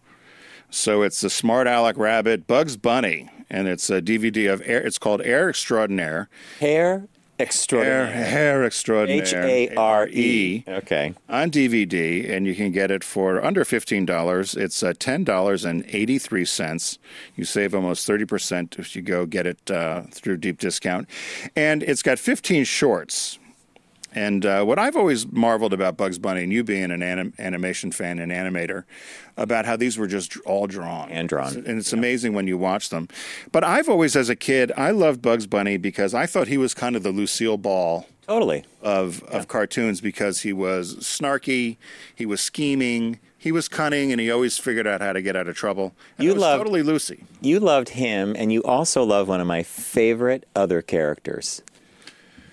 So 0.69 1.01
it's 1.03 1.21
the 1.21 1.29
Smart 1.29 1.67
Alec 1.67 1.97
Rabbit 1.97 2.45
Bugs 2.47 2.75
Bunny, 2.77 3.29
and 3.49 3.67
it's 3.67 3.89
a 3.89 4.01
DVD 4.01 4.51
of 4.51 4.61
Air. 4.65 4.81
It's 4.81 4.97
called 4.97 5.23
Hare 5.23 5.49
Extraordinaire. 5.49 6.29
hair 6.59 7.07
Air, 7.39 7.45
extraordinary. 7.45 8.11
Hair 8.11 8.63
Extraordinaire. 8.65 9.21
H 9.21 9.33
A 9.71 9.75
R 9.75 10.07
E. 10.09 10.63
Okay. 10.67 11.13
on 11.29 11.51
DVD, 11.51 12.29
and 12.29 12.47
you 12.47 12.55
can 12.55 12.71
get 12.71 12.89
it 12.91 13.03
for 13.03 13.43
under 13.43 13.63
fifteen 13.63 14.05
dollars. 14.05 14.55
It's 14.55 14.81
uh, 14.81 14.93
ten 14.97 15.23
dollars 15.23 15.63
and 15.65 15.85
eighty 15.89 16.17
three 16.17 16.45
cents. 16.45 16.97
You 17.35 17.45
save 17.45 17.75
almost 17.75 18.07
thirty 18.07 18.25
percent 18.25 18.77
if 18.79 18.95
you 18.95 19.01
go 19.01 19.25
get 19.25 19.45
it 19.45 19.69
uh, 19.69 20.03
through 20.11 20.37
deep 20.37 20.59
discount, 20.59 21.07
and 21.55 21.83
it's 21.83 22.01
got 22.01 22.19
fifteen 22.19 22.63
shorts. 22.63 23.39
And 24.17 24.45
uh, 24.47 24.63
what 24.63 24.79
I've 24.79 24.95
always 24.97 25.31
marveled 25.31 25.73
about 25.73 25.95
Bugs 25.95 26.17
Bunny, 26.17 26.41
and 26.43 26.51
you 26.51 26.63
being 26.63 26.89
an 26.91 27.03
anim- 27.03 27.33
animation 27.37 27.91
fan 27.91 28.17
and 28.17 28.31
animator, 28.31 28.83
about 29.37 29.65
how 29.65 29.75
these 29.75 29.95
were 29.97 30.07
just 30.07 30.35
all 30.45 30.65
drawn 30.65 31.09
And 31.11 31.29
drawn. 31.29 31.55
and 31.55 31.77
it's 31.77 31.93
amazing 31.93 32.33
when 32.33 32.47
you 32.47 32.57
watch 32.57 32.89
them. 32.89 33.07
But 33.51 33.63
I've 33.63 33.87
always, 33.87 34.15
as 34.15 34.29
a 34.29 34.35
kid, 34.35 34.71
I 34.75 34.89
loved 34.89 35.21
Bugs 35.21 35.45
Bunny 35.45 35.77
because 35.77 36.15
I 36.15 36.25
thought 36.25 36.47
he 36.47 36.57
was 36.57 36.73
kind 36.73 36.95
of 36.95 37.03
the 37.03 37.11
Lucille 37.11 37.57
Ball 37.57 38.07
Totally. 38.25 38.65
of 38.81 39.21
of 39.25 39.47
cartoons 39.47 40.01
because 40.01 40.41
he 40.41 40.51
was 40.51 40.95
snarky, 40.95 41.77
he 42.15 42.25
was 42.25 42.41
scheming, 42.41 43.19
he 43.37 43.51
was 43.51 43.67
cunning, 43.69 44.11
and 44.11 44.19
he 44.19 44.31
always 44.31 44.57
figured 44.57 44.87
out 44.87 44.99
how 44.99 45.13
to 45.13 45.21
get 45.21 45.35
out 45.35 45.47
of 45.47 45.55
trouble. 45.55 45.93
And 46.17 46.25
You 46.25 46.33
loved- 46.33 46.61
totally 46.61 46.81
Lucy. 46.81 47.23
You 47.39 47.59
loved 47.59 47.89
him, 47.89 48.35
and 48.35 48.51
you 48.51 48.63
also 48.63 49.03
love 49.03 49.27
one 49.27 49.39
of 49.41 49.47
my 49.47 49.61
favorite 49.61 50.45
other 50.55 50.81
characters. 50.81 51.61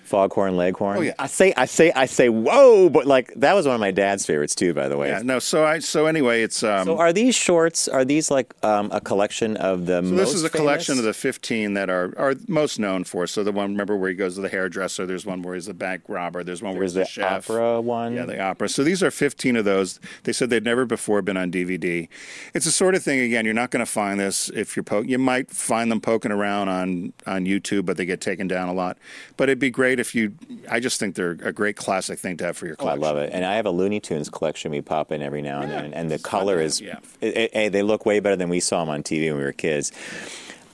Foghorn 0.05 0.55
Leghorn. 0.55 0.97
Oh, 0.97 1.01
yeah. 1.01 1.13
I 1.17 1.27
say, 1.27 1.53
I 1.57 1.65
say, 1.65 1.91
I 1.93 2.05
say, 2.05 2.29
whoa! 2.29 2.89
But 2.89 3.05
like 3.07 3.33
that 3.35 3.53
was 3.53 3.65
one 3.65 3.75
of 3.75 3.81
my 3.81 3.91
dad's 3.91 4.25
favorites 4.25 4.53
too, 4.55 4.73
by 4.73 4.87
the 4.87 4.97
way. 4.97 5.09
Yeah, 5.09 5.21
no. 5.23 5.39
So 5.39 5.65
I 5.65 5.79
so 5.79 6.05
anyway, 6.05 6.43
it's 6.43 6.63
um. 6.63 6.85
So 6.85 6.97
are 6.97 7.11
these 7.11 7.35
shorts? 7.35 7.87
Are 7.87 8.05
these 8.05 8.29
like 8.29 8.53
um, 8.63 8.89
a 8.91 9.01
collection 9.01 9.57
of 9.57 9.85
the? 9.87 9.95
So 9.97 10.01
most 10.03 10.17
this 10.17 10.33
is 10.35 10.43
a 10.43 10.49
collection 10.49 10.97
of 10.97 11.03
the 11.03 11.13
15 11.13 11.73
that 11.73 11.89
are, 11.89 12.13
are 12.17 12.35
most 12.47 12.79
known 12.79 13.03
for. 13.03 13.25
So 13.27 13.43
the 13.43 13.51
one, 13.51 13.71
remember 13.71 13.97
where 13.97 14.09
he 14.09 14.15
goes 14.15 14.35
to 14.35 14.41
the 14.41 14.49
hairdresser. 14.49 15.05
There's 15.05 15.25
one 15.25 15.41
where 15.41 15.55
he's 15.55 15.65
the 15.65 15.73
bank 15.73 16.03
robber. 16.07 16.43
There's 16.43 16.61
one 16.61 16.73
where 16.73 16.81
There's 16.81 16.91
he's 16.93 17.15
the, 17.15 17.21
the 17.21 17.29
chef. 17.29 17.49
opera 17.49 17.81
one. 17.81 18.13
Yeah, 18.13 18.25
the 18.25 18.39
opera. 18.39 18.69
So 18.69 18.83
these 18.83 19.01
are 19.01 19.11
15 19.11 19.55
of 19.55 19.65
those. 19.65 19.99
They 20.23 20.33
said 20.33 20.49
they'd 20.49 20.63
never 20.63 20.85
before 20.85 21.21
been 21.21 21.37
on 21.37 21.51
DVD. 21.51 22.07
It's 22.53 22.65
the 22.65 22.71
sort 22.71 22.93
of 22.95 23.03
thing. 23.03 23.19
Again, 23.19 23.45
you're 23.45 23.53
not 23.53 23.71
going 23.71 23.83
to 23.83 23.91
find 23.91 24.19
this 24.19 24.49
if 24.49 24.75
you're 24.75 24.83
po- 24.83 25.01
You 25.01 25.17
might 25.17 25.49
find 25.49 25.91
them 25.91 26.01
poking 26.01 26.31
around 26.31 26.69
on 26.69 27.13
on 27.25 27.45
YouTube, 27.45 27.85
but 27.85 27.97
they 27.97 28.05
get 28.05 28.21
taken 28.21 28.47
down 28.47 28.69
a 28.69 28.73
lot. 28.73 28.97
But 29.37 29.49
it'd 29.49 29.59
be 29.59 29.69
great 29.69 29.94
if 29.99 30.15
you. 30.15 30.33
I 30.69 30.79
just 30.79 30.99
think 30.99 31.15
they're 31.15 31.31
a 31.43 31.51
great 31.53 31.75
classic 31.75 32.19
thing 32.19 32.37
to 32.37 32.45
have 32.45 32.57
for 32.57 32.65
your 32.67 32.75
Oh, 32.79 32.87
I 32.87 32.95
love 32.95 33.17
it, 33.17 33.31
and 33.33 33.45
I 33.45 33.55
have 33.55 33.65
a 33.65 33.71
Looney 33.71 33.99
Tunes 33.99 34.29
collection. 34.29 34.71
We 34.71 34.81
pop 34.81 35.11
in 35.11 35.21
every 35.21 35.41
now 35.41 35.61
and 35.61 35.71
Yeah, 35.71 35.81
then, 35.81 35.93
and 35.93 36.11
the 36.11 36.19
color 36.19 36.59
is. 36.59 36.79
have, 36.79 37.03
it- 37.21 37.37
it- 37.37 37.51
it- 37.55 37.69
they 37.71 37.81
look 37.83 38.05
way 38.05 38.19
better 38.19 38.35
than 38.35 38.49
we 38.49 38.59
saw 38.59 38.79
them 38.81 38.89
on 38.89 39.03
TV 39.03 39.29
when 39.29 39.37
we 39.37 39.43
were 39.43 39.51
kids. 39.51 39.91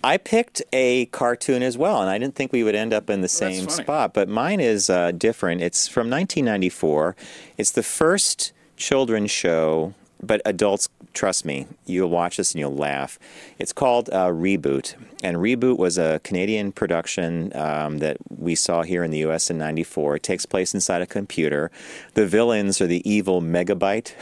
I 0.03 0.17
picked 0.17 0.63
a 0.73 1.05
cartoon 1.07 1.61
as 1.61 1.77
well, 1.77 2.01
and 2.01 2.09
I 2.09 2.17
didn't 2.17 2.33
think 2.35 2.51
we 2.51 2.63
would 2.63 2.73
end 2.73 2.91
up 2.91 3.09
in 3.09 3.21
the 3.21 3.27
same 3.27 3.65
funny. 3.67 3.83
spot. 3.83 4.13
But 4.15 4.27
mine 4.27 4.59
is 4.59 4.89
uh, 4.89 5.11
different. 5.11 5.61
It's 5.61 5.87
from 5.87 6.09
1994. 6.09 7.15
It's 7.57 7.69
the 7.71 7.83
first 7.83 8.51
children's 8.77 9.29
show, 9.29 9.93
but 10.21 10.41
adults, 10.45 10.89
trust 11.13 11.45
me, 11.45 11.67
you'll 11.85 12.09
watch 12.09 12.37
this 12.37 12.53
and 12.53 12.59
you'll 12.59 12.75
laugh. 12.75 13.19
It's 13.57 13.73
called 13.73 14.09
uh, 14.09 14.27
Reboot, 14.27 14.95
and 15.23 15.37
Reboot 15.37 15.77
was 15.77 15.97
a 15.97 16.19
Canadian 16.23 16.71
production 16.71 17.55
um, 17.55 17.99
that 17.99 18.17
we 18.29 18.55
saw 18.55 18.83
here 18.83 19.03
in 19.03 19.11
the 19.11 19.19
U.S. 19.19 19.49
in 19.49 19.57
'94. 19.57 20.17
It 20.17 20.23
takes 20.23 20.45
place 20.45 20.73
inside 20.73 21.01
a 21.01 21.05
computer. 21.05 21.71
The 22.13 22.25
villains 22.25 22.81
are 22.81 22.87
the 22.87 23.07
evil 23.09 23.41
Megabyte 23.41 24.13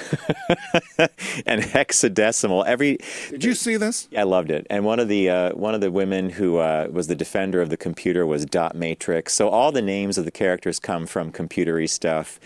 and 1.46 1.62
Hexadecimal. 1.62 2.66
Every 2.66 2.98
Did 3.30 3.44
you 3.44 3.54
see 3.54 3.78
this? 3.78 4.08
I 4.18 4.24
loved 4.24 4.52
it. 4.52 4.68
And 4.70 4.86
one 4.86 5.00
of 5.00 5.08
the 5.08 5.30
uh, 5.30 5.56
one 5.56 5.76
of 5.76 5.82
the 5.82 5.92
women 5.92 6.32
who 6.32 6.58
uh, 6.58 6.88
was 6.92 7.08
the 7.08 7.16
defender 7.16 7.62
of 7.62 7.70
the 7.70 7.78
computer 7.78 8.26
was 8.26 8.46
Dot 8.46 8.76
Matrix. 8.76 9.34
So 9.34 9.50
all 9.50 9.72
the 9.72 9.82
names 9.82 10.18
of 10.18 10.26
the 10.26 10.32
characters 10.32 10.80
come 10.80 11.06
from 11.06 11.32
computery 11.32 11.90
stuff. 11.90 12.40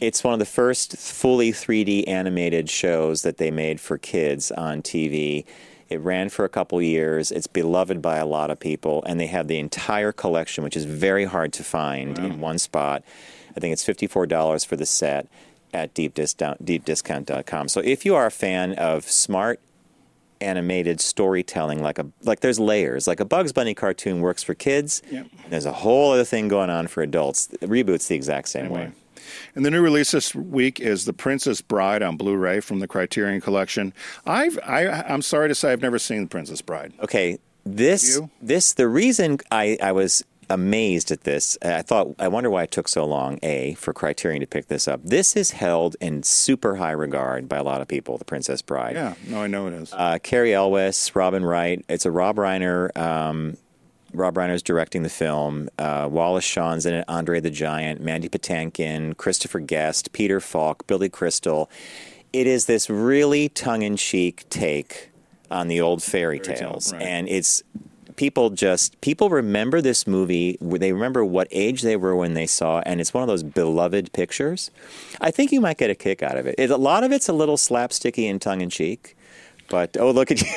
It's 0.00 0.22
one 0.22 0.34
of 0.34 0.38
the 0.38 0.44
first 0.44 0.96
fully 0.98 1.52
3D 1.52 2.06
animated 2.06 2.68
shows 2.68 3.22
that 3.22 3.38
they 3.38 3.50
made 3.50 3.80
for 3.80 3.96
kids 3.96 4.50
on 4.52 4.82
TV. 4.82 5.44
It 5.88 6.00
ran 6.00 6.28
for 6.28 6.44
a 6.44 6.48
couple 6.48 6.82
years. 6.82 7.30
It's 7.30 7.46
beloved 7.46 8.02
by 8.02 8.16
a 8.18 8.26
lot 8.26 8.50
of 8.50 8.58
people, 8.60 9.02
and 9.04 9.18
they 9.18 9.26
have 9.28 9.48
the 9.48 9.58
entire 9.58 10.12
collection, 10.12 10.64
which 10.64 10.76
is 10.76 10.84
very 10.84 11.24
hard 11.24 11.52
to 11.54 11.64
find 11.64 12.18
in 12.18 12.40
one 12.40 12.58
spot. 12.58 13.02
I 13.56 13.60
think 13.60 13.72
it's 13.72 13.84
fifty-four 13.84 14.26
dollars 14.26 14.64
for 14.64 14.76
the 14.76 14.84
set 14.84 15.28
at 15.72 15.94
deepdiscount, 15.94 16.62
deepdiscount.com. 16.62 17.68
So 17.68 17.80
if 17.80 18.04
you 18.04 18.14
are 18.14 18.26
a 18.26 18.30
fan 18.30 18.72
of 18.74 19.04
smart 19.04 19.60
animated 20.40 21.00
storytelling 21.00 21.82
like 21.82 21.98
a 21.98 22.06
like 22.24 22.40
there's 22.40 22.60
layers 22.60 23.06
like 23.06 23.20
a 23.20 23.24
bugs 23.24 23.54
bunny 23.54 23.72
cartoon 23.72 24.20
works 24.20 24.42
for 24.42 24.52
kids 24.52 25.00
Yep. 25.10 25.28
there's 25.48 25.64
a 25.64 25.72
whole 25.72 26.12
other 26.12 26.24
thing 26.26 26.46
going 26.48 26.68
on 26.68 26.88
for 26.88 27.02
adults 27.02 27.48
reboot's 27.62 28.08
the 28.08 28.16
exact 28.16 28.48
same 28.50 28.68
way 28.68 28.80
Anyway. 28.82 28.96
And 29.54 29.64
the 29.64 29.70
new 29.70 29.80
release 29.82 30.10
this 30.12 30.34
week 30.34 30.80
is 30.80 31.04
The 31.04 31.12
Princess 31.12 31.60
Bride 31.60 32.02
on 32.02 32.16
Blu-ray 32.16 32.60
from 32.60 32.80
the 32.80 32.88
Criterion 32.88 33.40
Collection. 33.40 33.92
I've 34.26 34.58
I 34.66 34.86
I'm 35.08 35.22
sorry 35.22 35.48
to 35.48 35.54
say 35.54 35.72
I've 35.72 35.82
never 35.82 35.98
seen 35.98 36.22
The 36.22 36.28
Princess 36.28 36.62
Bride. 36.62 36.92
okay 37.02 37.38
this 37.64 38.14
You? 38.16 38.30
this 38.40 38.74
the 38.74 38.86
reason 38.86 39.38
i 39.50 39.76
i 39.82 39.90
was 39.90 40.22
amazed 40.48 41.10
at 41.10 41.24
this 41.24 41.58
i 41.62 41.82
thought 41.82 42.14
i 42.20 42.28
wonder 42.28 42.48
why 42.48 42.62
it 42.62 42.70
took 42.70 42.86
so 42.86 43.04
long 43.04 43.40
a 43.42 43.74
for 43.74 43.92
criterion 43.92 44.40
to 44.40 44.46
pick 44.46 44.68
this 44.68 44.86
up 44.86 45.00
this 45.02 45.34
is 45.34 45.50
held 45.50 45.96
in 46.00 46.22
super 46.22 46.76
high 46.76 46.92
regard 46.92 47.48
by 47.48 47.56
a 47.56 47.64
lot 47.64 47.80
of 47.80 47.88
people 47.88 48.16
the 48.18 48.24
princess 48.24 48.62
bride 48.62 48.94
Yeah, 48.94 49.14
no, 49.26 49.42
I 49.42 49.48
know 49.48 49.66
it 49.66 49.72
is. 49.74 49.92
uh, 49.92 50.18
Cary 50.22 50.54
Elwes, 50.54 51.10
Robin 51.16 51.44
Wright. 51.44 51.84
It's 51.88 52.06
a 52.06 52.12
Rob 52.12 52.36
Reiner. 52.36 52.96
Um, 52.96 53.56
Rob 54.16 54.34
Reiner's 54.34 54.62
directing 54.62 55.02
the 55.02 55.08
film. 55.08 55.68
Uh, 55.78 56.08
Wallace 56.10 56.44
Shawn's 56.44 56.86
in 56.86 56.94
it. 56.94 57.04
Andre 57.06 57.40
the 57.40 57.50
Giant, 57.50 58.00
Mandy 58.00 58.28
Patinkin, 58.28 59.16
Christopher 59.16 59.60
Guest, 59.60 60.12
Peter 60.12 60.40
Falk, 60.40 60.86
Billy 60.86 61.08
Crystal. 61.08 61.70
It 62.32 62.46
is 62.46 62.66
this 62.66 62.90
really 62.90 63.48
tongue-in-cheek 63.48 64.48
take 64.50 65.10
on 65.50 65.68
the 65.68 65.80
old 65.80 66.02
fairy, 66.02 66.38
Fairy 66.38 66.56
tale, 66.56 66.70
tales, 66.70 66.92
right. 66.92 67.02
and 67.02 67.28
it's 67.28 67.62
people 68.16 68.50
just 68.50 69.00
people 69.00 69.30
remember 69.30 69.80
this 69.80 70.06
movie. 70.06 70.58
They 70.60 70.92
remember 70.92 71.24
what 71.24 71.48
age 71.50 71.82
they 71.82 71.96
were 71.96 72.16
when 72.16 72.34
they 72.34 72.46
saw, 72.46 72.80
and 72.84 73.00
it's 73.00 73.14
one 73.14 73.22
of 73.22 73.28
those 73.28 73.42
beloved 73.42 74.12
pictures. 74.12 74.70
I 75.20 75.30
think 75.30 75.52
you 75.52 75.60
might 75.60 75.78
get 75.78 75.90
a 75.90 75.94
kick 75.94 76.22
out 76.22 76.36
of 76.36 76.46
it. 76.46 76.56
it 76.58 76.70
a 76.70 76.76
lot 76.76 77.04
of 77.04 77.12
it's 77.12 77.28
a 77.28 77.32
little 77.32 77.56
slapsticky 77.56 78.28
and 78.28 78.40
tongue 78.40 78.60
in 78.60 78.70
cheek. 78.70 79.15
But 79.68 79.96
oh, 79.98 80.10
look 80.10 80.30
at 80.30 80.40
you! 80.42 80.48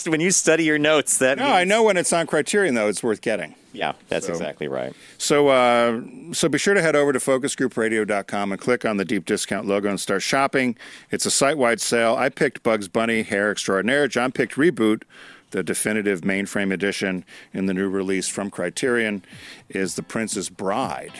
When 0.10 0.20
you 0.20 0.30
study 0.30 0.64
your 0.64 0.78
notes, 0.78 1.18
that 1.18 1.38
No, 1.38 1.44
means- 1.44 1.54
I 1.54 1.64
know 1.64 1.82
when 1.82 1.96
it's 1.96 2.12
on 2.12 2.26
Criterion 2.26 2.74
though, 2.74 2.88
it's 2.88 3.02
worth 3.02 3.20
getting. 3.20 3.54
Yeah, 3.72 3.92
that's 4.08 4.26
So- 4.26 4.32
exactly 4.32 4.66
right. 4.68 4.94
So, 5.18 5.48
uh, 5.48 6.00
so 6.32 6.48
be 6.48 6.58
sure 6.58 6.74
to 6.74 6.80
head 6.82 6.96
over 6.96 7.12
to 7.12 7.18
focusgroupradio.com 7.18 8.52
and 8.52 8.60
click 8.60 8.84
on 8.84 8.96
the 8.96 9.04
deep 9.04 9.24
discount 9.24 9.66
logo 9.66 9.88
and 9.90 10.00
start 10.00 10.22
shopping. 10.22 10.76
It's 11.10 11.26
a 11.26 11.30
site-wide 11.30 11.80
sale. 11.80 12.14
I 12.16 12.28
picked 12.28 12.62
Bugs 12.62 12.88
Bunny 12.88 13.22
Hair 13.22 13.50
Extraordinaire. 13.50 14.08
John 14.08 14.32
picked 14.32 14.54
Reboot. 14.54 15.02
The 15.50 15.62
definitive 15.62 16.20
mainframe 16.22 16.72
edition 16.74 17.24
in 17.54 17.64
the 17.66 17.72
new 17.74 17.88
release 17.88 18.28
from 18.28 18.50
Criterion 18.50 19.24
is 19.70 19.94
The 19.94 20.02
Princess 20.02 20.50
Bride. 20.50 21.12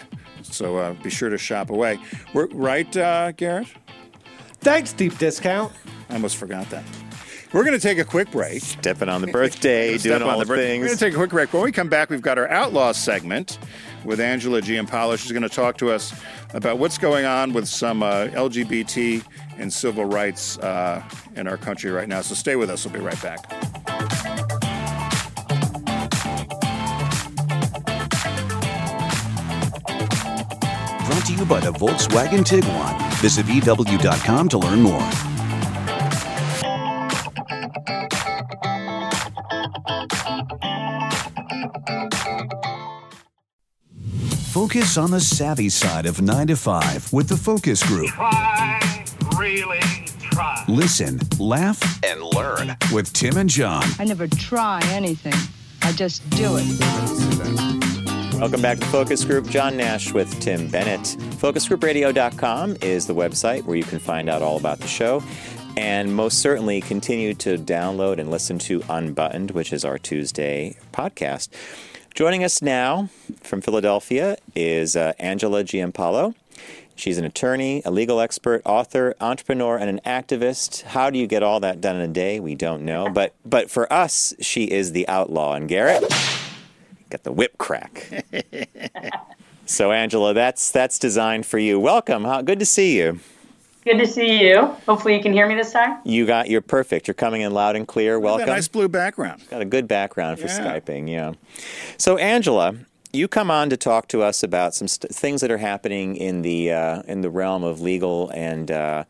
So 0.43 0.77
uh, 0.77 0.93
be 1.03 1.09
sure 1.09 1.31
to 1.31 1.39
shop 1.39 1.71
away. 1.71 1.99
We're, 2.35 2.47
right, 2.49 2.95
uh, 2.97 3.33
Garrett? 3.33 3.69
Thanks, 4.61 4.93
deep 4.93 5.17
discount. 5.19 5.73
I 6.11 6.15
almost 6.15 6.37
forgot 6.37 6.69
that. 6.71 6.85
We're 7.53 7.65
going 7.65 7.79
to 7.79 7.81
take 7.81 7.99
a 7.99 8.05
quick 8.05 8.31
break. 8.31 8.63
Stepping 8.63 9.09
on 9.09 9.23
the 9.23 9.27
birthday, 9.33 9.97
doing 9.97 10.23
all 10.23 10.39
the 10.39 10.45
the 10.45 10.49
birthday. 10.49 10.79
We're 10.79 10.87
going 10.87 10.99
to 10.99 11.05
take 11.05 11.15
a 11.15 11.17
quick 11.17 11.31
break. 11.31 11.53
When 11.53 11.63
we 11.63 11.73
come 11.73 11.89
back, 11.89 12.11
we've 12.11 12.21
got 12.21 12.37
our 12.37 12.49
Outlaw 12.49 12.93
segment 12.93 13.59
with 14.05 14.21
Angela 14.21 14.61
Giampolo. 14.61 15.19
She's 15.19 15.33
going 15.33 15.43
to 15.43 15.49
talk 15.49 15.79
to 15.79 15.91
us 15.91 16.13
about 16.53 16.79
what's 16.79 16.99
going 16.99 17.25
on 17.25 17.53
with 17.53 17.67
some 17.67 18.03
uh, 18.03 18.27
LGBT 18.29 19.25
and 19.57 19.73
civil 19.73 20.05
rights 20.05 20.59
uh, 20.59 21.03
in 21.37 21.49
our 21.49 21.57
country 21.57 21.91
right 21.91 22.09
now. 22.09 22.21
So 22.21 22.35
stay 22.35 22.57
with 22.57 22.69
us. 22.69 22.85
We'll 22.85 22.95
be 22.95 23.01
right 23.01 23.21
back. 23.23 23.49
Brought 31.07 31.25
to 31.27 31.33
you 31.33 31.45
by 31.47 31.61
the 31.61 31.73
Volkswagen 31.73 32.45
Tiguan. 32.45 33.08
Visit 33.21 33.47
VW.com 33.47 34.49
to 34.51 34.59
learn 34.59 34.81
more. 34.81 35.11
Focus 44.53 44.97
on 44.97 45.11
the 45.11 45.21
savvy 45.21 45.69
side 45.69 46.07
of 46.07 46.21
9 46.21 46.47
to 46.49 46.57
5 46.57 47.13
with 47.13 47.29
the 47.29 47.37
Focus 47.37 47.83
Group. 47.87 48.09
Try, 48.09 49.05
really 49.37 49.81
try. 50.21 50.65
Listen, 50.69 51.19
laugh, 51.39 51.81
and 52.05 52.23
learn 52.23 52.77
with 52.93 53.13
Tim 53.13 53.37
and 53.37 53.49
John. 53.49 53.85
I 53.99 54.05
never 54.05 54.27
try 54.27 54.81
anything. 54.87 55.35
I 55.83 55.93
just 55.93 56.29
do 56.31 56.57
it. 56.59 57.78
Welcome 58.39 58.63
back 58.63 58.79
to 58.79 58.87
Focus 58.87 59.25
Group. 59.25 59.49
John 59.49 59.77
Nash 59.77 60.13
with 60.13 60.39
Tim 60.39 60.69
Bennett. 60.69 61.01
FocusGroupRadio.com 61.01 62.77
is 62.83 63.09
the 63.09 63.15
website 63.15 63.65
where 63.65 63.77
you 63.77 63.83
can 63.83 63.99
find 63.99 64.31
out 64.31 64.43
all 64.43 64.57
about 64.57 64.79
the 64.79 64.87
show. 64.87 65.25
And 65.77 66.15
most 66.15 66.39
certainly 66.39 66.81
continue 66.81 67.35
to 67.35 67.59
download 67.59 68.21
and 68.21 68.31
listen 68.31 68.61
to 68.61 68.81
Unbuttoned, 68.89 69.51
which 69.51 69.73
is 69.73 69.85
our 69.85 69.99
Tuesday 69.99 70.77
podcast. 70.93 71.49
Joining 72.15 72.45
us 72.45 72.63
now 72.63 73.09
from 73.41 73.61
Philadelphia 73.61 74.37
is 74.55 74.95
uh, 74.95 75.15
Angela 75.19 75.65
Giampolo. 75.65 76.37
She's 76.95 77.19
an 77.19 77.25
attorney, 77.25 77.83
a 77.85 77.91
legal 77.91 78.21
expert, 78.21 78.63
author, 78.65 79.17
entrepreneur, 79.21 79.77
and 79.77 79.91
an 79.91 80.01
activist. 80.07 80.83
How 80.83 81.11
do 81.11 81.19
you 81.19 81.27
get 81.27 81.43
all 81.43 81.59
that 81.59 81.81
done 81.81 81.97
in 81.97 82.03
a 82.03 82.13
day? 82.13 82.39
We 82.39 82.55
don't 82.55 82.85
know. 82.85 83.09
But 83.09 83.35
but 83.45 83.69
for 83.69 83.93
us, 83.93 84.33
she 84.39 84.65
is 84.65 84.93
the 84.93 85.09
outlaw. 85.09 85.55
And 85.55 85.69
Garrett, 85.69 86.05
got 87.11 87.25
the 87.25 87.33
whip 87.33 87.57
crack. 87.59 88.25
so 89.67 89.93
Angela, 89.93 90.35
that's 90.35 90.71
that's 90.71 90.99
designed 90.99 91.47
for 91.47 91.59
you. 91.59 91.79
Welcome. 91.81 92.25
How, 92.25 92.43
good 92.43 92.59
to 92.61 92.67
see 92.67 92.97
you. 92.99 93.21
Good 93.85 93.99
to 93.99 94.07
see 94.07 94.47
you. 94.47 94.67
Hopefully, 94.87 95.17
you 95.17 95.23
can 95.23 95.33
hear 95.33 95.47
me 95.49 95.55
this 95.55 95.73
time. 95.73 95.99
You 96.05 96.27
got 96.27 96.51
you're 96.51 96.61
perfect. 96.61 97.07
You're 97.09 97.15
coming 97.15 97.41
in 97.43 97.53
loud 97.53 97.77
and 97.77 97.87
clear. 97.89 98.19
Welcome. 98.21 98.47
nice 98.47 98.69
blue 98.69 98.89
background. 98.89 99.43
Got 99.49 99.63
a 99.63 99.65
good 99.67 99.89
background 99.89 100.39
for 100.39 100.47
Yeah. 100.47 100.59
Skyping, 100.81 101.09
yeah. 101.09 101.33
So, 101.97 102.19
Angela, 102.19 102.75
you 103.13 103.29
come 103.29 103.51
on 103.51 103.71
to 103.71 103.77
talk 103.79 104.09
to 104.09 104.21
us 104.23 104.43
about 104.43 104.75
some 104.75 104.89
st- 104.89 105.15
things 105.15 105.41
that 105.41 105.51
are 105.51 105.59
happening 105.59 106.17
in 106.17 106.43
the 106.43 106.73
uh, 106.73 107.03
in 107.07 107.23
the 107.23 107.31
realm 107.31 107.65
of 107.65 107.81
legal 107.81 108.29
and 108.35 108.71
uh, 108.71 109.05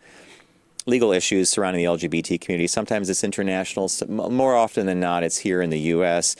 legal 0.86 1.10
issues 1.12 1.50
surrounding 1.50 1.84
the 1.84 1.90
LGBT 1.90 2.40
community. 2.40 2.68
Sometimes 2.68 3.10
it's 3.10 3.24
international. 3.24 3.86
s- 3.86 4.02
m- 4.02 4.16
More 4.32 4.54
often 4.54 4.86
than 4.86 5.00
not, 5.00 5.24
it's 5.24 5.38
here 5.38 5.60
in 5.60 5.70
the 5.70 5.80
U.S. 5.96 6.36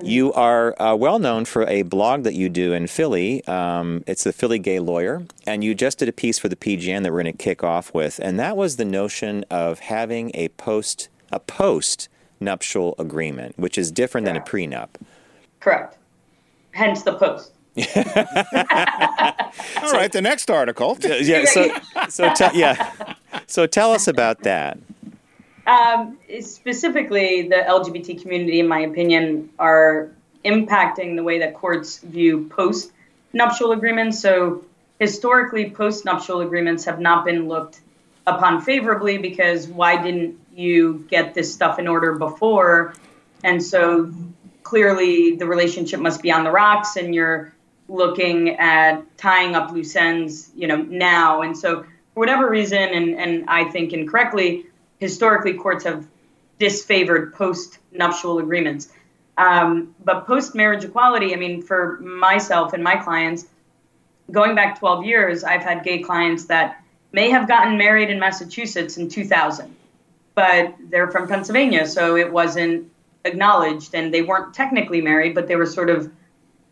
You 0.00 0.32
are 0.32 0.80
uh, 0.80 0.94
well 0.94 1.18
known 1.18 1.44
for 1.44 1.64
a 1.66 1.82
blog 1.82 2.22
that 2.22 2.34
you 2.34 2.48
do 2.48 2.72
in 2.72 2.86
Philly. 2.86 3.44
Um, 3.46 4.02
it's 4.06 4.24
the 4.24 4.32
Philly 4.32 4.58
Gay 4.58 4.78
Lawyer, 4.78 5.24
and 5.46 5.62
you 5.62 5.74
just 5.74 5.98
did 5.98 6.08
a 6.08 6.12
piece 6.12 6.38
for 6.38 6.48
the 6.48 6.56
PGN 6.56 7.02
that 7.02 7.12
we're 7.12 7.22
going 7.22 7.36
to 7.36 7.42
kick 7.42 7.62
off 7.62 7.92
with, 7.92 8.18
and 8.18 8.38
that 8.40 8.56
was 8.56 8.76
the 8.76 8.84
notion 8.84 9.44
of 9.50 9.80
having 9.80 10.30
a 10.34 10.48
post 10.48 11.08
a 11.30 11.40
post 11.40 12.08
nuptial 12.40 12.94
agreement, 12.98 13.58
which 13.58 13.76
is 13.78 13.90
different 13.90 14.24
than 14.26 14.36
a 14.36 14.40
prenup. 14.40 14.88
Correct. 15.60 15.96
Hence 16.72 17.02
the 17.02 17.14
post. 17.14 17.52
All 19.82 19.92
right, 19.92 20.12
the 20.12 20.20
next 20.22 20.50
article. 20.50 20.98
Yeah. 21.00 21.44
So, 21.52 21.70
so 22.08 22.32
te- 22.34 22.58
yeah. 22.58 23.14
So 23.46 23.66
tell 23.66 23.92
us 23.92 24.08
about 24.08 24.42
that. 24.42 24.78
Um, 25.66 26.18
specifically, 26.40 27.48
the 27.48 27.56
LGBT 27.56 28.20
community, 28.20 28.60
in 28.60 28.68
my 28.68 28.80
opinion, 28.80 29.50
are 29.58 30.10
impacting 30.44 31.14
the 31.16 31.22
way 31.22 31.38
that 31.38 31.54
courts 31.54 31.98
view 31.98 32.48
post 32.48 32.90
nuptial 33.32 33.72
agreements. 33.72 34.20
So, 34.20 34.64
historically, 34.98 35.70
post 35.70 36.04
nuptial 36.04 36.40
agreements 36.40 36.84
have 36.86 36.98
not 36.98 37.24
been 37.24 37.48
looked 37.48 37.80
upon 38.26 38.62
favorably 38.62 39.18
because 39.18 39.68
why 39.68 40.02
didn't 40.02 40.38
you 40.54 41.06
get 41.08 41.34
this 41.34 41.52
stuff 41.52 41.78
in 41.78 41.86
order 41.86 42.14
before? 42.14 42.94
And 43.44 43.62
so, 43.62 44.12
clearly, 44.64 45.36
the 45.36 45.46
relationship 45.46 46.00
must 46.00 46.22
be 46.22 46.32
on 46.32 46.42
the 46.42 46.50
rocks, 46.50 46.96
and 46.96 47.14
you're 47.14 47.52
looking 47.88 48.50
at 48.56 49.16
tying 49.16 49.54
up 49.54 49.70
loose 49.70 49.94
ends, 49.94 50.50
you 50.56 50.66
know, 50.66 50.76
now. 50.76 51.42
And 51.42 51.56
so, 51.56 51.82
for 52.14 52.20
whatever 52.20 52.50
reason, 52.50 52.78
and, 52.78 53.14
and 53.14 53.44
I 53.48 53.64
think 53.70 53.92
incorrectly, 53.92 54.66
historically 55.02 55.54
courts 55.54 55.82
have 55.82 56.06
disfavored 56.60 57.34
post 57.34 57.78
nuptial 57.90 58.38
agreements. 58.38 58.88
Um, 59.36 59.96
but 60.04 60.28
post 60.28 60.54
marriage 60.54 60.84
equality, 60.84 61.34
I 61.34 61.36
mean, 61.36 61.60
for 61.60 61.98
myself 62.00 62.72
and 62.72 62.84
my 62.84 62.94
clients, 62.94 63.46
going 64.30 64.54
back 64.54 64.78
12 64.78 65.04
years, 65.04 65.42
I've 65.42 65.62
had 65.62 65.82
gay 65.82 65.98
clients 65.98 66.44
that 66.44 66.84
may 67.10 67.30
have 67.30 67.48
gotten 67.48 67.76
married 67.76 68.10
in 68.10 68.20
Massachusetts 68.20 68.96
in 68.96 69.08
2000, 69.08 69.74
but 70.36 70.76
they're 70.88 71.10
from 71.10 71.26
Pennsylvania, 71.26 71.84
so 71.84 72.16
it 72.16 72.32
wasn't 72.32 72.88
acknowledged, 73.24 73.96
and 73.96 74.14
they 74.14 74.22
weren't 74.22 74.54
technically 74.54 75.00
married, 75.00 75.34
but 75.34 75.48
they 75.48 75.56
were 75.56 75.66
sort 75.66 75.90
of 75.90 76.12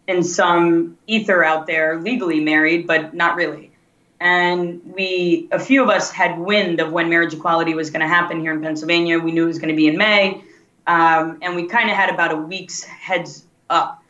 in 0.06 0.22
some 0.22 0.96
ether 1.08 1.42
out 1.42 1.66
there, 1.66 2.00
legally 2.00 2.38
married, 2.38 2.86
but 2.86 3.12
not 3.12 3.34
really. 3.34 3.69
And 4.20 4.82
we, 4.84 5.48
a 5.50 5.58
few 5.58 5.82
of 5.82 5.88
us 5.88 6.10
had 6.10 6.38
wind 6.38 6.78
of 6.78 6.92
when 6.92 7.08
marriage 7.08 7.32
equality 7.32 7.74
was 7.74 7.90
going 7.90 8.02
to 8.02 8.08
happen 8.08 8.38
here 8.40 8.52
in 8.52 8.60
Pennsylvania. 8.60 9.18
We 9.18 9.32
knew 9.32 9.44
it 9.44 9.48
was 9.48 9.58
going 9.58 9.70
to 9.70 9.76
be 9.76 9.88
in 9.88 9.96
May. 9.96 10.42
Um, 10.86 11.38
and 11.40 11.56
we 11.56 11.66
kind 11.66 11.88
of 11.88 11.96
had 11.96 12.12
about 12.12 12.32
a 12.32 12.36
week's 12.36 12.82
heads 12.84 13.44
up. 13.70 14.02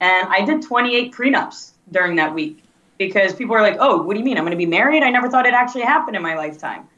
And 0.00 0.28
I 0.28 0.44
did 0.44 0.62
28 0.62 1.12
prenups 1.12 1.72
during 1.92 2.16
that 2.16 2.34
week 2.34 2.62
because 2.96 3.34
people 3.34 3.54
were 3.54 3.60
like, 3.60 3.76
oh, 3.80 4.02
what 4.02 4.14
do 4.14 4.18
you 4.18 4.24
mean? 4.24 4.38
I'm 4.38 4.44
going 4.44 4.52
to 4.52 4.56
be 4.56 4.66
married? 4.66 5.02
I 5.02 5.10
never 5.10 5.28
thought 5.28 5.46
it 5.46 5.54
actually 5.54 5.82
happened 5.82 6.16
in 6.16 6.22
my 6.22 6.36
lifetime. 6.36 6.88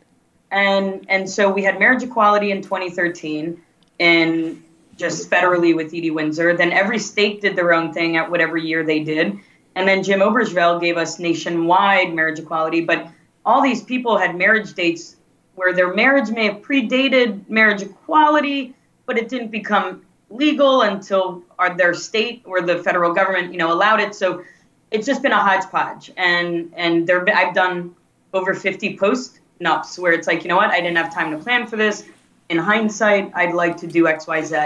And, 0.52 1.04
and 1.08 1.28
so 1.28 1.50
we 1.50 1.64
had 1.64 1.78
marriage 1.78 2.02
equality 2.02 2.50
in 2.50 2.62
2013 2.62 3.60
in 3.98 4.62
just 4.96 5.30
federally 5.30 5.74
with 5.74 5.88
Edie 5.88 6.10
Windsor. 6.10 6.56
Then 6.56 6.72
every 6.72 6.98
state 6.98 7.40
did 7.40 7.56
their 7.56 7.72
own 7.72 7.92
thing 7.92 8.16
at 8.16 8.30
whatever 8.30 8.56
year 8.56 8.84
they 8.84 9.02
did. 9.02 9.38
And 9.74 9.88
then 9.88 10.02
Jim 10.02 10.20
Obergefell 10.20 10.80
gave 10.80 10.96
us 10.96 11.18
nationwide 11.18 12.14
marriage 12.14 12.38
equality. 12.38 12.82
But 12.82 13.08
all 13.44 13.62
these 13.62 13.82
people 13.82 14.18
had 14.18 14.36
marriage 14.36 14.74
dates 14.74 15.16
where 15.54 15.72
their 15.72 15.94
marriage 15.94 16.30
may 16.30 16.46
have 16.46 16.62
predated 16.62 17.48
marriage 17.48 17.82
equality, 17.82 18.74
but 19.06 19.18
it 19.18 19.28
didn't 19.28 19.50
become 19.50 20.02
legal 20.30 20.82
until 20.82 21.42
their 21.76 21.94
state 21.94 22.42
or 22.44 22.62
the 22.62 22.82
federal 22.82 23.12
government, 23.12 23.52
you 23.52 23.58
know, 23.58 23.72
allowed 23.72 24.00
it. 24.00 24.14
So 24.14 24.42
it's 24.90 25.06
just 25.06 25.22
been 25.22 25.32
a 25.32 25.40
hodgepodge. 25.40 26.10
And 26.16 26.72
and 26.76 27.06
there, 27.06 27.24
I've 27.34 27.54
done 27.54 27.94
over 28.32 28.54
50 28.54 28.96
post 28.96 29.40
nups 29.60 29.98
where 29.98 30.12
it's 30.12 30.26
like, 30.26 30.42
you 30.42 30.48
know 30.48 30.56
what, 30.56 30.70
I 30.70 30.80
didn't 30.80 30.96
have 30.96 31.14
time 31.14 31.30
to 31.30 31.38
plan 31.38 31.66
for 31.66 31.76
this. 31.76 32.04
In 32.48 32.58
hindsight, 32.58 33.32
I'd 33.34 33.54
like 33.54 33.76
to 33.78 33.86
do 33.86 34.06
X, 34.06 34.26
Y, 34.26 34.42
Z. 34.42 34.56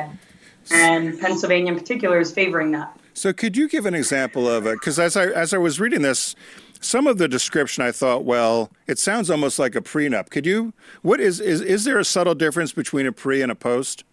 And 0.72 1.20
Pennsylvania 1.20 1.72
in 1.72 1.78
particular 1.78 2.18
is 2.18 2.32
favoring 2.32 2.72
that. 2.72 2.98
So, 3.16 3.32
could 3.32 3.56
you 3.56 3.66
give 3.66 3.86
an 3.86 3.94
example 3.94 4.46
of 4.46 4.66
it? 4.66 4.74
Because 4.74 4.98
as 4.98 5.16
I 5.16 5.24
as 5.28 5.54
I 5.54 5.58
was 5.58 5.80
reading 5.80 6.02
this, 6.02 6.36
some 6.80 7.06
of 7.06 7.16
the 7.16 7.26
description 7.26 7.82
I 7.82 7.90
thought, 7.90 8.24
well, 8.24 8.70
it 8.86 8.98
sounds 8.98 9.30
almost 9.30 9.58
like 9.58 9.74
a 9.74 9.80
prenup. 9.80 10.28
Could 10.28 10.44
you? 10.44 10.74
What 11.00 11.18
is 11.18 11.40
is 11.40 11.62
is 11.62 11.84
there 11.84 11.98
a 11.98 12.04
subtle 12.04 12.34
difference 12.34 12.74
between 12.74 13.06
a 13.06 13.12
pre 13.12 13.40
and 13.40 13.50
a 13.50 13.54
post? 13.54 14.04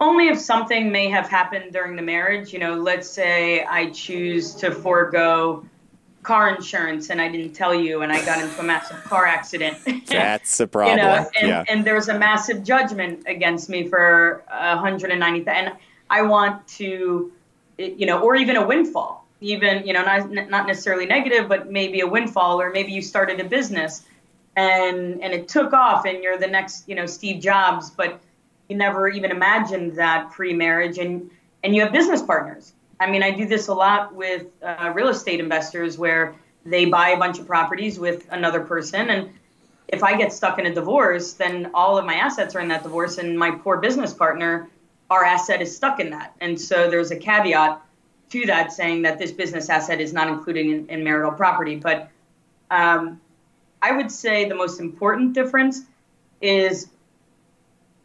Only 0.00 0.26
if 0.26 0.38
something 0.40 0.90
may 0.90 1.08
have 1.10 1.28
happened 1.28 1.72
during 1.72 1.94
the 1.94 2.02
marriage. 2.02 2.52
You 2.52 2.58
know, 2.58 2.74
let's 2.74 3.08
say 3.08 3.64
I 3.64 3.90
choose 3.90 4.52
to 4.56 4.72
forego 4.72 5.64
car 6.24 6.52
insurance 6.52 7.08
and 7.08 7.22
I 7.22 7.28
didn't 7.28 7.52
tell 7.52 7.72
you 7.72 8.02
and 8.02 8.10
I 8.10 8.24
got 8.24 8.42
into 8.42 8.58
a 8.58 8.64
massive 8.64 8.96
car 9.04 9.26
accident. 9.26 9.78
That's 10.06 10.58
a 10.58 10.66
problem. 10.66 10.98
you 10.98 11.04
know, 11.04 11.30
and, 11.38 11.48
yeah. 11.48 11.64
and 11.68 11.84
there's 11.84 12.08
a 12.08 12.18
massive 12.18 12.64
judgment 12.64 13.22
against 13.26 13.68
me 13.68 13.86
for 13.86 14.42
190 14.48 15.46
and 15.48 15.72
I 16.10 16.22
want 16.22 16.66
to 16.78 17.32
you 17.78 18.06
know 18.06 18.20
or 18.20 18.34
even 18.36 18.56
a 18.56 18.66
windfall 18.66 19.26
even 19.40 19.86
you 19.86 19.92
know 19.92 20.02
not, 20.02 20.30
not 20.30 20.66
necessarily 20.66 21.06
negative 21.06 21.48
but 21.48 21.70
maybe 21.70 22.00
a 22.00 22.06
windfall 22.06 22.60
or 22.60 22.70
maybe 22.70 22.92
you 22.92 23.02
started 23.02 23.40
a 23.40 23.44
business 23.44 24.04
and 24.56 25.22
and 25.22 25.32
it 25.32 25.48
took 25.48 25.72
off 25.72 26.04
and 26.04 26.22
you're 26.22 26.38
the 26.38 26.46
next 26.46 26.88
you 26.88 26.94
know 26.94 27.06
Steve 27.06 27.40
Jobs 27.40 27.90
but 27.90 28.20
you 28.68 28.76
never 28.76 29.08
even 29.08 29.30
imagined 29.30 29.96
that 29.96 30.30
pre-marriage 30.32 30.98
and 30.98 31.30
and 31.64 31.74
you 31.74 31.82
have 31.82 31.92
business 31.92 32.22
partners. 32.22 32.72
I 32.98 33.10
mean 33.10 33.22
I 33.22 33.30
do 33.30 33.46
this 33.46 33.68
a 33.68 33.74
lot 33.74 34.14
with 34.14 34.46
uh, 34.62 34.92
real 34.94 35.08
estate 35.08 35.40
investors 35.40 35.96
where 35.96 36.34
they 36.64 36.86
buy 36.86 37.10
a 37.10 37.16
bunch 37.16 37.38
of 37.38 37.46
properties 37.46 37.98
with 37.98 38.26
another 38.30 38.60
person 38.60 39.10
and 39.10 39.30
if 39.86 40.02
I 40.02 40.18
get 40.18 40.32
stuck 40.32 40.58
in 40.58 40.66
a 40.66 40.74
divorce 40.74 41.34
then 41.34 41.70
all 41.72 41.96
of 41.96 42.04
my 42.04 42.14
assets 42.14 42.56
are 42.56 42.60
in 42.60 42.68
that 42.68 42.82
divorce 42.82 43.18
and 43.18 43.38
my 43.38 43.52
poor 43.52 43.76
business 43.76 44.12
partner 44.12 44.68
our 45.10 45.24
asset 45.24 45.62
is 45.62 45.74
stuck 45.74 46.00
in 46.00 46.10
that 46.10 46.34
and 46.40 46.60
so 46.60 46.90
there's 46.90 47.10
a 47.10 47.16
caveat 47.16 47.80
to 48.30 48.46
that 48.46 48.72
saying 48.72 49.02
that 49.02 49.18
this 49.18 49.32
business 49.32 49.68
asset 49.70 50.00
is 50.00 50.12
not 50.12 50.28
included 50.28 50.66
in, 50.66 50.86
in 50.88 51.04
marital 51.04 51.32
property 51.32 51.76
but 51.76 52.10
um, 52.70 53.20
I 53.80 53.92
would 53.92 54.10
say 54.10 54.48
the 54.48 54.54
most 54.54 54.80
important 54.80 55.32
difference 55.32 55.82
is, 56.40 56.88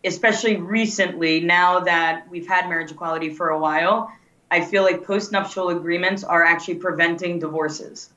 especially 0.03 0.57
recently, 0.57 1.39
now 1.39 1.81
that 1.81 2.29
we've 2.29 2.47
had 2.47 2.69
marriage 2.69 2.91
equality 2.91 3.29
for 3.29 3.49
a 3.49 3.59
while, 3.59 4.11
I 4.51 4.63
feel 4.63 4.83
like 4.83 5.03
postnuptial 5.03 5.75
agreements 5.75 6.23
are 6.23 6.43
actually 6.43 6.75
preventing 6.75 7.39
divorces. 7.39 8.09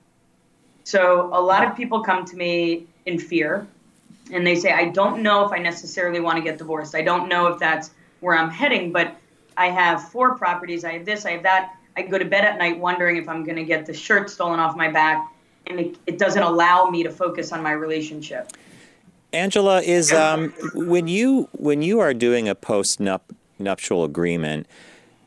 So 0.85 1.31
a 1.33 1.41
lot 1.41 1.67
of 1.67 1.77
people 1.77 2.03
come 2.03 2.25
to 2.27 2.37
me 2.37 2.87
in 3.07 3.19
fear 3.19 3.67
and 4.31 4.47
they 4.47 4.55
say, 4.55 4.71
I 4.73 4.87
don't 4.87 5.23
know 5.23 5.47
if 5.47 5.53
I 5.53 5.59
necessarily 5.59 6.21
want 6.21 6.37
to 6.37 6.45
get 6.45 6.59
divorced. 6.59 6.95
I 6.95 7.03
don't 7.03 7.29
know 7.29 7.47
if 7.49 7.59
that's 7.59 7.91
where 8.27 8.37
I'm 8.37 8.51
heading, 8.51 8.91
but 8.91 9.17
I 9.57 9.69
have 9.69 10.11
four 10.11 10.37
properties. 10.37 10.85
I 10.85 10.95
have 10.95 11.05
this, 11.05 11.25
I 11.25 11.31
have 11.31 11.45
that. 11.45 11.77
I 11.97 12.03
go 12.03 12.19
to 12.19 12.25
bed 12.25 12.45
at 12.45 12.59
night 12.59 12.77
wondering 12.77 13.19
if 13.19 13.29
I'm 13.29 13.45
going 13.45 13.55
to 13.55 13.63
get 13.63 13.87
the 13.87 13.95
shirt 13.95 14.29
stolen 14.29 14.59
off 14.59 14.77
my 14.77 14.91
back 14.91 15.33
and 15.69 15.79
it, 15.79 15.97
it 16.09 16.19
doesn't 16.19 16.43
allow 16.43 16.91
me 16.91 17.05
to 17.05 17.11
focus 17.11 17.53
on 17.53 17.63
my 17.63 17.71
relationship. 17.71 18.51
Angela, 19.33 19.81
is 19.81 20.13
um, 20.13 20.53
when 20.75 21.07
you 21.07 21.49
when 21.53 21.83
you 21.83 22.01
are 22.01 22.13
doing 22.13 22.49
a 22.49 22.57
post 22.57 22.99
nuptial 23.61 24.03
agreement, 24.03 24.67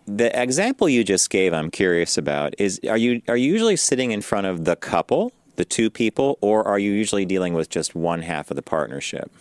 the 0.06 0.30
example 0.42 0.90
you 0.90 1.06
just 1.06 1.30
gave, 1.30 1.54
I'm 1.54 1.72
curious 1.72 2.18
about 2.18 2.54
is 2.58 2.82
are 2.90 2.98
you 2.98 3.22
are 3.30 3.38
you 3.38 3.50
usually 3.50 3.78
sitting 3.78 4.12
in 4.12 4.22
front 4.22 4.46
of 4.46 4.66
the 4.66 4.76
couple, 4.76 5.32
the 5.56 5.64
two 5.64 5.90
people, 5.90 6.38
or 6.42 6.68
are 6.68 6.80
you 6.80 6.92
usually 6.92 7.26
dealing 7.26 7.54
with 7.54 7.70
just 7.70 7.96
one 7.96 8.24
half 8.24 8.52
of 8.52 8.58
the 8.58 8.62
partnership? 8.62 9.32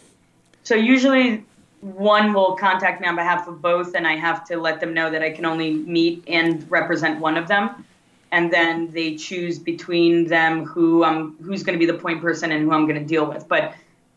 So 0.63 0.77
usually 0.77 1.45
one 1.81 2.33
will 2.33 2.57
contact 2.57 3.01
me 3.01 3.07
on 3.07 3.17
behalf 3.17 3.47
of 3.49 3.63
both, 3.63 3.95
and 3.95 4.07
I 4.07 4.17
have 4.17 4.45
to 4.49 4.57
let 4.57 4.81
them 4.81 4.95
know 4.95 5.11
that 5.11 5.23
I 5.23 5.31
can 5.31 5.45
only 5.45 5.75
meet 5.75 6.25
and 6.27 6.69
represent 6.71 7.21
one 7.21 7.37
of 7.37 7.49
them 7.49 7.85
and 8.31 8.53
then 8.53 8.91
they 8.91 9.17
choose 9.17 9.59
between 9.59 10.27
them 10.27 10.65
who 10.65 11.05
um, 11.05 11.37
who's 11.43 11.63
going 11.63 11.79
to 11.79 11.85
be 11.85 11.91
the 11.91 11.99
point 11.99 12.21
person 12.21 12.53
and 12.53 12.63
who 12.63 12.73
I'm 12.73 12.87
going 12.87 12.99
to 12.99 13.05
deal 13.05 13.27
with. 13.27 13.49
But 13.49 13.75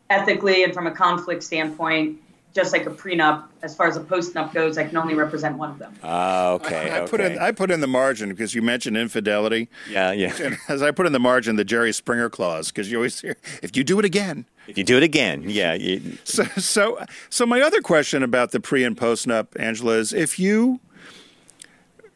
ethically 0.09 0.63
and 0.63 0.73
from 0.73 0.87
a 0.87 0.91
conflict 0.91 1.43
standpoint, 1.43 2.19
just 2.53 2.73
like 2.73 2.85
a 2.85 2.89
prenup, 2.89 3.45
as 3.61 3.75
far 3.75 3.87
as 3.87 3.95
a 3.95 4.01
postnup 4.01 4.53
goes, 4.53 4.77
I 4.77 4.83
can 4.83 4.97
only 4.97 5.13
represent 5.13 5.57
one 5.57 5.71
of 5.71 5.79
them. 5.79 5.95
Oh, 6.03 6.55
okay. 6.55 6.91
I, 6.91 6.97
I 6.97 6.99
okay. 7.01 7.09
put 7.09 7.21
in 7.21 7.39
I 7.39 7.51
put 7.51 7.71
in 7.71 7.81
the 7.81 7.87
margin 7.87 8.29
because 8.29 8.53
you 8.53 8.61
mentioned 8.61 8.97
infidelity. 8.97 9.69
Yeah, 9.89 10.11
yeah. 10.11 10.35
And 10.41 10.57
as 10.67 10.81
I 10.81 10.91
put 10.91 11.05
in 11.05 11.13
the 11.13 11.19
margin, 11.19 11.55
the 11.55 11.63
Jerry 11.63 11.93
Springer 11.93 12.29
clause 12.29 12.67
because 12.67 12.91
you 12.91 12.97
always 12.97 13.19
hear 13.21 13.37
if 13.61 13.75
you 13.75 13.83
do 13.83 13.99
it 13.99 14.05
again. 14.05 14.45
If 14.67 14.77
you 14.77 14.83
do 14.83 14.97
it 14.97 15.03
again, 15.03 15.43
yeah. 15.47 15.73
You... 15.73 16.17
So, 16.23 16.43
so, 16.57 17.03
so 17.29 17.45
my 17.45 17.61
other 17.61 17.81
question 17.81 18.23
about 18.23 18.51
the 18.51 18.59
pre 18.59 18.83
and 18.83 18.95
postnup, 18.95 19.47
Angela, 19.59 19.93
is 19.93 20.13
if 20.13 20.39
you 20.39 20.79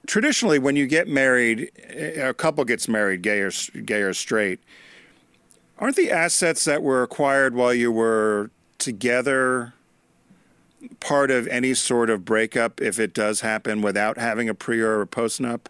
traditionally, 0.05 0.59
when 0.59 0.75
you 0.75 0.87
get 0.87 1.07
married, 1.07 1.71
a 1.89 2.33
couple 2.33 2.63
gets 2.65 2.87
married, 2.87 3.21
gay 3.21 3.39
or 3.39 3.51
gay 3.83 4.01
or 4.01 4.13
straight, 4.13 4.59
aren't 5.79 5.95
the 5.95 6.11
assets 6.11 6.65
that 6.65 6.83
were 6.83 7.03
acquired 7.03 7.55
while 7.55 7.73
you 7.73 7.91
were 7.91 8.51
together 8.77 9.73
part 11.05 11.31
of 11.31 11.47
any 11.47 11.73
sort 11.73 12.09
of 12.09 12.25
breakup 12.25 12.81
if 12.81 12.99
it 12.99 13.13
does 13.13 13.41
happen 13.41 13.81
without 13.81 14.17
having 14.17 14.49
a 14.49 14.53
pre 14.53 14.81
or 14.81 15.01
a 15.01 15.07
postnup? 15.07 15.61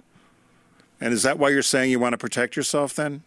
And 0.99 1.13
is 1.13 1.23
that 1.23 1.37
why 1.37 1.49
you're 1.49 1.61
saying 1.61 1.91
you 1.91 1.99
want 1.99 2.13
to 2.13 2.17
protect 2.17 2.55
yourself 2.55 2.95
then? 2.95 3.23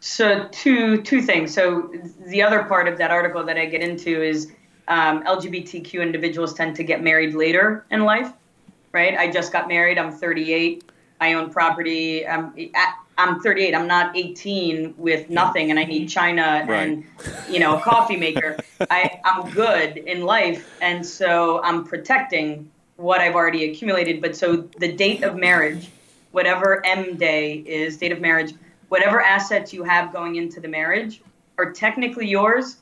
So 0.00 0.48
two 0.50 1.02
two 1.02 1.22
things. 1.22 1.54
So 1.54 1.92
the 2.26 2.42
other 2.42 2.64
part 2.64 2.88
of 2.88 2.98
that 2.98 3.10
article 3.10 3.44
that 3.44 3.56
I 3.56 3.66
get 3.66 3.82
into 3.82 4.22
is 4.22 4.52
um, 4.88 5.22
LGBTQ 5.24 6.00
individuals 6.00 6.54
tend 6.54 6.76
to 6.76 6.84
get 6.84 7.02
married 7.02 7.34
later 7.34 7.86
in 7.90 8.00
life 8.04 8.32
right? 8.96 9.16
I 9.18 9.30
just 9.30 9.52
got 9.52 9.68
married. 9.68 9.98
I'm 9.98 10.10
38. 10.10 10.82
I 11.20 11.34
own 11.34 11.50
property. 11.50 12.26
I'm, 12.26 12.52
I'm 13.18 13.40
38. 13.40 13.74
I'm 13.74 13.86
not 13.86 14.16
18 14.16 14.94
with 14.96 15.30
nothing, 15.30 15.70
and 15.70 15.78
I 15.78 15.84
need 15.84 16.08
china 16.08 16.64
right. 16.68 16.88
and 16.88 17.04
you 17.48 17.58
know 17.58 17.78
a 17.78 17.80
coffee 17.80 18.16
maker. 18.16 18.56
I, 18.90 19.20
I'm 19.24 19.50
good 19.50 19.96
in 19.96 20.22
life, 20.22 20.76
and 20.82 21.04
so 21.04 21.62
I'm 21.62 21.84
protecting 21.84 22.70
what 22.96 23.20
I've 23.20 23.34
already 23.34 23.70
accumulated. 23.70 24.20
But 24.20 24.36
so 24.36 24.56
the 24.78 24.92
date 24.92 25.22
of 25.22 25.36
marriage, 25.36 25.88
whatever 26.32 26.84
M 26.84 27.16
day 27.16 27.54
is, 27.54 27.96
date 27.96 28.12
of 28.12 28.20
marriage, 28.20 28.54
whatever 28.88 29.20
assets 29.20 29.72
you 29.72 29.82
have 29.84 30.12
going 30.12 30.36
into 30.36 30.60
the 30.60 30.68
marriage 30.68 31.22
are 31.58 31.72
technically 31.72 32.28
yours, 32.28 32.76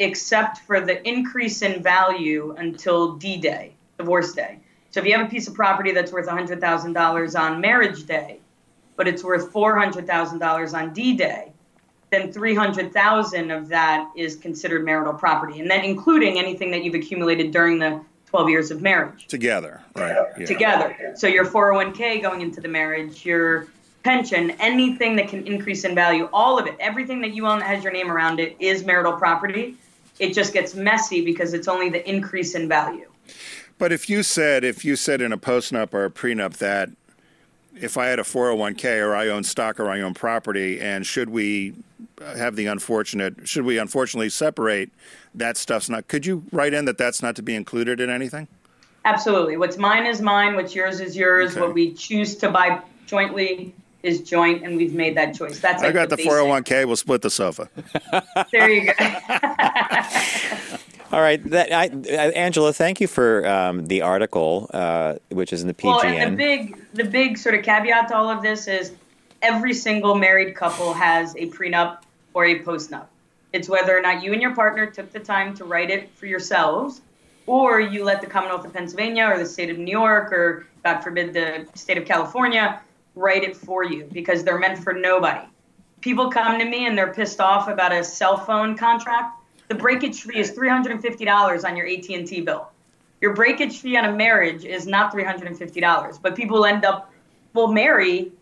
except 0.00 0.58
for 0.58 0.80
the 0.80 1.06
increase 1.08 1.62
in 1.62 1.80
value 1.80 2.56
until 2.58 3.14
D 3.14 3.36
day, 3.36 3.74
divorce 3.98 4.32
day. 4.32 4.58
So 4.90 5.00
if 5.00 5.06
you 5.06 5.16
have 5.16 5.26
a 5.26 5.30
piece 5.30 5.46
of 5.46 5.54
property 5.54 5.92
that's 5.92 6.12
worth 6.12 6.26
$100,000 6.26 7.40
on 7.40 7.60
marriage 7.60 8.06
day, 8.06 8.40
but 8.96 9.06
it's 9.06 9.22
worth 9.22 9.52
$400,000 9.52 10.74
on 10.74 10.92
D 10.92 11.16
day, 11.16 11.52
then 12.10 12.32
300,000 12.32 13.50
of 13.52 13.68
that 13.68 14.10
is 14.16 14.34
considered 14.36 14.84
marital 14.84 15.14
property, 15.14 15.60
and 15.60 15.70
then 15.70 15.84
including 15.84 16.38
anything 16.38 16.72
that 16.72 16.82
you've 16.82 16.96
accumulated 16.96 17.52
during 17.52 17.78
the 17.78 18.00
12 18.26 18.48
years 18.50 18.70
of 18.70 18.82
marriage. 18.82 19.26
Together, 19.28 19.80
right? 19.94 20.16
Yeah. 20.38 20.46
Together. 20.46 21.12
So 21.16 21.26
your 21.28 21.44
401k 21.44 22.20
going 22.20 22.40
into 22.40 22.60
the 22.60 22.68
marriage, 22.68 23.24
your 23.24 23.68
pension, 24.02 24.50
anything 24.52 25.16
that 25.16 25.28
can 25.28 25.46
increase 25.46 25.84
in 25.84 25.94
value, 25.94 26.28
all 26.32 26.58
of 26.58 26.66
it, 26.66 26.74
everything 26.80 27.20
that 27.20 27.32
you 27.34 27.46
own 27.46 27.60
that 27.60 27.68
has 27.68 27.84
your 27.84 27.92
name 27.92 28.10
around 28.10 28.40
it 28.40 28.56
is 28.58 28.84
marital 28.84 29.12
property. 29.12 29.76
It 30.18 30.32
just 30.32 30.52
gets 30.52 30.74
messy 30.74 31.24
because 31.24 31.54
it's 31.54 31.68
only 31.68 31.90
the 31.90 32.08
increase 32.08 32.54
in 32.54 32.68
value. 32.68 33.06
But 33.80 33.92
if 33.92 34.10
you 34.10 34.22
said 34.22 34.62
if 34.62 34.84
you 34.84 34.94
said 34.94 35.22
in 35.22 35.32
a 35.32 35.38
postnup 35.38 35.94
or 35.94 36.04
a 36.04 36.10
prenup 36.10 36.58
that 36.58 36.90
if 37.74 37.96
I 37.96 38.08
had 38.08 38.18
a 38.18 38.22
401k 38.22 39.02
or 39.02 39.16
I 39.16 39.28
own 39.28 39.42
stock 39.42 39.80
or 39.80 39.88
I 39.88 40.02
own 40.02 40.12
property, 40.12 40.78
and 40.78 41.06
should 41.06 41.30
we 41.30 41.72
have 42.20 42.56
the 42.56 42.66
unfortunate, 42.66 43.48
should 43.48 43.64
we 43.64 43.78
unfortunately 43.78 44.28
separate, 44.28 44.90
that 45.34 45.56
stuff's 45.56 45.88
not. 45.88 46.08
Could 46.08 46.26
you 46.26 46.44
write 46.52 46.74
in 46.74 46.84
that 46.84 46.98
that's 46.98 47.22
not 47.22 47.36
to 47.36 47.42
be 47.42 47.54
included 47.54 48.00
in 48.00 48.10
anything? 48.10 48.48
Absolutely. 49.06 49.56
What's 49.56 49.78
mine 49.78 50.04
is 50.04 50.20
mine. 50.20 50.56
What's 50.56 50.74
yours 50.74 51.00
is 51.00 51.16
yours. 51.16 51.52
Okay. 51.52 51.62
What 51.62 51.72
we 51.72 51.94
choose 51.94 52.36
to 52.36 52.50
buy 52.50 52.82
jointly 53.06 53.72
is 54.02 54.20
joint, 54.20 54.62
and 54.62 54.76
we've 54.76 54.92
made 54.92 55.16
that 55.16 55.34
choice. 55.34 55.58
That's. 55.58 55.82
Like 55.82 55.92
I 55.92 55.92
got 55.92 56.10
the, 56.10 56.16
the 56.16 56.24
401k. 56.24 56.84
We'll 56.84 56.96
split 56.96 57.22
the 57.22 57.30
sofa. 57.30 57.70
there 58.52 58.68
you 58.68 58.92
go. 58.92 58.92
All 61.12 61.20
right, 61.20 61.42
that, 61.50 61.72
I, 61.72 61.86
Angela, 61.86 62.72
thank 62.72 63.00
you 63.00 63.08
for 63.08 63.44
um, 63.44 63.86
the 63.86 64.02
article, 64.02 64.70
uh, 64.72 65.16
which 65.30 65.52
is 65.52 65.60
in 65.60 65.66
the 65.66 65.74
PGN. 65.74 65.84
Well, 65.84 66.04
and 66.04 66.32
the 66.34 66.36
big, 66.36 66.84
the 66.94 67.04
big 67.04 67.36
sort 67.36 67.56
of 67.56 67.64
caveat 67.64 68.08
to 68.08 68.16
all 68.16 68.30
of 68.30 68.42
this 68.42 68.68
is 68.68 68.92
every 69.42 69.74
single 69.74 70.14
married 70.14 70.54
couple 70.54 70.92
has 70.92 71.34
a 71.34 71.46
prenup 71.46 72.02
or 72.32 72.44
a 72.44 72.60
postnup. 72.60 73.06
It's 73.52 73.68
whether 73.68 73.96
or 73.96 74.00
not 74.00 74.22
you 74.22 74.32
and 74.32 74.40
your 74.40 74.54
partner 74.54 74.86
took 74.86 75.10
the 75.10 75.18
time 75.18 75.52
to 75.56 75.64
write 75.64 75.90
it 75.90 76.14
for 76.14 76.26
yourselves, 76.26 77.00
or 77.46 77.80
you 77.80 78.04
let 78.04 78.20
the 78.20 78.28
Commonwealth 78.28 78.64
of 78.64 78.72
Pennsylvania 78.72 79.24
or 79.24 79.36
the 79.36 79.46
state 79.46 79.70
of 79.70 79.78
New 79.78 79.90
York 79.90 80.32
or, 80.32 80.66
God 80.84 81.00
forbid, 81.00 81.32
the 81.32 81.66
state 81.74 81.98
of 81.98 82.04
California 82.04 82.80
write 83.16 83.42
it 83.42 83.56
for 83.56 83.82
you 83.82 84.08
because 84.12 84.44
they're 84.44 84.60
meant 84.60 84.78
for 84.78 84.92
nobody. 84.92 85.44
People 86.02 86.30
come 86.30 86.60
to 86.60 86.64
me 86.64 86.86
and 86.86 86.96
they're 86.96 87.12
pissed 87.12 87.40
off 87.40 87.66
about 87.66 87.90
a 87.90 88.04
cell 88.04 88.36
phone 88.36 88.76
contract 88.76 89.39
the 89.70 89.76
breakage 89.76 90.22
fee 90.22 90.36
is 90.36 90.50
$350 90.50 91.64
on 91.64 91.76
your 91.76 91.86
AT&T 91.86 92.40
bill. 92.40 92.68
Your 93.20 93.34
breakage 93.34 93.78
fee 93.78 93.96
on 93.96 94.04
a 94.04 94.12
marriage 94.12 94.64
is 94.64 94.84
not 94.84 95.14
$350, 95.14 96.20
but 96.20 96.34
people 96.34 96.66
end 96.66 96.84
up 96.84 97.12
will 97.54 97.68
marry 97.68 98.32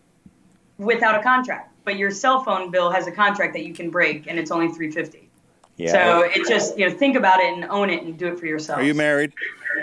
without 0.79 1.15
a 1.15 1.21
contract. 1.21 1.71
But 1.85 1.97
your 1.97 2.09
cell 2.09 2.43
phone 2.43 2.71
bill 2.71 2.89
has 2.89 3.05
a 3.05 3.11
contract 3.11 3.53
that 3.53 3.63
you 3.63 3.75
can 3.75 3.91
break 3.91 4.25
and 4.25 4.39
it's 4.39 4.49
only 4.49 4.69
350. 4.69 5.29
Yeah. 5.77 5.91
So 5.91 6.21
it 6.23 6.47
just 6.47 6.77
you 6.77 6.89
know 6.89 6.93
think 6.93 7.15
about 7.15 7.39
it 7.39 7.53
and 7.53 7.65
own 7.65 7.89
it 7.89 8.03
and 8.03 8.17
do 8.17 8.27
it 8.27 8.39
for 8.39 8.47
yourself. 8.47 8.79
Are 8.79 8.83
you 8.83 8.93
married? 8.93 9.33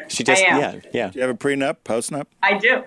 She 0.09 0.25
just 0.25 0.43
I 0.43 0.47
am. 0.47 0.61
yeah 0.61 0.81
yeah. 0.93 1.11
Do 1.11 1.19
you 1.19 1.27
have 1.27 1.35
a 1.35 1.39
prenup, 1.39 1.77
postnup? 1.85 2.27
I 2.43 2.59
do. 2.59 2.83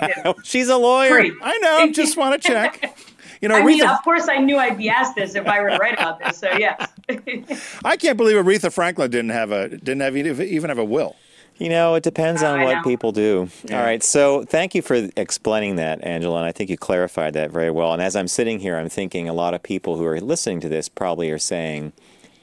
I 0.00 0.22
do. 0.24 0.34
She's 0.44 0.68
a 0.68 0.76
lawyer. 0.76 1.10
Free. 1.10 1.32
I 1.40 1.56
know. 1.58 1.92
Just 1.92 2.16
want 2.16 2.40
to 2.40 2.48
check. 2.48 2.94
You 3.42 3.48
know, 3.48 3.56
I 3.56 3.64
mean, 3.64 3.82
of 3.84 4.02
course, 4.04 4.28
I 4.28 4.38
knew 4.38 4.56
I'd 4.56 4.78
be 4.78 4.88
asked 4.88 5.16
this 5.16 5.34
if 5.34 5.46
I 5.46 5.60
were 5.60 5.70
to 5.70 5.76
write 5.76 5.94
about 5.94 6.20
this. 6.20 6.38
So 6.38 6.48
yes. 6.56 6.90
I 7.84 7.96
can't 7.96 8.16
believe 8.16 8.36
Aretha 8.36 8.72
Franklin 8.72 9.10
didn't 9.10 9.30
have 9.30 9.50
a 9.50 9.68
didn't 9.68 10.00
have 10.00 10.16
even 10.16 10.46
even 10.46 10.70
have 10.70 10.78
a 10.78 10.84
will. 10.84 11.16
You 11.58 11.68
know, 11.68 11.94
it 11.96 12.02
depends 12.02 12.42
on 12.42 12.60
I 12.60 12.64
what 12.64 12.74
know. 12.76 12.82
people 12.82 13.12
do. 13.12 13.48
All 13.70 13.76
right. 13.78 14.02
So 14.02 14.42
thank 14.44 14.74
you 14.74 14.80
for 14.80 15.08
explaining 15.16 15.76
that, 15.76 16.02
Angela. 16.02 16.38
And 16.38 16.46
I 16.46 16.52
think 16.52 16.70
you 16.70 16.78
clarified 16.78 17.34
that 17.34 17.50
very 17.50 17.70
well. 17.70 17.92
And 17.92 18.00
as 18.00 18.16
I'm 18.16 18.26
sitting 18.28 18.58
here, 18.60 18.76
I'm 18.76 18.88
thinking 18.88 19.28
a 19.28 19.34
lot 19.34 19.54
of 19.54 19.62
people 19.62 19.96
who 19.96 20.04
are 20.06 20.20
listening 20.20 20.60
to 20.60 20.68
this 20.68 20.88
probably 20.88 21.30
are 21.30 21.38
saying, 21.38 21.92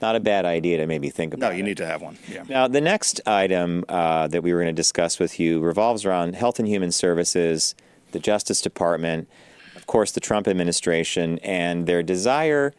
not 0.02 0.16
a 0.16 0.20
bad 0.20 0.46
idea 0.46 0.78
to 0.78 0.86
maybe 0.88 1.10
think 1.10 1.34
about 1.34 1.50
No, 1.52 1.56
you 1.58 1.64
it. 1.64 1.68
need 1.68 1.78
to 1.78 1.86
have 1.86 2.02
one. 2.02 2.18
Yeah. 2.32 2.44
Now, 2.48 2.68
the 2.68 2.80
next 2.82 3.20
item 3.26 3.84
uh, 3.90 4.28
that 4.28 4.44
we 4.44 4.54
were 4.54 4.62
going 4.62 4.74
to 4.74 4.80
discuss 4.80 5.18
with 5.20 5.40
you 5.40 5.60
revolves 5.60 6.06
around 6.06 6.36
Health 6.36 6.60
and 6.60 6.68
Human 6.68 6.92
Services, 6.92 7.76
the 8.12 8.20
Justice 8.20 8.62
Department, 8.62 9.28
of 9.28 9.34
course, 9.90 10.12
the 10.12 10.20
Trump 10.20 10.48
administration, 10.48 11.40
and 11.40 11.88
their 11.88 12.04
desire 12.04 12.74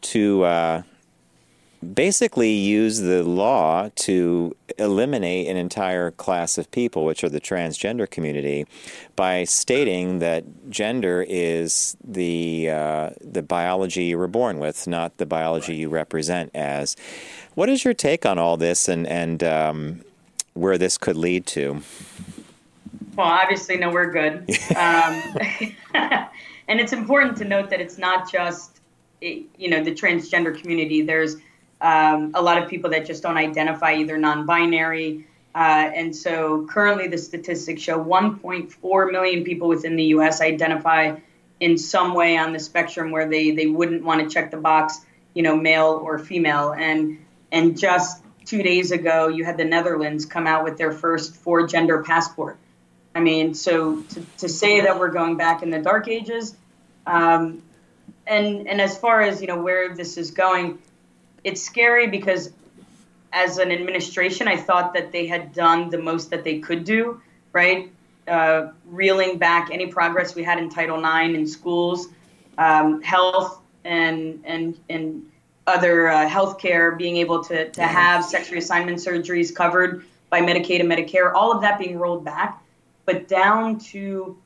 to 0.00 0.42
uh, 0.42 0.82
basically 1.94 2.50
use 2.50 2.98
the 2.98 3.22
law 3.22 3.88
to 3.94 4.56
eliminate 4.76 5.46
an 5.46 5.56
entire 5.56 6.10
class 6.10 6.58
of 6.58 6.68
people, 6.72 7.04
which 7.04 7.22
are 7.22 7.28
the 7.28 7.40
transgender 7.40 8.10
community, 8.10 8.66
by 9.14 9.44
stating 9.44 10.18
that 10.18 10.44
gender 10.68 11.24
is 11.28 11.96
the 12.02 12.68
uh, 12.70 13.10
the 13.20 13.42
biology 13.42 14.04
you 14.04 14.18
were 14.18 14.26
born 14.26 14.58
with, 14.58 14.88
not 14.88 15.16
the 15.18 15.26
biology 15.26 15.76
you 15.76 15.88
represent 15.88 16.50
as. 16.54 16.96
What 17.54 17.68
is 17.68 17.84
your 17.84 17.94
take 17.94 18.26
on 18.26 18.36
all 18.36 18.56
this, 18.56 18.88
and 18.88 19.06
and 19.06 19.44
um, 19.44 20.00
where 20.54 20.76
this 20.76 20.98
could 20.98 21.16
lead 21.16 21.46
to? 21.46 21.82
Well, 23.18 23.26
obviously, 23.26 23.76
no, 23.78 23.90
we're 23.90 24.12
good. 24.12 24.48
Um, 24.76 25.36
and 26.68 26.78
it's 26.78 26.92
important 26.92 27.38
to 27.38 27.44
note 27.44 27.70
that 27.70 27.80
it's 27.80 27.98
not 27.98 28.30
just, 28.30 28.80
you 29.20 29.70
know, 29.70 29.82
the 29.82 29.92
transgender 29.92 30.56
community. 30.56 31.02
There's 31.02 31.34
um, 31.80 32.30
a 32.34 32.40
lot 32.40 32.62
of 32.62 32.68
people 32.68 32.90
that 32.90 33.06
just 33.06 33.24
don't 33.24 33.36
identify 33.36 33.94
either 33.94 34.18
non-binary. 34.18 35.26
Uh, 35.52 35.90
and 35.96 36.14
so 36.14 36.64
currently 36.70 37.08
the 37.08 37.18
statistics 37.18 37.82
show 37.82 37.98
1.4 37.98 39.10
million 39.10 39.42
people 39.42 39.66
within 39.66 39.96
the 39.96 40.04
U.S. 40.04 40.40
identify 40.40 41.16
in 41.58 41.76
some 41.76 42.14
way 42.14 42.36
on 42.36 42.52
the 42.52 42.60
spectrum 42.60 43.10
where 43.10 43.28
they, 43.28 43.50
they 43.50 43.66
wouldn't 43.66 44.04
want 44.04 44.22
to 44.22 44.32
check 44.32 44.52
the 44.52 44.58
box, 44.58 45.00
you 45.34 45.42
know, 45.42 45.56
male 45.56 46.00
or 46.04 46.20
female. 46.20 46.72
And, 46.72 47.18
and 47.50 47.76
just 47.76 48.22
two 48.44 48.62
days 48.62 48.92
ago, 48.92 49.26
you 49.26 49.44
had 49.44 49.56
the 49.56 49.64
Netherlands 49.64 50.24
come 50.24 50.46
out 50.46 50.62
with 50.62 50.78
their 50.78 50.92
first 50.92 51.34
four 51.34 51.66
gender 51.66 52.04
passport. 52.04 52.58
I 53.14 53.20
mean, 53.20 53.54
so 53.54 54.02
to, 54.02 54.24
to 54.38 54.48
say 54.48 54.80
that 54.82 54.98
we're 54.98 55.10
going 55.10 55.36
back 55.36 55.62
in 55.62 55.70
the 55.70 55.80
dark 55.80 56.08
ages, 56.08 56.56
um, 57.06 57.62
and 58.26 58.68
and 58.68 58.80
as 58.80 58.96
far 58.96 59.22
as 59.22 59.40
you 59.40 59.46
know 59.46 59.60
where 59.60 59.94
this 59.94 60.16
is 60.16 60.30
going, 60.30 60.78
it's 61.42 61.62
scary 61.62 62.06
because 62.06 62.52
as 63.32 63.58
an 63.58 63.70
administration, 63.70 64.48
I 64.48 64.56
thought 64.56 64.94
that 64.94 65.12
they 65.12 65.26
had 65.26 65.52
done 65.52 65.90
the 65.90 65.98
most 65.98 66.30
that 66.30 66.44
they 66.44 66.60
could 66.60 66.84
do, 66.84 67.20
right? 67.52 67.90
Uh, 68.26 68.72
reeling 68.86 69.38
back 69.38 69.70
any 69.70 69.86
progress 69.86 70.34
we 70.34 70.42
had 70.42 70.58
in 70.58 70.68
Title 70.68 70.98
IX 70.98 71.34
in 71.34 71.46
schools, 71.46 72.08
um, 72.58 73.02
health, 73.02 73.60
and 73.84 74.40
and 74.44 74.78
and 74.88 75.24
other 75.66 76.08
uh, 76.08 76.28
healthcare, 76.28 76.96
being 76.96 77.16
able 77.16 77.42
to 77.44 77.70
to 77.70 77.82
have 77.82 78.24
sex 78.24 78.50
reassignment 78.50 78.96
surgeries 78.96 79.54
covered 79.54 80.04
by 80.30 80.40
Medicaid 80.40 80.80
and 80.80 80.90
Medicare, 80.90 81.32
all 81.34 81.52
of 81.52 81.62
that 81.62 81.78
being 81.78 81.98
rolled 81.98 82.24
back, 82.24 82.62
but 83.08 83.26
down 83.26 83.78
to 83.78 84.36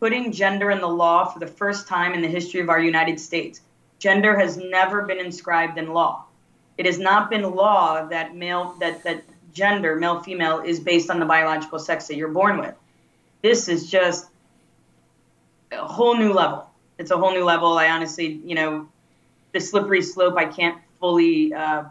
putting 0.00 0.32
gender 0.32 0.70
in 0.70 0.80
the 0.80 0.88
law 0.88 1.26
for 1.26 1.38
the 1.38 1.46
first 1.46 1.86
time 1.86 2.14
in 2.14 2.22
the 2.22 2.26
history 2.26 2.58
of 2.58 2.70
our 2.70 2.80
United 2.80 3.20
States. 3.20 3.60
Gender 3.98 4.34
has 4.34 4.56
never 4.56 5.02
been 5.02 5.18
inscribed 5.18 5.76
in 5.76 5.92
law. 5.92 6.24
It 6.78 6.86
has 6.86 6.98
not 6.98 7.28
been 7.28 7.42
law 7.42 8.06
that 8.06 8.34
male 8.34 8.74
that 8.80 9.04
that 9.04 9.24
gender, 9.52 9.96
male 9.96 10.20
female, 10.20 10.60
is 10.60 10.80
based 10.80 11.10
on 11.10 11.20
the 11.20 11.26
biological 11.26 11.78
sex 11.78 12.06
that 12.06 12.16
you're 12.16 12.28
born 12.28 12.56
with. 12.56 12.74
This 13.42 13.68
is 13.68 13.90
just 13.90 14.30
a 15.70 15.86
whole 15.86 16.16
new 16.16 16.32
level. 16.32 16.70
It's 16.96 17.10
a 17.10 17.18
whole 17.18 17.34
new 17.34 17.44
level. 17.44 17.76
I 17.76 17.90
honestly, 17.90 18.40
you 18.42 18.54
know, 18.54 18.88
the 19.52 19.60
slippery 19.60 20.00
slope 20.00 20.38
I 20.38 20.46
can't 20.46 20.78
fully 20.98 21.52
uh, 21.52 21.84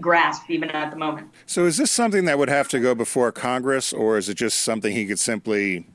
grasp 0.00 0.50
even 0.50 0.70
at 0.70 0.90
the 0.90 0.96
moment. 0.96 1.28
So 1.46 1.64
is 1.66 1.76
this 1.76 1.90
something 1.90 2.24
that 2.26 2.38
would 2.38 2.48
have 2.48 2.68
to 2.68 2.80
go 2.80 2.94
before 2.94 3.32
Congress, 3.32 3.92
or 3.92 4.18
is 4.18 4.28
it 4.28 4.34
just 4.34 4.60
something 4.60 4.94
he 4.94 5.06
could 5.06 5.18
simply 5.18 5.86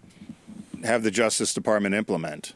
have 0.84 1.04
the 1.04 1.12
Justice 1.12 1.54
Department 1.54 1.96
implement? 1.96 2.54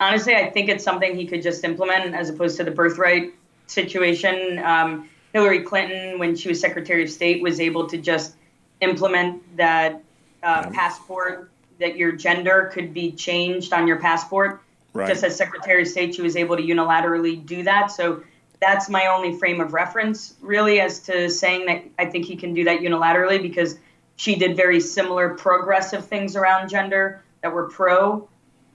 honestly, 0.00 0.34
I 0.34 0.50
think 0.50 0.68
it's 0.68 0.82
something 0.82 1.14
he 1.14 1.26
could 1.26 1.42
just 1.42 1.62
implement 1.62 2.14
as 2.14 2.30
opposed 2.30 2.56
to 2.56 2.64
the 2.64 2.70
birthright 2.70 3.34
situation. 3.66 4.58
Um, 4.58 5.08
Hillary 5.32 5.60
Clinton, 5.60 6.18
when 6.18 6.34
she 6.34 6.48
was 6.48 6.58
Secretary 6.58 7.04
of 7.04 7.10
State, 7.10 7.42
was 7.42 7.60
able 7.60 7.86
to 7.88 7.98
just 7.98 8.34
implement 8.80 9.56
that 9.56 10.02
uh, 10.42 10.70
passport 10.70 11.50
that 11.78 11.96
your 11.96 12.12
gender 12.12 12.70
could 12.72 12.92
be 12.92 13.12
changed 13.12 13.72
on 13.72 13.86
your 13.86 13.98
passport. 13.98 14.62
Right. 14.92 15.06
Just 15.06 15.22
as 15.22 15.36
Secretary 15.36 15.82
of 15.82 15.88
State, 15.88 16.16
she 16.16 16.22
was 16.22 16.34
able 16.34 16.56
to 16.56 16.62
unilaterally 16.62 17.44
do 17.46 17.62
that. 17.62 17.92
So 17.92 18.24
that's 18.60 18.88
my 18.88 19.06
only 19.06 19.36
frame 19.36 19.60
of 19.60 19.72
reference, 19.72 20.34
really, 20.40 20.80
as 20.80 21.00
to 21.00 21.30
saying 21.30 21.66
that 21.66 21.84
I 21.98 22.06
think 22.06 22.26
he 22.26 22.36
can 22.36 22.52
do 22.52 22.64
that 22.64 22.80
unilaterally 22.80 23.40
because 23.40 23.78
she 24.16 24.36
did 24.36 24.54
very 24.54 24.80
similar 24.80 25.34
progressive 25.34 26.06
things 26.06 26.36
around 26.36 26.68
gender 26.68 27.24
that 27.42 27.52
were 27.52 27.68
pro 27.68 28.28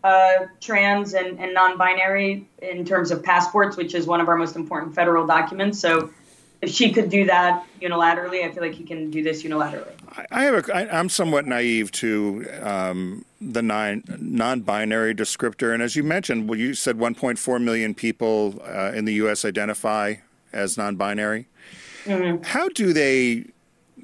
uh, 0.04 0.46
trans 0.60 1.14
and, 1.14 1.40
and 1.40 1.54
non-binary 1.54 2.48
in 2.62 2.86
terms 2.86 3.12
of 3.12 3.24
passports, 3.24 3.78
which 3.78 3.96
is 3.96 4.06
one 4.06 4.22
of 4.22 4.28
our 4.28 4.38
most 4.38 4.56
important 4.56 4.94
federal 4.94 5.26
documents. 5.26 5.80
So 5.80 6.12
if 6.66 6.74
she 6.74 6.92
could 6.92 7.10
do 7.10 7.26
that 7.26 7.64
unilaterally, 7.80 8.44
I 8.44 8.52
feel 8.52 8.64
like 8.64 8.74
he 8.74 8.84
can 8.84 9.12
do 9.12 9.24
this 9.24 9.44
unilaterally. 9.44 9.92
I- 10.32 10.44
have 10.44 10.68
a, 10.68 10.76
I, 10.76 11.00
I'm 11.00 11.10
somewhat 11.10 11.46
naive 11.46 11.92
to 11.94 12.46
um, 12.62 13.26
the 13.40 13.62
nine, 13.62 14.04
non-binary 14.08 15.14
descriptor, 15.14 15.74
and 15.74 15.84
as 15.84 15.96
you 15.96 16.04
mentioned, 16.04 16.50
well, 16.50 16.60
you 16.60 16.74
said 16.74 16.98
1.4 16.98 17.62
million 17.62 17.94
people 17.94 18.62
uh, 18.66 18.92
in 18.94 19.06
the 19.06 19.14
U.S. 19.16 19.46
identify 19.46 20.16
as 20.52 20.78
non-binary. 20.78 21.48
How 22.44 22.70
do 22.70 22.94
they? 22.94 23.46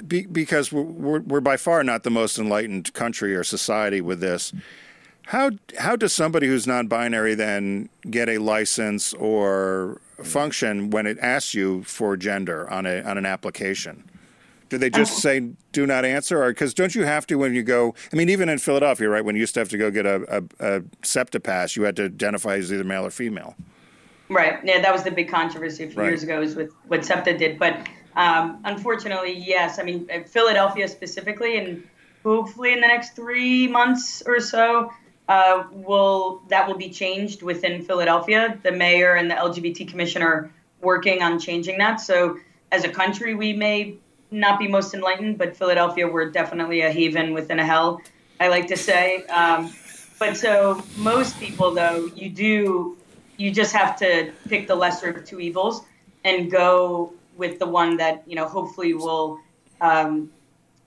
Be, 0.07 0.25
because 0.25 0.71
we're, 0.71 0.81
we're, 0.81 1.19
we're 1.19 1.41
by 1.41 1.57
far 1.57 1.83
not 1.83 2.03
the 2.03 2.09
most 2.09 2.39
enlightened 2.39 2.91
country 2.93 3.35
or 3.35 3.43
society 3.43 4.01
with 4.01 4.19
this. 4.19 4.51
How 5.27 5.51
how 5.77 5.95
does 5.95 6.11
somebody 6.11 6.47
who's 6.47 6.65
non-binary 6.65 7.35
then 7.35 7.89
get 8.09 8.27
a 8.27 8.39
license 8.39 9.13
or 9.13 10.01
function 10.23 10.89
when 10.89 11.05
it 11.05 11.17
asks 11.19 11.53
you 11.53 11.83
for 11.83 12.17
gender 12.17 12.69
on 12.69 12.85
a 12.85 13.01
on 13.01 13.17
an 13.17 13.25
application? 13.25 14.03
Do 14.69 14.77
they 14.77 14.89
just 14.89 15.17
say 15.17 15.51
do 15.73 15.85
not 15.85 16.05
answer, 16.05 16.41
or 16.41 16.49
because 16.51 16.73
don't 16.73 16.95
you 16.95 17.03
have 17.03 17.27
to 17.27 17.35
when 17.35 17.53
you 17.53 17.61
go? 17.61 17.93
I 18.13 18.15
mean, 18.15 18.29
even 18.29 18.47
in 18.47 18.57
Philadelphia, 18.57 19.09
right? 19.09 19.23
When 19.23 19.35
you 19.35 19.41
used 19.41 19.53
to 19.55 19.59
have 19.59 19.67
to 19.69 19.77
go 19.77 19.91
get 19.91 20.05
a, 20.05 20.43
a, 20.61 20.77
a 20.77 20.83
SEPTA 21.03 21.41
pass, 21.41 21.75
you 21.75 21.83
had 21.83 21.97
to 21.97 22.05
identify 22.05 22.55
as 22.55 22.71
either 22.71 22.85
male 22.85 23.05
or 23.05 23.11
female. 23.11 23.55
Right. 24.29 24.59
Yeah, 24.63 24.81
that 24.81 24.93
was 24.93 25.03
the 25.03 25.11
big 25.11 25.29
controversy 25.29 25.83
a 25.83 25.87
few 25.89 25.99
Right. 25.99 26.07
years 26.07 26.23
ago 26.23 26.41
is 26.41 26.55
with 26.55 26.71
what 26.87 27.03
SEPTA 27.03 27.37
did. 27.37 27.59
But 27.59 27.85
um, 28.15 28.61
unfortunately, 28.63 29.33
yes. 29.33 29.77
I 29.77 29.83
mean, 29.83 30.07
uh, 30.09 30.21
Philadelphia 30.23 30.87
specifically, 30.87 31.57
and 31.57 31.83
hopefully 32.23 32.71
in 32.71 32.79
the 32.79 32.87
next 32.87 33.13
three 33.13 33.67
months 33.67 34.23
or 34.25 34.39
so, 34.39 34.93
uh, 35.31 35.63
will 35.71 36.41
that 36.49 36.67
will 36.67 36.77
be 36.87 36.89
changed 36.89 37.41
within 37.41 37.85
Philadelphia. 37.85 38.59
The 38.63 38.71
mayor 38.73 39.13
and 39.15 39.31
the 39.31 39.35
LGBT 39.35 39.87
commission 39.87 40.21
are 40.21 40.51
working 40.81 41.21
on 41.23 41.39
changing 41.39 41.77
that. 41.77 42.01
So 42.01 42.37
as 42.71 42.83
a 42.83 42.89
country, 42.89 43.33
we 43.33 43.53
may 43.53 43.95
not 44.29 44.59
be 44.59 44.67
most 44.67 44.93
enlightened, 44.93 45.37
but 45.37 45.55
Philadelphia, 45.55 46.05
we're 46.05 46.29
definitely 46.31 46.81
a 46.81 46.91
haven 46.91 47.33
within 47.33 47.59
a 47.59 47.65
hell. 47.65 48.01
I 48.41 48.49
like 48.49 48.67
to 48.67 48.75
say. 48.75 49.23
Um, 49.27 49.73
but 50.19 50.35
so 50.35 50.83
most 50.97 51.39
people, 51.39 51.73
though, 51.73 52.09
you 52.13 52.29
do 52.29 52.97
you 53.37 53.51
just 53.51 53.73
have 53.73 53.97
to 53.99 54.33
pick 54.49 54.67
the 54.67 54.75
lesser 54.75 55.11
of 55.11 55.23
two 55.23 55.39
evils 55.39 55.81
and 56.25 56.51
go 56.51 57.13
with 57.37 57.57
the 57.57 57.67
one 57.81 57.95
that 57.97 58.23
you 58.27 58.35
know 58.35 58.47
hopefully 58.49 58.93
will 58.93 59.39
um, 59.79 60.29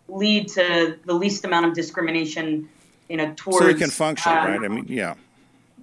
lead 0.09 0.49
to 0.49 0.99
the 1.07 1.15
least 1.15 1.47
amount 1.47 1.65
of 1.65 1.73
discrimination 1.73 2.69
you 3.09 3.17
know 3.17 3.33
towards 3.37 3.59
so 3.59 3.67
it 3.69 3.79
can 3.79 3.91
function, 3.91 4.33
um, 4.33 4.47
right? 4.47 4.65
I 4.65 4.69
mean, 4.69 4.87
yeah. 4.89 5.15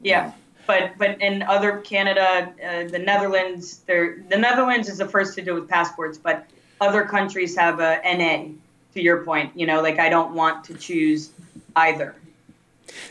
yeah 0.01 0.32
but 0.67 0.91
but 0.97 1.19
in 1.22 1.41
other 1.43 1.78
canada 1.80 2.53
uh, 2.63 2.84
the 2.89 2.99
netherlands 2.99 3.80
they're, 3.88 4.24
the 4.30 4.38
netherlands 4.38 4.88
is 4.89 4.99
the 4.99 5.07
first 5.07 5.34
to 5.36 5.41
do 5.41 5.55
with 5.55 5.67
passports 5.67 6.17
but 6.17 6.47
other 6.80 7.03
countries 7.03 7.57
have 7.57 7.80
a 7.80 7.99
na 8.17 8.53
to 8.93 9.01
your 9.01 9.24
point 9.24 9.51
you 9.55 9.65
know 9.65 9.82
like 9.82 9.99
i 9.99 10.07
don't 10.07 10.34
want 10.34 10.63
to 10.63 10.74
choose 10.76 11.32
either 11.76 12.15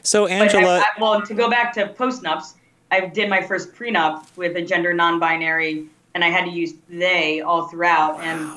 So, 0.02 0.26
Angela, 0.26 0.78
I, 0.78 0.80
I, 0.80 1.00
well, 1.00 1.22
to 1.22 1.34
go 1.34 1.48
back 1.48 1.72
to 1.74 1.86
postnups, 1.86 2.54
I 2.90 3.06
did 3.06 3.30
my 3.30 3.42
first 3.42 3.72
prenup 3.74 4.24
with 4.36 4.56
a 4.56 4.62
gender 4.62 4.92
non-binary 4.92 5.86
and 6.14 6.24
I 6.24 6.28
had 6.28 6.44
to 6.44 6.50
use 6.50 6.74
they 6.88 7.40
all 7.40 7.68
throughout. 7.68 8.20
And 8.20 8.50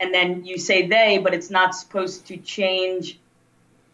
and 0.00 0.12
then 0.12 0.44
you 0.44 0.58
say 0.58 0.86
they, 0.86 1.18
but 1.18 1.32
it's 1.32 1.50
not 1.50 1.74
supposed 1.74 2.26
to 2.26 2.36
change 2.36 3.18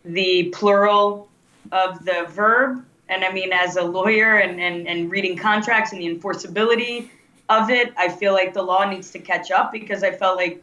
the 0.08 0.44
plural 0.54 1.28
of 1.72 2.04
the 2.04 2.26
verb. 2.30 2.84
And 3.08 3.24
I 3.24 3.32
mean, 3.32 3.52
as 3.52 3.76
a 3.76 3.82
lawyer 3.82 4.38
and, 4.38 4.60
and, 4.60 4.86
and 4.86 5.10
reading 5.10 5.36
contracts 5.36 5.92
and 5.92 6.00
the 6.00 6.14
enforceability 6.14 7.08
of 7.48 7.70
it, 7.70 7.92
I 7.96 8.08
feel 8.08 8.32
like 8.32 8.52
the 8.52 8.62
law 8.62 8.88
needs 8.88 9.10
to 9.12 9.18
catch 9.18 9.50
up 9.50 9.72
because 9.72 10.02
I 10.02 10.10
felt 10.10 10.36
like, 10.36 10.62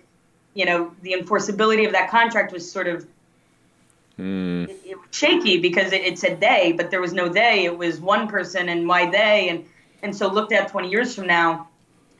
you 0.53 0.65
know, 0.65 0.91
the 1.01 1.13
enforceability 1.13 1.85
of 1.85 1.93
that 1.93 2.09
contract 2.11 2.51
was 2.51 2.69
sort 2.69 2.87
of 2.87 3.07
Mm. 4.17 4.69
it, 4.69 4.81
it 4.85 4.97
was 4.97 5.07
shaky 5.11 5.59
because 5.59 5.91
it, 5.91 6.01
it 6.03 6.17
said 6.17 6.39
they, 6.39 6.71
but 6.71 6.89
there 6.89 7.01
was 7.01 7.11
no 7.11 7.27
they. 7.27 7.65
It 7.65 7.77
was 7.77 7.99
one 7.99 8.29
person 8.29 8.69
and 8.69 8.87
why 8.87 9.09
they. 9.09 9.49
And, 9.49 9.65
and 10.03 10.15
so 10.15 10.31
looked 10.31 10.53
at 10.53 10.69
20 10.69 10.89
years 10.89 11.13
from 11.13 11.27
now, 11.27 11.67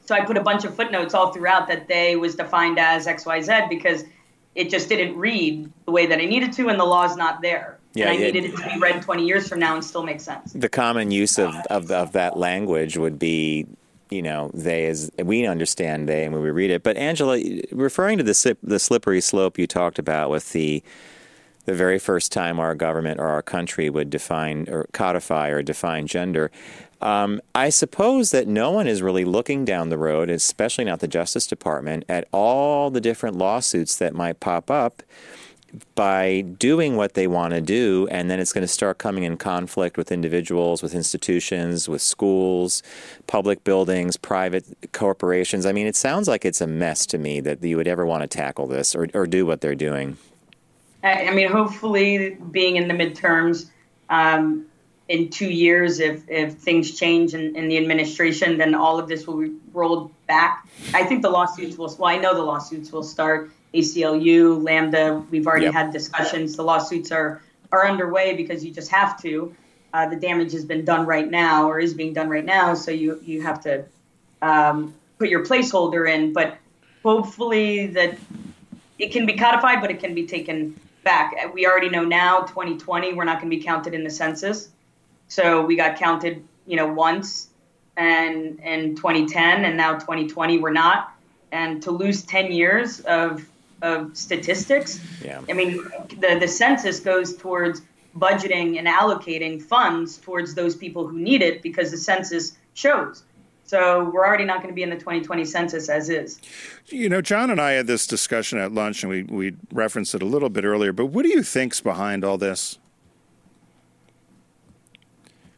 so 0.05 0.13
I 0.13 0.25
put 0.25 0.37
a 0.37 0.41
bunch 0.41 0.65
of 0.65 0.75
footnotes 0.75 1.13
all 1.13 1.31
throughout 1.31 1.67
that 1.69 1.87
they 1.87 2.15
was 2.15 2.35
defined 2.35 2.79
as 2.79 3.07
XYZ 3.07 3.69
because 3.69 4.03
it 4.55 4.69
just 4.69 4.89
didn't 4.89 5.17
read 5.17 5.71
the 5.85 5.91
way 5.91 6.05
that 6.05 6.19
I 6.19 6.25
needed 6.25 6.53
to, 6.53 6.69
and 6.69 6.79
the 6.79 6.85
law's 6.85 7.15
not 7.17 7.41
there. 7.41 7.77
Yeah, 7.93 8.09
and 8.09 8.17
I 8.17 8.19
yeah. 8.19 8.31
needed 8.31 8.45
it 8.45 8.57
to 8.57 8.69
be 8.69 8.79
read 8.79 9.01
20 9.01 9.25
years 9.25 9.47
from 9.47 9.59
now 9.59 9.75
and 9.75 9.83
still 9.83 10.03
make 10.03 10.19
sense. 10.19 10.53
The 10.53 10.69
common 10.69 11.11
use 11.11 11.37
of, 11.37 11.55
of, 11.69 11.91
of 11.91 12.11
that 12.13 12.37
language 12.37 12.97
would 12.97 13.17
be, 13.17 13.67
you 14.09 14.21
know, 14.21 14.51
they 14.53 14.87
as 14.87 15.11
we 15.17 15.45
understand 15.45 16.09
they 16.09 16.23
and 16.25 16.33
when 16.33 16.41
we 16.41 16.51
read 16.51 16.71
it. 16.71 16.83
But 16.83 16.97
Angela, 16.97 17.39
referring 17.71 18.17
to 18.17 18.23
the 18.23 18.57
the 18.63 18.79
slippery 18.79 19.21
slope 19.21 19.57
you 19.57 19.67
talked 19.67 19.99
about 19.99 20.29
with 20.29 20.51
the 20.51 20.83
the 21.65 21.73
very 21.73 21.97
first 21.97 22.31
time 22.31 22.59
our 22.59 22.75
government 22.75 23.19
or 23.19 23.27
our 23.27 23.41
country 23.41 23.89
would 23.89 24.09
define 24.09 24.67
or 24.69 24.87
codify 24.93 25.49
or 25.49 25.61
define 25.61 26.07
gender. 26.07 26.51
Um, 27.05 27.39
I 27.53 27.69
suppose 27.69 28.31
that 28.31 28.47
no 28.47 28.71
one 28.71 28.87
is 28.87 29.03
really 29.03 29.25
looking 29.25 29.63
down 29.63 29.89
the 29.89 29.97
road, 29.97 30.31
especially 30.31 30.85
not 30.85 31.01
the 31.01 31.07
Justice 31.07 31.45
Department, 31.45 32.03
at 32.09 32.27
all 32.31 32.89
the 32.89 32.99
different 32.99 33.37
lawsuits 33.37 33.95
that 33.97 34.15
might 34.15 34.39
pop 34.39 34.71
up 34.71 35.03
by 35.93 36.41
doing 36.41 36.95
what 36.95 37.13
they 37.13 37.27
want 37.27 37.53
to 37.53 37.61
do, 37.61 38.07
and 38.09 38.31
then 38.31 38.39
it's 38.39 38.51
going 38.51 38.63
to 38.63 38.67
start 38.67 38.97
coming 38.97 39.23
in 39.23 39.37
conflict 39.37 39.97
with 39.97 40.11
individuals, 40.11 40.81
with 40.81 40.95
institutions, 40.95 41.87
with 41.87 42.01
schools, 42.01 42.81
public 43.27 43.63
buildings, 43.63 44.17
private 44.17 44.65
corporations. 44.91 45.67
I 45.67 45.73
mean, 45.73 45.85
it 45.85 45.95
sounds 45.95 46.27
like 46.27 46.43
it's 46.43 46.59
a 46.59 46.65
mess 46.65 47.05
to 47.07 47.19
me 47.19 47.39
that 47.41 47.61
you 47.61 47.77
would 47.77 47.87
ever 47.87 48.03
want 48.03 48.23
to 48.23 48.27
tackle 48.27 48.65
this 48.65 48.95
or, 48.95 49.09
or 49.13 49.27
do 49.27 49.45
what 49.45 49.61
they're 49.61 49.75
doing. 49.75 50.17
I, 51.03 51.29
mean, 51.29 51.51
hopefully, 51.51 52.35
being 52.49 52.77
in 52.77 52.87
the 52.87 52.95
midterms 52.95 53.69
um, 54.09 54.65
in 55.07 55.29
two 55.29 55.49
years, 55.49 55.99
if, 55.99 56.27
if 56.29 56.53
things 56.55 56.97
change 56.97 57.33
in, 57.33 57.55
in 57.55 57.67
the 57.67 57.77
administration, 57.77 58.57
then 58.57 58.73
all 58.73 58.97
of 58.99 59.07
this 59.07 59.27
will 59.27 59.37
be 59.37 59.51
rolled 59.71 60.11
back. 60.25 60.67
I 60.93 61.03
think 61.03 61.21
the 61.21 61.29
lawsuits 61.29 61.77
will, 61.77 61.95
well, 61.99 62.09
I 62.09 62.17
know 62.17 62.33
the 62.33 62.41
lawsuits 62.41 62.91
will 62.91 63.03
start. 63.03 63.51
ACLU, 63.73 64.63
Lambda, 64.63 65.23
we've 65.29 65.45
already 65.45 65.65
Yep. 65.65 65.73
had 65.73 65.93
discussions. 65.93 66.55
The 66.55 66.63
lawsuits 66.63 67.11
are, 67.11 67.41
are 67.71 67.87
underway 67.87 68.35
because 68.35 68.63
you 68.65 68.71
just 68.71 68.89
have 68.91 69.21
to. 69.21 69.53
Uh, 69.93 70.09
the 70.09 70.15
damage 70.15 70.51
has 70.53 70.65
been 70.65 70.83
done 70.85 71.05
right 71.05 71.29
now 71.29 71.69
or 71.69 71.79
is 71.79 71.93
being 71.93 72.13
done 72.13 72.29
right 72.29 72.43
now, 72.45 72.73
so 72.73 72.91
you, 72.91 73.21
you 73.23 73.41
have 73.41 73.61
to 73.61 73.85
um, 74.41 74.93
put 75.19 75.29
your 75.29 75.45
placeholder 75.45 76.09
in. 76.09 76.33
But 76.33 76.57
hopefully, 77.03 77.87
that 77.87 78.17
it 78.97 79.11
can 79.11 79.25
be 79.25 79.33
codified, 79.33 79.81
but 79.81 79.91
it 79.91 79.99
can 79.99 80.15
be 80.15 80.25
taken 80.25 80.79
back. 81.03 81.33
We 81.53 81.67
already 81.67 81.89
know 81.89 82.03
now, 82.03 82.41
2020, 82.41 83.13
we're 83.13 83.23
not 83.23 83.39
going 83.39 83.51
to 83.51 83.57
be 83.57 83.63
counted 83.63 83.93
in 83.93 84.03
the 84.03 84.09
census. 84.09 84.69
So 85.27 85.65
we 85.65 85.75
got 85.75 85.97
counted, 85.97 86.43
you 86.67 86.75
know, 86.75 86.87
once, 86.87 87.49
and 87.97 88.59
in 88.59 88.95
2010, 88.95 89.65
and 89.65 89.77
now 89.77 89.93
2020, 89.93 90.59
we're 90.59 90.71
not. 90.71 91.13
And 91.51 91.81
to 91.83 91.91
lose 91.91 92.23
10 92.23 92.51
years 92.51 92.99
of 93.01 93.45
of 93.81 94.15
statistics, 94.17 94.99
Yeah. 95.23 95.41
I 95.49 95.53
mean, 95.53 95.83
the 96.19 96.37
the 96.39 96.47
census 96.47 96.99
goes 96.99 97.35
towards 97.35 97.81
budgeting 98.17 98.77
and 98.79 98.87
allocating 98.87 99.61
funds 99.61 100.17
towards 100.17 100.55
those 100.55 100.75
people 100.75 101.05
who 101.07 101.19
need 101.19 101.41
it 101.41 101.61
because 101.61 101.91
the 101.91 101.97
census 101.97 102.53
shows. 102.73 103.23
So 103.65 104.09
we're 104.13 104.25
already 104.25 104.45
not 104.45 104.57
going 104.57 104.69
to 104.69 104.75
be 104.75 104.83
in 104.83 104.91
the 104.91 104.95
2020 104.95 105.43
census 105.43 105.89
as 105.89 106.09
is. 106.09 106.39
You 106.85 107.09
know, 107.09 107.21
John 107.21 107.49
and 107.49 107.59
I 107.59 107.71
had 107.71 107.87
this 107.87 108.05
discussion 108.05 108.59
at 108.59 108.71
lunch, 108.71 109.03
and 109.03 109.09
we 109.09 109.23
we 109.23 109.55
referenced 109.71 110.15
it 110.15 110.21
a 110.21 110.25
little 110.25 110.49
bit 110.49 110.63
earlier. 110.63 110.93
But 110.93 111.07
what 111.07 111.23
do 111.23 111.29
you 111.29 111.43
think's 111.43 111.81
behind 111.81 112.23
all 112.23 112.37
this? 112.37 112.77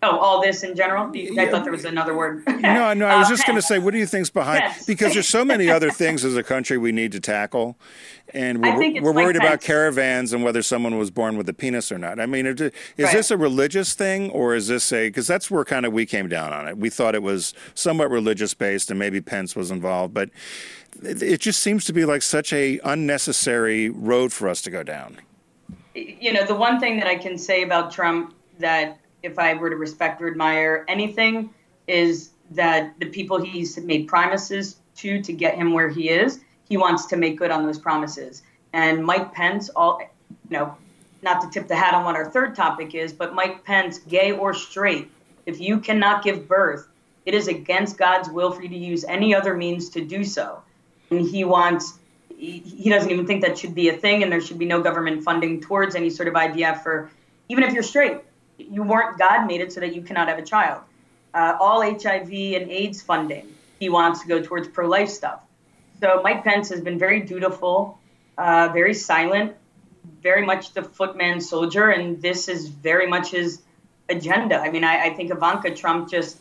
Oh, 0.10 0.18
all 0.20 0.42
this 0.42 0.64
in 0.64 0.76
general? 0.76 1.12
I 1.40 1.48
thought 1.50 1.64
there 1.64 1.72
was 1.72 1.86
another 1.86 2.16
word. 2.16 2.44
No, 2.62 2.94
no, 2.94 3.06
I 3.08 3.18
was 3.20 3.28
just 3.30 3.44
Uh, 3.44 3.48
going 3.48 3.56
to 3.58 3.62
say, 3.62 3.80
what 3.80 3.92
do 3.92 3.98
you 3.98 4.06
think's 4.06 4.30
behind? 4.30 4.60
Yes. 4.62 4.86
Because 4.86 5.14
there's 5.14 5.28
so 5.28 5.44
many 5.46 5.70
other 5.70 5.90
things 5.92 6.24
as 6.26 6.36
a 6.36 6.44
country 6.44 6.78
we 6.78 6.92
need 6.92 7.12
to 7.14 7.20
tackle, 7.20 7.78
and 8.34 8.62
we're, 8.62 9.02
we're 9.02 9.12
worried 9.14 9.36
about 9.36 9.62
caravans 9.62 10.34
and 10.34 10.44
whether 10.44 10.62
someone 10.62 10.98
was 10.98 11.12
born 11.12 11.38
with 11.38 11.48
a 11.50 11.54
penis 11.54 11.92
or 11.92 11.98
not. 11.98 12.20
I 12.20 12.26
mean, 12.26 12.46
is 12.46 12.60
Right. 12.62 12.72
this 12.98 13.32
a 13.32 13.38
religious 13.38 13.94
thing, 13.94 14.30
or 14.32 14.56
is 14.56 14.68
this 14.68 14.92
a? 14.92 15.08
Because 15.10 15.28
that's 15.28 15.50
where 15.52 15.64
kind 15.66 15.86
of 15.86 15.94
we 15.94 16.06
came 16.06 16.28
down 16.30 16.52
on 16.54 16.68
it. 16.68 16.78
We 16.78 16.90
thought 16.90 17.16
it 17.16 17.24
was 17.24 17.54
somewhat 17.74 18.10
religious 18.12 18.54
based, 18.54 18.90
and 18.90 19.00
maybe 19.00 19.22
Pence 19.22 19.56
was 19.56 19.72
involved, 19.72 20.14
but 20.14 20.30
it 21.04 21.40
just 21.42 21.62
seems 21.62 21.86
to 21.86 21.94
be 21.94 22.06
like 22.06 22.22
such 22.22 22.52
a 22.54 22.80
unnecessary 22.84 23.90
road 23.90 24.34
for 24.34 24.48
us 24.50 24.62
to 24.64 24.72
go 24.72 24.84
down. 24.84 25.18
you 25.96 26.32
know, 26.34 26.46
the 26.46 26.56
one 26.56 26.80
thing 26.80 26.98
that 26.98 27.08
I 27.08 27.16
can 27.16 27.38
say 27.38 27.64
about 27.64 27.92
Trump 27.92 28.34
that 28.60 29.00
if 29.24 29.40
I 29.40 29.54
were 29.56 29.70
to 29.70 29.76
respect 29.76 30.22
or 30.22 30.28
admire 30.28 30.86
anything 30.88 31.54
is 31.88 32.32
that 32.52 32.98
the 33.00 33.08
people 33.08 33.42
he's 33.42 33.78
made 33.78 34.08
promises 34.08 34.78
to 34.98 35.22
to 35.22 35.34
get 35.34 35.56
him 35.56 35.74
where 35.74 35.90
he 35.90 36.10
is, 36.10 36.40
he 36.68 36.78
wants 36.78 37.06
to 37.08 37.18
make 37.18 37.38
good 37.38 37.52
on 37.52 37.66
those 37.66 37.80
promises. 37.80 38.44
And 38.74 39.06
Mike 39.06 39.34
Pence, 39.34 39.70
all 39.70 40.02
you 40.30 40.58
know, 40.58 40.76
not 41.22 41.42
to 41.42 41.50
tip 41.50 41.68
the 41.68 41.76
hat 41.76 41.94
on 41.94 42.04
what 42.06 42.16
our 42.16 42.30
third 42.30 42.56
topic 42.56 42.96
is, 42.96 43.14
but 43.14 43.34
Mike 43.34 43.64
Pence, 43.64 44.00
gay 44.00 44.32
or 44.32 44.54
straight, 44.54 45.10
if 45.46 45.60
you 45.60 45.80
cannot 45.80 46.24
give 46.24 46.48
birth, 46.48 46.88
it 47.26 47.34
is 47.34 47.48
against 47.48 47.98
God's 47.98 48.30
will 48.30 48.52
for 48.52 48.62
you 48.62 48.70
to 48.70 48.78
use 48.78 49.04
any 49.06 49.34
other 49.34 49.56
means 49.56 49.90
to 49.92 50.02
do 50.04 50.24
so. 50.24 50.62
And 51.10 51.28
he 51.28 51.44
wants 51.44 52.00
he 52.38 52.90
doesn't 52.90 53.10
even 53.10 53.26
think 53.26 53.42
that 53.42 53.58
should 53.58 53.74
be 53.74 53.90
a 53.90 53.94
thing 53.94 54.22
and 54.22 54.32
there 54.32 54.42
should 54.42 54.60
be 54.60 54.66
no 54.66 54.80
government 54.82 55.24
funding 55.24 55.60
towards 55.60 55.96
any 55.96 56.10
sort 56.10 56.28
of 56.28 56.36
IVF 56.36 56.84
for 56.84 57.10
even 57.50 57.64
if 57.64 57.74
you're 57.74 57.82
straight. 57.82 58.18
You 58.58 58.84
weren't 58.84 59.18
God 59.18 59.46
made 59.46 59.62
it 59.62 59.72
so 59.72 59.80
that 59.80 59.96
you 59.96 60.02
cannot 60.02 60.28
have 60.28 60.40
a 60.40 60.46
child. 60.46 60.82
Uh, 61.34 61.58
all 61.60 61.82
HIV 61.82 62.32
and 62.32 62.72
AIDS 62.72 63.02
funding 63.02 63.54
he 63.80 63.90
wants 63.90 64.22
to 64.22 64.28
go 64.28 64.42
towards 64.42 64.68
pro 64.68 64.88
life 64.88 65.10
stuff. 65.10 65.42
So 66.00 66.22
Mike 66.24 66.44
Pence 66.44 66.70
has 66.70 66.82
been 66.82 67.00
very 67.00 67.22
dutiful, 67.22 68.00
uh, 68.38 68.70
very 68.74 68.94
silent, 68.94 69.56
very 70.22 70.46
much 70.46 70.74
the 70.74 70.84
footman 70.84 71.42
soldier, 71.42 71.90
and 71.90 72.22
this 72.22 72.48
is 72.48 72.68
very 72.68 73.08
much 73.08 73.32
his 73.32 73.62
agenda. 74.10 74.58
I 74.60 74.72
mean, 74.72 74.84
I, 74.84 75.06
I 75.06 75.14
think 75.14 75.32
Ivanka 75.32 75.76
Trump 75.76 76.10
just 76.10 76.38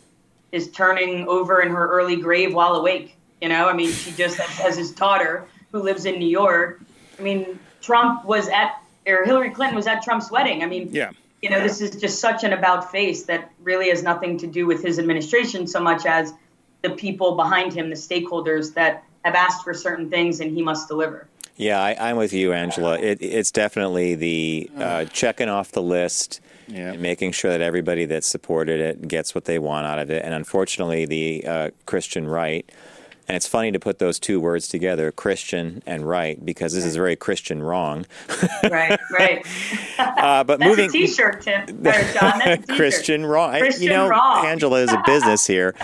is 0.52 0.70
turning 0.70 1.26
over 1.26 1.60
in 1.60 1.70
her 1.70 1.88
early 1.88 2.16
grave 2.16 2.54
while 2.54 2.74
awake. 2.74 3.16
You 3.40 3.48
know, 3.48 3.68
I 3.68 3.72
mean, 3.72 3.90
she 3.90 4.12
just 4.12 4.38
has, 4.38 4.48
has 4.58 4.76
his 4.76 4.92
daughter 4.92 5.46
who 5.72 5.82
lives 5.82 6.04
in 6.04 6.18
New 6.18 6.28
York. 6.28 6.80
I 7.18 7.22
mean, 7.22 7.58
Trump 7.80 8.24
was 8.24 8.48
at, 8.48 8.80
or 9.06 9.24
Hillary 9.24 9.50
Clinton 9.50 9.76
was 9.76 9.86
at 9.86 10.02
Trump's 10.02 10.30
wedding. 10.30 10.62
I 10.62 10.66
mean, 10.66 10.88
Yeah. 10.92 11.10
You 11.42 11.50
know, 11.50 11.60
this 11.60 11.80
is 11.80 11.90
just 12.00 12.20
such 12.20 12.44
an 12.44 12.52
about 12.52 12.90
face 12.90 13.24
that 13.24 13.50
really 13.62 13.88
has 13.90 14.02
nothing 14.02 14.38
to 14.38 14.46
do 14.46 14.66
with 14.66 14.82
his 14.82 14.98
administration 14.98 15.66
so 15.66 15.80
much 15.80 16.06
as 16.06 16.32
the 16.82 16.90
people 16.90 17.36
behind 17.36 17.72
him, 17.72 17.90
the 17.90 17.96
stakeholders 17.96 18.74
that 18.74 19.04
have 19.24 19.34
asked 19.34 19.64
for 19.64 19.74
certain 19.74 20.08
things 20.08 20.40
and 20.40 20.52
he 20.56 20.62
must 20.62 20.88
deliver. 20.88 21.28
Yeah, 21.56 21.80
I, 21.82 22.10
I'm 22.10 22.16
with 22.16 22.32
you, 22.32 22.52
Angela. 22.52 22.98
It, 22.98 23.18
it's 23.22 23.50
definitely 23.50 24.14
the 24.14 24.70
uh, 24.76 25.04
checking 25.06 25.48
off 25.48 25.72
the 25.72 25.82
list 25.82 26.40
Yeah. 26.68 26.92
and 26.92 27.00
making 27.00 27.32
sure 27.32 27.50
that 27.50 27.62
everybody 27.62 28.04
that 28.06 28.24
supported 28.24 28.78
it 28.80 29.08
gets 29.08 29.34
what 29.34 29.46
they 29.46 29.58
want 29.58 29.86
out 29.86 29.98
of 29.98 30.10
it. 30.10 30.22
And 30.24 30.34
unfortunately, 30.34 31.06
the 31.06 31.46
uh, 31.46 31.70
Christian 31.86 32.26
right. 32.26 32.70
And 33.28 33.34
it's 33.34 33.46
funny 33.48 33.72
to 33.72 33.80
put 33.80 33.98
those 33.98 34.20
two 34.20 34.38
words 34.38 34.68
together, 34.68 35.10
Christian 35.10 35.82
and 35.84 36.08
right, 36.08 36.44
because 36.44 36.72
this 36.74 36.84
is 36.84 36.94
very 36.94 37.16
Christian 37.16 37.62
wrong. 37.62 38.06
Right, 38.62 38.98
right. 39.10 39.46
Uh, 39.98 40.44
but 40.44 40.58
That's 40.60 40.68
moving 40.68 40.84
a 40.88 40.92
T-shirt, 40.92 41.42
Tim. 41.42 41.66
John. 41.66 41.74
That's. 41.82 42.66
Christian 42.66 43.24
wrong. 43.24 43.58
Christian 43.58 43.82
you 43.84 43.90
know, 43.90 44.08
wrong. 44.08 44.46
Angela 44.46 44.80
is 44.80 44.92
a 44.92 45.02
business 45.06 45.46
here. 45.46 45.74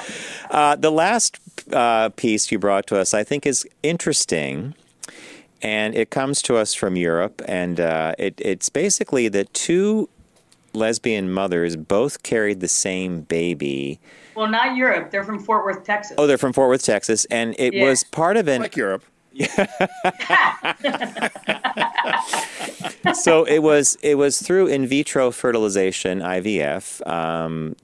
Uh, 0.50 0.76
the 0.76 0.90
last 0.90 1.38
uh, 1.72 2.10
piece 2.10 2.50
you 2.50 2.58
brought 2.58 2.86
to 2.88 2.98
us, 2.98 3.14
I 3.14 3.24
think, 3.24 3.46
is 3.46 3.66
interesting. 3.82 4.74
And 5.62 5.94
it 5.94 6.10
comes 6.10 6.42
to 6.42 6.56
us 6.56 6.74
from 6.74 6.96
Europe. 6.96 7.40
And 7.46 7.80
uh, 7.80 8.14
it, 8.18 8.34
it's 8.38 8.68
basically 8.68 9.28
that 9.28 9.52
two 9.54 10.08
lesbian 10.72 11.30
mothers 11.32 11.76
both 11.76 12.22
carried 12.22 12.60
the 12.60 12.68
same 12.68 13.22
baby. 13.22 14.00
Well, 14.34 14.48
not 14.48 14.76
Europe. 14.76 15.10
They're 15.10 15.24
from 15.24 15.38
Fort 15.38 15.64
Worth, 15.64 15.84
Texas. 15.84 16.14
Oh, 16.18 16.26
they're 16.26 16.38
from 16.38 16.52
Fort 16.52 16.68
Worth, 16.68 16.84
Texas. 16.84 17.24
And 17.26 17.54
it 17.58 17.74
Yeah. 17.74 17.84
was 17.84 18.04
part 18.04 18.36
of 18.36 18.48
an 18.48 18.62
Like 18.62 18.76
Europe. 18.76 19.04
so 23.14 23.44
it 23.44 23.60
was 23.60 23.96
it 24.02 24.16
was 24.16 24.40
through 24.40 24.66
in 24.66 24.86
vitro 24.86 25.30
fertilization 25.30 26.20
IVF, 26.20 27.06
um, 27.06 27.76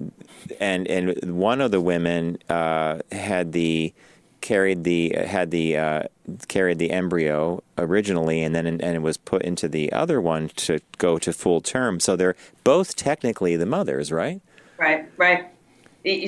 and 0.61 0.87
and 0.89 1.39
one 1.39 1.61
of 1.61 1.71
the 1.71 1.81
women 1.81 2.39
uh, 2.49 2.99
had 3.13 3.53
the 3.53 3.93
carried 4.41 4.85
the 4.85 5.11
had 5.27 5.51
the 5.51 5.77
uh, 5.77 6.03
carried 6.49 6.79
the 6.79 6.91
embryo 6.91 7.63
originally, 7.77 8.43
and 8.43 8.55
then 8.55 8.67
and 8.67 8.83
it 8.83 9.03
was 9.03 9.17
put 9.17 9.43
into 9.43 9.69
the 9.69 9.93
other 9.93 10.21
one 10.21 10.49
to 10.57 10.81
go 10.99 11.19
to 11.19 11.33
full 11.33 11.61
term. 11.61 12.01
So 12.01 12.17
they're 12.17 12.37
both 12.65 12.97
technically 12.97 13.57
the 13.57 13.67
mothers, 13.67 14.11
right? 14.13 14.41
Right, 14.77 15.09
right. 15.17 15.49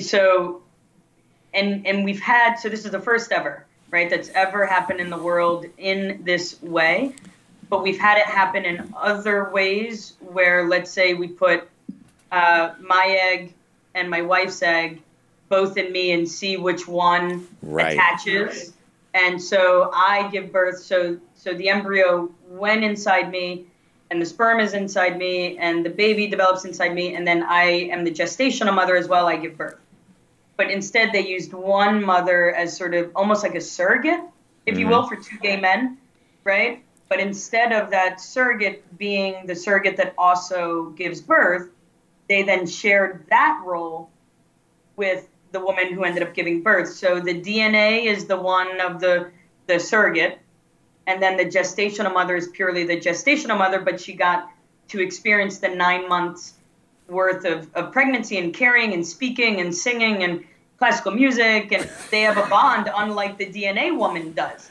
So, 0.00 0.62
and 1.54 1.86
and 1.86 2.04
we've 2.04 2.20
had 2.20 2.56
so 2.56 2.68
this 2.68 2.84
is 2.84 2.90
the 2.90 3.00
first 3.00 3.32
ever, 3.32 3.66
right? 3.90 4.10
That's 4.10 4.28
ever 4.30 4.66
happened 4.66 5.00
in 5.00 5.10
the 5.10 5.18
world 5.18 5.66
in 5.78 6.22
this 6.24 6.60
way. 6.62 7.14
But 7.68 7.82
we've 7.82 8.00
had 8.00 8.18
it 8.18 8.26
happen 8.26 8.64
in 8.64 8.92
other 8.96 9.50
ways 9.52 10.14
where, 10.20 10.68
let's 10.68 10.90
say, 10.90 11.14
we 11.14 11.28
put 11.28 11.68
uh, 12.32 12.70
my 12.80 13.16
egg 13.22 13.54
and 13.94 14.10
my 14.10 14.22
wife's 14.22 14.60
egg 14.62 15.02
both 15.48 15.76
in 15.76 15.92
me 15.92 16.12
and 16.12 16.28
see 16.28 16.56
which 16.56 16.86
one 16.88 17.46
Right. 17.62 17.96
attaches. 17.96 18.72
And 19.14 19.40
so 19.42 19.90
I 19.92 20.28
give 20.30 20.52
birth. 20.52 20.78
So 20.80 21.18
so 21.34 21.54
the 21.54 21.68
embryo 21.68 22.30
went 22.48 22.84
inside 22.84 23.30
me, 23.30 23.66
and 24.10 24.20
the 24.20 24.26
sperm 24.26 24.60
is 24.60 24.74
inside 24.74 25.16
me, 25.16 25.56
and 25.58 25.84
the 25.84 25.90
baby 25.90 26.26
develops 26.26 26.64
inside 26.64 26.94
me, 26.94 27.14
and 27.14 27.26
then 27.26 27.42
I 27.42 27.64
am 27.92 28.04
the 28.04 28.10
gestational 28.10 28.74
mother 28.74 28.96
as 28.96 29.08
well. 29.08 29.26
I 29.26 29.36
give 29.36 29.56
birth. 29.56 29.78
But 30.56 30.70
instead, 30.70 31.12
they 31.12 31.26
used 31.26 31.52
one 31.52 32.04
mother 32.04 32.54
as 32.54 32.76
sort 32.76 32.94
of 32.94 33.12
almost 33.14 33.42
like 33.42 33.54
a 33.54 33.60
surrogate, 33.60 34.20
if 34.66 34.76
you 34.76 34.86
mm-hmm. 34.86 34.94
will, 34.94 35.06
for 35.06 35.16
two 35.16 35.38
gay 35.38 35.58
men, 35.58 35.96
right? 36.44 36.82
But 37.08 37.20
instead 37.20 37.72
of 37.72 37.90
that 37.90 38.20
surrogate 38.20 38.98
being 38.98 39.46
the 39.46 39.54
surrogate 39.54 39.96
that 39.96 40.14
also 40.18 40.90
gives 40.90 41.20
birth, 41.20 41.70
they 42.28 42.42
then 42.42 42.66
shared 42.66 43.26
that 43.30 43.62
role 43.64 44.10
with 44.96 45.26
the 45.52 45.60
woman 45.60 45.92
who 45.92 46.04
ended 46.04 46.22
up 46.22 46.34
giving 46.34 46.62
birth. 46.62 46.88
So 46.88 47.20
the 47.20 47.40
DNA 47.40 48.04
is 48.04 48.26
the 48.26 48.36
one 48.36 48.80
of 48.80 49.00
the 49.00 49.30
the 49.66 49.78
surrogate, 49.78 50.38
and 51.10 51.20
then 51.20 51.36
the 51.36 51.44
gestational 51.44 52.14
mother 52.14 52.36
is 52.36 52.46
purely 52.48 52.84
the 52.84 52.96
gestational 52.96 53.58
mother, 53.58 53.80
but 53.80 54.00
she 54.00 54.12
got 54.12 54.48
to 54.88 55.00
experience 55.00 55.58
the 55.58 55.68
nine 55.68 56.08
months 56.08 56.54
worth 57.08 57.44
of, 57.44 57.68
of 57.74 57.92
pregnancy 57.92 58.38
and 58.38 58.54
caring 58.54 58.94
and 58.94 59.04
speaking 59.04 59.60
and 59.60 59.74
singing 59.74 60.22
and 60.22 60.44
classical 60.78 61.10
music 61.10 61.72
and 61.72 61.90
they 62.12 62.20
have 62.20 62.38
a 62.38 62.48
bond 62.48 62.88
unlike 62.94 63.36
the 63.38 63.46
DNA 63.46 63.96
woman 63.96 64.32
does. 64.32 64.70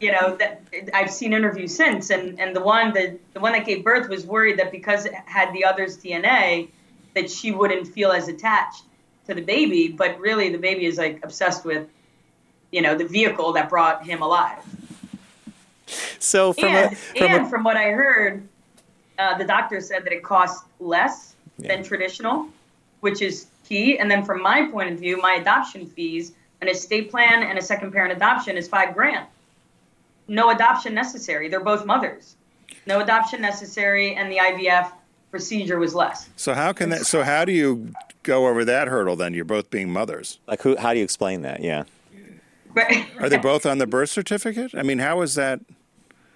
You 0.00 0.12
know, 0.12 0.36
that 0.36 0.62
I've 0.92 1.10
seen 1.10 1.32
interviews 1.32 1.74
since 1.74 2.10
and, 2.10 2.38
and 2.40 2.54
the 2.54 2.60
one 2.60 2.92
that 2.94 3.18
the 3.34 3.40
one 3.40 3.52
that 3.52 3.64
gave 3.64 3.84
birth 3.84 4.08
was 4.08 4.26
worried 4.26 4.58
that 4.58 4.72
because 4.72 5.06
it 5.06 5.14
had 5.26 5.52
the 5.52 5.64
other's 5.64 5.96
DNA 5.96 6.70
that 7.14 7.30
she 7.30 7.52
wouldn't 7.52 7.86
feel 7.86 8.10
as 8.10 8.26
attached 8.28 8.82
to 9.28 9.34
the 9.34 9.42
baby, 9.42 9.88
but 9.88 10.18
really 10.18 10.50
the 10.50 10.58
baby 10.58 10.86
is 10.86 10.98
like 10.98 11.20
obsessed 11.24 11.64
with, 11.64 11.88
you 12.72 12.82
know, 12.82 12.96
the 12.96 13.06
vehicle 13.06 13.52
that 13.52 13.68
brought 13.68 14.04
him 14.04 14.22
alive. 14.22 14.64
So 16.18 16.52
from 16.52 16.64
and 16.64 16.92
a, 16.92 16.96
from 16.96 17.22
and 17.22 17.46
a, 17.46 17.50
from 17.50 17.64
what 17.64 17.76
I 17.76 17.90
heard, 17.90 18.46
uh, 19.18 19.36
the 19.38 19.44
doctor 19.44 19.80
said 19.80 20.04
that 20.04 20.12
it 20.12 20.22
costs 20.22 20.64
less 20.80 21.34
than 21.58 21.82
traditional, 21.82 22.48
which 23.00 23.20
is 23.20 23.46
key. 23.64 23.98
And 23.98 24.10
then 24.10 24.24
from 24.24 24.42
my 24.42 24.68
point 24.70 24.92
of 24.92 24.98
view, 24.98 25.16
my 25.16 25.34
adoption 25.34 25.86
fees, 25.86 26.32
an 26.60 26.68
estate 26.68 27.10
plan 27.10 27.42
and 27.42 27.58
a 27.58 27.62
second 27.62 27.92
parent 27.92 28.12
adoption 28.12 28.56
is 28.56 28.68
five 28.68 28.94
grand. 28.94 29.26
No 30.26 30.50
adoption 30.50 30.94
necessary. 30.94 31.48
They're 31.48 31.60
both 31.60 31.86
mothers. 31.86 32.36
No 32.86 33.00
adoption 33.00 33.40
necessary, 33.40 34.14
and 34.14 34.30
the 34.30 34.36
IVF 34.36 34.92
procedure 35.30 35.78
was 35.78 35.94
less. 35.94 36.28
So 36.36 36.54
how 36.54 36.72
can 36.72 36.90
that? 36.90 37.06
So 37.06 37.22
how 37.22 37.44
do 37.44 37.52
you 37.52 37.92
go 38.22 38.46
over 38.46 38.64
that 38.64 38.88
hurdle? 38.88 39.16
Then 39.16 39.34
you're 39.34 39.44
both 39.44 39.70
being 39.70 39.90
mothers. 39.90 40.38
like 40.46 40.62
who? 40.62 40.76
How 40.76 40.92
do 40.92 40.98
you 40.98 41.04
explain 41.04 41.42
that? 41.42 41.62
Yeah. 41.62 41.84
Right. 42.74 43.06
Are 43.18 43.28
they 43.28 43.36
both 43.52 43.66
on 43.66 43.78
the 43.78 43.86
birth 43.86 44.10
certificate? 44.10 44.74
I 44.74 44.82
mean, 44.82 44.98
how 44.98 45.22
is 45.22 45.34
that? 45.34 45.60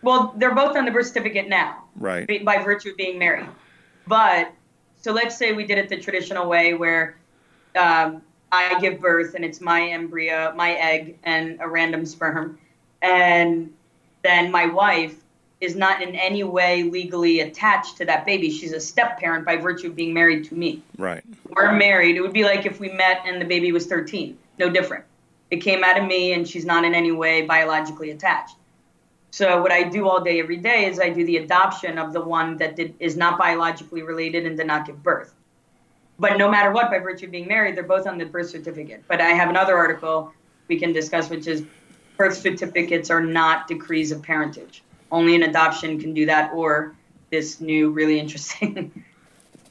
Well, 0.03 0.35
they're 0.37 0.55
both 0.55 0.77
on 0.77 0.85
the 0.85 0.91
birth 0.91 1.07
certificate 1.07 1.49
now. 1.49 1.85
Right. 1.97 2.45
by 2.45 2.59
virtue 2.63 2.91
of 2.91 2.97
being 2.97 3.19
married. 3.19 3.47
But 4.07 4.53
so 5.01 5.13
let's 5.13 5.37
say 5.37 5.53
we 5.53 5.65
did 5.65 5.79
it 5.79 5.89
the 5.89 5.99
traditional 5.99 6.49
way 6.49 6.75
where 6.75 7.17
um, 7.77 8.23
I 8.51 8.79
give 8.81 9.01
birth 9.01 9.35
and 9.35 9.45
it's 9.45 9.61
my 9.61 9.83
embryo, 9.89 10.53
my 10.57 10.73
egg, 10.73 11.19
and 11.25 11.59
a 11.61 11.69
random 11.69 12.05
sperm. 12.07 12.59
And 13.01 13.73
then 14.23 14.51
my 14.51 14.67
wife 14.67 15.17
is 15.61 15.77
not 15.77 16.03
in 16.03 16.17
any 16.17 16.43
way 16.43 16.83
legally 16.83 17.41
attached 17.41 17.97
to 17.97 18.05
that 18.05 18.27
baby. 18.27 18.51
She's 18.51 18.73
a 18.73 18.81
step 18.81 19.19
parent 19.19 19.47
by 19.47 19.57
virtue 19.57 19.89
of 19.89 19.97
being 19.97 20.13
married 20.13 20.45
to 20.47 20.55
me. 20.55 20.83
Right. 20.99 21.23
We're 21.49 21.73
married. 21.73 22.17
It 22.17 22.21
would 22.21 22.33
be 22.33 22.45
like 22.45 22.67
if 22.67 22.81
we 22.81 22.89
met 22.89 23.23
and 23.25 23.41
the 23.41 23.45
baby 23.45 23.71
was 23.71 23.87
13. 23.87 24.37
No 24.59 24.69
different. 24.69 25.05
It 25.51 25.59
came 25.59 25.85
out 25.85 25.99
of 25.99 26.05
me 26.05 26.33
and 26.33 26.49
she's 26.49 26.65
not 26.65 26.85
in 26.85 26.95
any 26.95 27.13
way 27.13 27.43
biologically 27.43 28.11
attached. 28.11 28.57
So 29.33 29.63
what 29.63 29.73
I 29.73 29.83
do 29.83 30.07
all 30.07 30.23
day, 30.23 30.41
every 30.41 30.59
day, 30.59 30.85
is 30.85 31.01
I 31.01 31.09
do 31.09 31.25
the 31.25 31.39
adoption 31.39 31.97
of 31.97 32.13
the 32.13 32.21
one 32.21 32.59
that 32.59 32.77
did, 32.77 32.95
is 33.01 33.17
not 33.17 33.39
biologically 33.39 34.03
related 34.03 34.45
and 34.45 34.59
did 34.59 34.67
not 34.67 34.87
give 34.87 35.03
birth. 35.03 35.33
But 36.19 36.37
no 36.37 36.51
matter 36.51 36.71
what, 36.71 36.91
by 36.91 36.99
virtue 36.99 37.25
of 37.25 37.33
being 37.33 37.49
married, 37.49 37.75
they're 37.75 37.83
both 37.83 38.07
on 38.07 38.19
the 38.19 38.27
birth 38.27 38.51
certificate. 38.51 39.05
But 39.09 39.23
I 39.23 39.31
have 39.31 39.49
another 39.49 39.75
article 39.75 40.35
we 40.69 40.79
can 40.79 40.93
discuss, 40.93 41.31
which 41.31 41.47
is 41.47 41.65
birth 42.19 42.37
certificates 42.37 43.09
are 43.09 43.23
not 43.23 43.67
decrees 43.69 44.13
of 44.13 44.23
parentage. 44.23 44.83
Only 45.11 45.35
an 45.35 45.45
adoption 45.45 45.99
can 45.99 46.13
do 46.13 46.27
that, 46.27 46.53
or 46.53 46.95
this 47.31 47.59
new, 47.59 47.89
really 47.89 48.21
interesting 48.21 49.03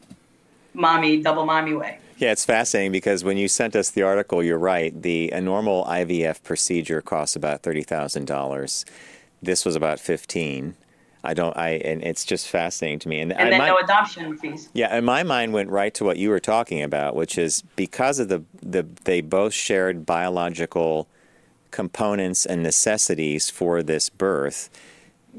mommy, 0.73 1.21
double 1.21 1.45
mommy 1.45 1.75
way. 1.75 1.99
Yeah, 2.17 2.31
it's 2.31 2.45
fascinating 2.45 2.91
because 2.91 3.23
when 3.23 3.37
you 3.37 3.47
sent 3.47 3.75
us 3.75 3.91
the 3.91 4.01
article, 4.01 4.41
you're 4.41 4.57
right. 4.57 4.99
The 4.99 5.29
a 5.31 5.39
normal 5.39 5.85
IVF 5.85 6.41
procedure 6.41 7.01
costs 7.01 7.35
about 7.35 7.61
thirty 7.61 7.83
thousand 7.83 8.25
dollars. 8.25 8.85
This 9.41 9.65
was 9.65 9.75
about 9.75 9.99
fifteen. 9.99 10.75
I 11.23 11.33
don't. 11.35 11.55
I 11.55 11.71
and 11.71 12.03
it's 12.03 12.25
just 12.25 12.47
fascinating 12.47 12.99
to 12.99 13.07
me. 13.09 13.19
And, 13.19 13.31
And 13.31 13.41
I 13.41 13.49
then 13.51 13.57
might- 13.59 13.67
no 13.67 13.77
adoption 13.77 14.37
fees. 14.37 14.69
Yeah, 14.73 14.87
and 14.87 15.05
my 15.05 15.23
mind 15.23 15.53
went 15.53 15.69
right 15.69 15.93
to 15.95 16.03
what 16.03 16.17
you 16.17 16.29
were 16.29 16.39
talking 16.39 16.81
about, 16.81 17.15
which 17.15 17.37
is 17.37 17.63
because 17.75 18.19
of 18.19 18.27
the 18.29 18.43
the 18.61 18.85
they 19.03 19.21
both 19.21 19.53
shared 19.53 20.05
biological 20.05 21.07
components 21.69 22.45
and 22.45 22.63
necessities 22.63 23.49
for 23.49 23.81
this 23.83 24.09
birth. 24.09 24.69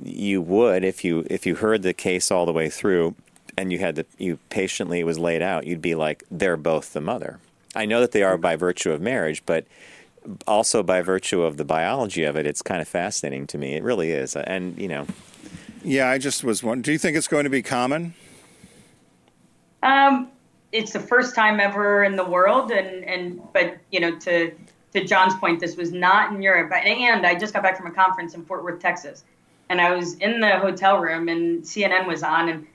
You 0.02 0.40
would, 0.40 0.84
if 0.84 1.04
you 1.04 1.26
if 1.28 1.46
you 1.46 1.56
heard 1.56 1.82
the 1.82 1.92
case 1.92 2.30
all 2.30 2.46
the 2.46 2.52
way 2.52 2.70
through, 2.70 3.14
and 3.58 3.72
you 3.72 3.78
had 3.78 3.96
to 3.96 4.06
you 4.18 4.38
patiently 4.50 5.00
it 5.00 5.04
was 5.04 5.18
laid 5.18 5.42
out, 5.42 5.66
you'd 5.66 5.82
be 5.82 5.94
like, 5.94 6.24
they're 6.30 6.56
both 6.56 6.92
the 6.92 7.00
mother. 7.00 7.38
I 7.74 7.86
know 7.86 8.00
that 8.00 8.12
they 8.12 8.22
are 8.22 8.36
by 8.38 8.54
virtue 8.56 8.92
of 8.92 9.00
marriage, 9.00 9.42
but 9.46 9.64
also 10.46 10.82
by 10.82 11.02
virtue 11.02 11.42
of 11.42 11.56
the 11.56 11.64
biology 11.64 12.24
of 12.24 12.36
it, 12.36 12.46
it's 12.46 12.62
kind 12.62 12.80
of 12.80 12.88
fascinating 12.88 13.46
to 13.48 13.58
me. 13.58 13.74
It 13.74 13.82
really 13.82 14.10
is, 14.10 14.36
and 14.36 14.76
you 14.78 14.88
know. 14.88 15.06
Yeah, 15.84 16.08
I 16.08 16.18
just 16.18 16.44
was 16.44 16.62
wondering. 16.62 16.82
Do 16.82 16.92
you 16.92 16.98
think 16.98 17.16
it's 17.16 17.28
going 17.28 17.44
to 17.44 17.50
be 17.50 17.62
common? 17.62 18.14
Um, 19.82 20.28
it's 20.70 20.92
the 20.92 21.00
first 21.00 21.34
time 21.34 21.58
ever 21.60 22.04
in 22.04 22.16
the 22.16 22.24
world, 22.24 22.70
and 22.70 23.04
and 23.04 23.40
but 23.52 23.78
you 23.90 24.00
know 24.00 24.16
to 24.20 24.52
to 24.92 25.04
John's 25.04 25.34
point, 25.36 25.60
this 25.60 25.76
was 25.76 25.90
not 25.92 26.32
in 26.32 26.42
Europe. 26.42 26.72
And 26.72 27.26
I 27.26 27.34
just 27.34 27.54
got 27.54 27.62
back 27.62 27.76
from 27.76 27.86
a 27.86 27.90
conference 27.90 28.34
in 28.34 28.44
Fort 28.44 28.62
Worth, 28.62 28.80
Texas, 28.80 29.24
and 29.68 29.80
I 29.80 29.94
was 29.94 30.14
in 30.14 30.40
the 30.40 30.58
hotel 30.58 30.98
room, 30.98 31.28
and 31.28 31.62
CNN 31.62 32.06
was 32.06 32.22
on, 32.22 32.48
and 32.48 32.66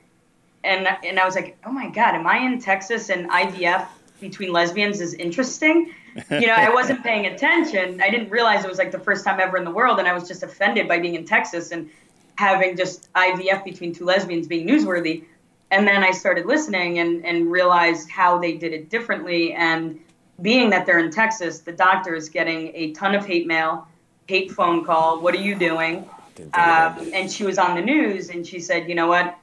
and 0.64 0.88
and 1.04 1.20
I 1.20 1.26
was 1.26 1.36
like, 1.36 1.58
oh 1.66 1.72
my 1.72 1.90
god, 1.90 2.16
am 2.16 2.28
I 2.28 2.40
in 2.40 2.60
Texas? 2.60 3.10
And 3.10 3.30
IVF 3.30 3.88
between 4.20 4.52
lesbians 4.52 5.02
is 5.02 5.14
interesting. 5.14 5.94
You 6.32 6.48
know, 6.48 6.56
I 6.56 6.74
wasn't 6.74 7.04
paying 7.04 7.28
attention. 7.28 8.02
I 8.02 8.10
didn't 8.10 8.30
realize 8.30 8.66
it 8.66 8.70
was 8.70 8.80
like 8.80 8.92
the 8.92 9.00
first 9.00 9.24
time 9.24 9.40
ever 9.40 9.56
in 9.58 9.64
the 9.64 9.72
world, 9.72 10.00
and 10.00 10.08
I 10.08 10.14
was 10.14 10.28
just 10.28 10.42
offended 10.42 10.88
by 10.88 11.00
being 11.00 11.16
in 11.16 11.26
Texas 11.26 11.72
and 11.72 11.90
having 12.38 12.76
just 12.76 13.12
IVF 13.14 13.64
between 13.64 13.94
two 13.94 14.06
lesbians 14.06 14.48
being 14.48 14.68
newsworthy. 14.68 15.26
And 15.70 15.88
then 15.88 16.04
I 16.04 16.12
started 16.12 16.46
listening 16.46 17.00
and, 17.00 17.26
and 17.26 17.52
realized 17.52 18.10
how 18.10 18.38
they 18.40 18.54
did 18.54 18.74
it 18.74 18.90
differently. 18.90 19.54
And 19.54 20.00
being 20.42 20.70
that 20.70 20.86
they're 20.86 21.00
in 21.00 21.12
Texas, 21.12 21.60
the 21.60 21.72
doctor 21.72 22.16
is 22.16 22.30
getting 22.30 22.72
a 22.76 22.94
ton 22.94 23.16
of 23.16 23.26
hate 23.26 23.48
mail, 23.48 23.88
hate 24.28 24.52
phone 24.52 24.86
call. 24.86 25.20
What 25.20 25.34
are 25.36 25.42
you 25.42 25.56
doing? 25.56 26.10
Um, 26.54 27.12
and 27.14 27.32
she 27.32 27.44
was 27.44 27.58
on 27.58 27.76
the 27.76 27.82
news 27.82 28.30
and 28.30 28.46
she 28.46 28.60
said, 28.60 28.88
you 28.88 28.96
know 28.96 29.08
what? 29.08 29.38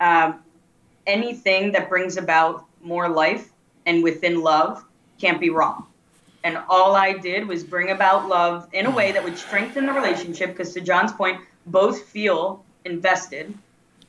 Um, 0.00 0.42
anything 1.06 1.72
that 1.72 1.88
brings 1.88 2.16
about 2.16 2.64
more 2.82 3.08
life 3.08 3.50
and 3.88 4.04
within 4.04 4.42
love 4.42 4.84
can't 5.18 5.40
be 5.40 5.48
wrong. 5.48 5.86
And 6.44 6.58
all 6.68 6.94
I 6.94 7.14
did 7.14 7.48
was 7.48 7.64
bring 7.64 7.90
about 7.90 8.28
love 8.28 8.68
in 8.72 8.86
a 8.86 8.90
way 8.90 9.10
that 9.12 9.24
would 9.24 9.36
strengthen 9.36 9.86
the 9.86 9.92
relationship 9.92 10.50
because, 10.50 10.72
to 10.74 10.80
John's 10.80 11.12
point, 11.12 11.40
both 11.66 12.02
feel 12.04 12.64
invested. 12.84 13.52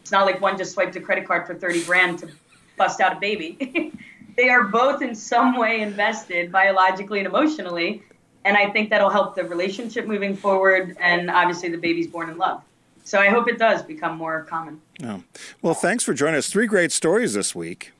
It's 0.01 0.11
not 0.11 0.25
like 0.25 0.41
one 0.41 0.57
just 0.57 0.73
swiped 0.73 0.95
a 0.97 0.99
credit 0.99 1.25
card 1.25 1.47
for 1.47 1.55
30 1.55 1.85
grand 1.85 2.19
to 2.19 2.29
bust 2.77 2.99
out 2.99 3.17
a 3.17 3.19
baby. 3.19 3.93
they 4.37 4.49
are 4.49 4.65
both 4.65 5.01
in 5.01 5.15
some 5.15 5.55
way 5.55 5.81
invested 5.81 6.51
biologically 6.51 7.19
and 7.19 7.27
emotionally. 7.27 8.03
And 8.45 8.57
I 8.57 8.69
think 8.69 8.89
that'll 8.89 9.09
help 9.09 9.35
the 9.35 9.45
relationship 9.45 10.05
moving 10.05 10.35
forward. 10.35 10.95
And 10.99 11.31
obviously, 11.31 11.69
the 11.69 11.77
baby's 11.77 12.07
born 12.07 12.29
in 12.29 12.37
love. 12.37 12.61
So 13.05 13.19
I 13.19 13.29
hope 13.29 13.47
it 13.47 13.57
does 13.57 13.81
become 13.81 14.17
more 14.17 14.43
common. 14.43 14.81
Oh. 15.03 15.23
Well, 15.61 15.73
thanks 15.73 16.03
for 16.03 16.13
joining 16.13 16.35
us. 16.35 16.49
Three 16.49 16.67
great 16.67 16.91
stories 16.91 17.33
this 17.33 17.55
week. 17.55 17.91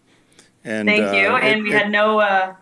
And 0.63 0.87
Thank 0.87 1.03
uh, 1.03 1.11
you. 1.11 1.35
it- 1.37 1.43
And 1.43 1.63
we 1.63 1.73
it- 1.73 1.77
had 1.81 1.91
no 1.91 2.19
uh, 2.19 2.53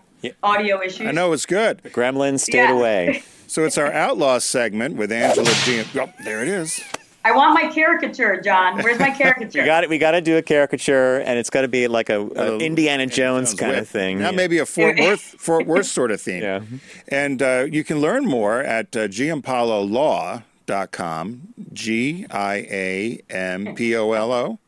audio 0.43 0.81
issues. 0.81 1.07
I 1.07 1.11
know 1.11 1.31
it's 1.33 1.45
good. 1.45 1.81
Gremlins 1.83 2.39
stayed 2.41 2.57
Yeah. 2.69 2.77
away. 2.77 3.23
So 3.49 3.63
it's 3.63 3.77
our 3.77 3.89
outlaw 3.93 4.39
segment 4.39 4.97
with 4.97 5.09
Angela 5.09 5.49
G. 5.63 5.81
Oh, 5.95 6.11
there 6.25 6.41
it 6.41 6.49
is. 6.49 6.81
I 7.23 7.31
want 7.31 7.53
my 7.53 7.69
caricature, 7.73 8.41
John. 8.41 8.75
Where's 8.83 8.99
my 8.99 9.09
caricature? 9.09 9.59
We 9.61 9.65
got 9.65 9.85
it. 9.85 9.89
We 9.89 9.97
got 9.97 10.11
to 10.11 10.19
do 10.21 10.35
a 10.35 10.41
caricature, 10.41 11.19
and 11.19 11.39
it's 11.39 11.49
got 11.49 11.61
to 11.61 11.69
be 11.69 11.87
like 11.87 12.09
a, 12.09 12.19
a 12.35 12.57
Indiana 12.57 13.05
Jones, 13.07 13.53
kind 13.53 13.77
of 13.77 13.87
thing. 13.87 14.19
Now 14.19 14.31
Yeah. 14.31 14.35
maybe 14.35 14.57
a 14.57 14.65
Fort 14.65 14.99
Worth 15.05 15.21
Fort 15.21 15.65
Worth 15.65 15.85
sort 15.85 16.11
of 16.11 16.19
theme. 16.19 16.43
Yeah. 16.43 16.59
And 17.07 17.41
uh, 17.41 17.67
you 17.71 17.85
can 17.85 18.01
learn 18.01 18.25
more 18.25 18.59
at 18.59 18.93
uh, 18.97 19.07
giampololaw.com. 19.07 21.41
G 21.73 22.25
I 22.29 22.55
A 22.69 23.21
M 23.29 23.75
P 23.75 23.95
O 23.95 24.11
L 24.11 24.31
O. 24.33 24.59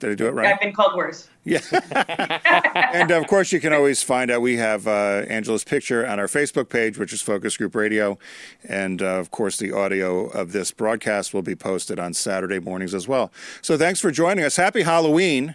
Did 0.00 0.12
I 0.12 0.14
do 0.14 0.26
it 0.26 0.30
right? 0.30 0.54
I've 0.54 0.60
been 0.60 0.72
called 0.72 0.96
worse. 0.96 1.28
and 2.92 3.10
of 3.12 3.26
course, 3.28 3.52
you 3.52 3.60
can 3.60 3.72
always 3.72 4.02
find 4.02 4.30
out. 4.30 4.42
We 4.42 4.56
have 4.56 4.86
uh, 4.86 5.24
Angela's 5.28 5.64
picture 5.64 6.06
on 6.06 6.18
our 6.18 6.26
Facebook 6.26 6.68
page, 6.68 6.98
which 6.98 7.12
is 7.12 7.22
Focus 7.22 7.56
Group 7.56 7.74
Radio. 7.74 8.18
And 8.68 9.00
uh, 9.00 9.18
of 9.18 9.30
course, 9.30 9.56
the 9.56 9.72
audio 9.72 10.26
of 10.26 10.52
this 10.52 10.72
broadcast 10.72 11.32
will 11.32 11.42
be 11.42 11.54
posted 11.54 11.98
on 12.00 12.14
Saturday 12.14 12.58
mornings 12.58 12.94
as 12.94 13.06
well. 13.06 13.32
So 13.62 13.78
thanks 13.78 14.00
for 14.00 14.10
joining 14.10 14.44
us. 14.44 14.56
Happy 14.56 14.82
Halloween. 14.82 15.54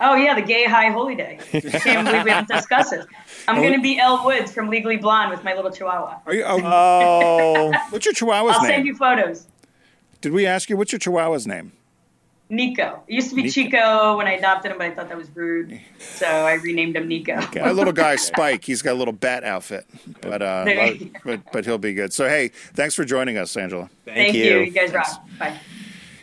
Oh 0.00 0.16
yeah, 0.16 0.34
the 0.34 0.42
gay 0.42 0.64
high 0.64 0.90
holy 0.90 1.14
day. 1.14 1.38
Can't 1.52 2.06
believe 2.06 2.24
we 2.24 2.30
haven't 2.30 2.48
discussed 2.48 2.90
this. 2.90 3.06
I'm 3.46 3.56
going 3.62 3.72
to 3.74 3.80
be 3.80 3.98
Elle 3.98 4.24
Woods 4.24 4.52
from 4.52 4.68
Legally 4.68 4.96
Blonde 4.96 5.30
with 5.30 5.44
my 5.44 5.54
little 5.54 5.70
chihuahua. 5.70 6.18
Are 6.26 6.34
you, 6.34 6.42
oh, 6.44 6.60
Oh, 6.64 7.72
what's 7.90 8.04
your 8.04 8.12
chihuahua's 8.12 8.50
name? 8.56 8.60
I'll 8.60 8.66
send 8.66 8.86
you 8.86 8.96
photos. 8.96 9.46
Did 10.20 10.32
we 10.32 10.44
ask 10.44 10.68
you 10.68 10.76
what's 10.76 10.90
your 10.92 10.98
chihuahua's 10.98 11.46
name? 11.46 11.72
Nico. 12.52 13.02
It 13.08 13.14
used 13.14 13.30
to 13.30 13.34
be 13.34 13.44
Nico. 13.44 13.52
Chico 13.54 14.16
when 14.18 14.26
I 14.26 14.32
adopted 14.32 14.72
him, 14.72 14.78
but 14.78 14.86
I 14.86 14.90
thought 14.94 15.08
that 15.08 15.16
was 15.16 15.34
rude, 15.34 15.80
so 15.98 16.26
I 16.26 16.52
renamed 16.54 16.96
him 16.96 17.08
Nico. 17.08 17.40
My 17.56 17.72
little 17.72 17.94
guy 17.94 18.16
Spike, 18.16 18.62
he's 18.64 18.82
got 18.82 18.92
a 18.92 18.98
little 18.98 19.14
bat 19.14 19.42
outfit, 19.42 19.86
but 20.20 20.42
uh, 20.42 20.64
There 20.64 20.98
but 21.24 21.40
but 21.50 21.64
he'll 21.64 21.78
be 21.78 21.94
good. 21.94 22.12
So 22.12 22.28
hey, 22.28 22.48
thanks 22.74 22.94
for 22.94 23.04
joining 23.06 23.38
us, 23.38 23.56
Angela. 23.56 23.88
Thank 24.04 24.34
you. 24.34 24.60
You 24.60 24.70
guys 24.70 24.92
rock. 24.92 25.26
Bye. 25.38 25.58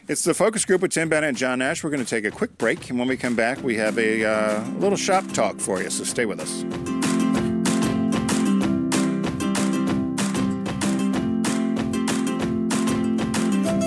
It's 0.07 0.23
the 0.23 0.33
focus 0.33 0.65
group 0.65 0.81
with 0.81 0.91
Tim 0.91 1.09
Bennett 1.09 1.29
and 1.29 1.37
John 1.37 1.59
Nash. 1.59 1.83
We're 1.83 1.91
going 1.91 2.03
to 2.03 2.09
take 2.09 2.25
a 2.25 2.31
quick 2.31 2.57
break, 2.57 2.89
and 2.89 2.97
when 2.97 3.07
we 3.07 3.17
come 3.17 3.35
back, 3.35 3.61
we 3.63 3.75
have 3.77 3.97
a 3.97 4.25
uh, 4.25 4.67
little 4.77 4.97
shop 4.97 5.27
talk 5.33 5.59
for 5.59 5.81
you. 5.81 5.89
So 5.89 6.03
stay 6.03 6.25
with 6.25 6.39
us. 6.39 7.08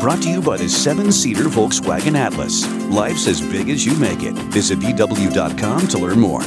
Brought 0.02 0.20
to 0.22 0.28
you 0.28 0.42
by 0.42 0.56
the 0.56 0.68
seven 0.68 1.12
seater 1.12 1.44
Volkswagen 1.44 2.16
Atlas. 2.16 2.66
Life's 2.90 3.28
as 3.28 3.40
big 3.40 3.70
as 3.70 3.86
you 3.86 3.94
make 4.00 4.24
it. 4.24 4.34
Visit 4.50 4.80
VW.com 4.80 5.86
to 5.86 5.98
learn 5.98 6.18
more. 6.18 6.42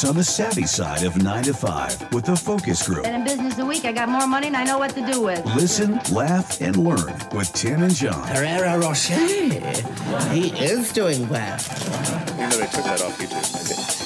Focus 0.00 0.10
on 0.10 0.16
the 0.16 0.24
savvy 0.24 0.66
side 0.66 1.02
of 1.02 1.22
9 1.22 1.44
to 1.44 1.52
5 1.52 2.14
with 2.14 2.24
the 2.24 2.34
Focus 2.34 2.88
Group. 2.88 3.02
Been 3.02 3.16
in 3.16 3.24
business 3.24 3.58
a 3.58 3.66
week. 3.66 3.84
I 3.84 3.92
got 3.92 4.08
more 4.08 4.26
money 4.26 4.46
and 4.46 4.56
I 4.56 4.64
know 4.64 4.78
what 4.78 4.94
to 4.94 5.04
do 5.04 5.20
with. 5.20 5.44
Listen, 5.54 6.00
laugh, 6.10 6.58
and 6.62 6.74
learn 6.76 7.12
with 7.34 7.52
Tim 7.52 7.82
and 7.82 7.94
John. 7.94 8.26
Herrera 8.28 8.78
Rocher. 8.78 9.12
He 10.32 10.52
is 10.58 10.90
doing 10.94 11.28
well. 11.28 11.58
You 12.30 12.48
know 12.48 12.56
they 12.56 12.66
took 12.68 12.84
that 12.84 13.02
off 13.02 13.18
YouTube. 13.18 13.98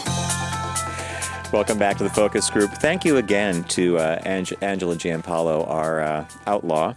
Welcome 1.53 1.79
back 1.79 1.97
to 1.99 2.03
the 2.03 2.11
Focus 2.11 2.51
Group. 2.51 2.73
Thank 2.73 3.05
you 3.05 3.19
again 3.19 3.63
to 3.65 3.97
uh, 3.99 4.21
Ange- 4.25 4.55
Angela 4.63 4.97
Giampolo, 4.97 5.69
our 5.69 6.01
uh, 6.01 6.27
outlaw. 6.49 6.95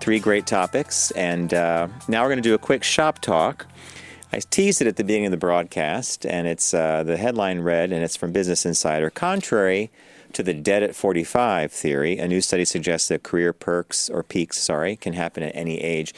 Three 0.00 0.18
great 0.18 0.48
topics, 0.48 1.12
and 1.12 1.54
uh, 1.54 1.86
now 2.08 2.22
we're 2.22 2.28
going 2.30 2.38
to 2.38 2.42
do 2.42 2.54
a 2.54 2.58
quick 2.58 2.82
shop 2.82 3.20
talk. 3.20 3.66
I 4.34 4.40
teased 4.40 4.80
it 4.80 4.86
at 4.86 4.96
the 4.96 5.04
beginning 5.04 5.26
of 5.26 5.30
the 5.30 5.36
broadcast, 5.36 6.24
and 6.24 6.46
it's 6.46 6.72
uh, 6.72 7.02
the 7.02 7.18
headline 7.18 7.60
read, 7.60 7.92
and 7.92 8.02
it's 8.02 8.16
from 8.16 8.32
Business 8.32 8.64
Insider. 8.64 9.10
Contrary 9.10 9.90
to 10.32 10.42
the 10.42 10.54
dead 10.54 10.82
at 10.82 10.96
45 10.96 11.70
theory, 11.70 12.16
a 12.16 12.26
new 12.26 12.40
study 12.40 12.64
suggests 12.64 13.08
that 13.08 13.22
career 13.22 13.52
perks 13.52 14.08
or 14.08 14.22
peaks, 14.22 14.56
sorry, 14.56 14.96
can 14.96 15.12
happen 15.12 15.42
at 15.42 15.54
any 15.54 15.78
age. 15.82 16.14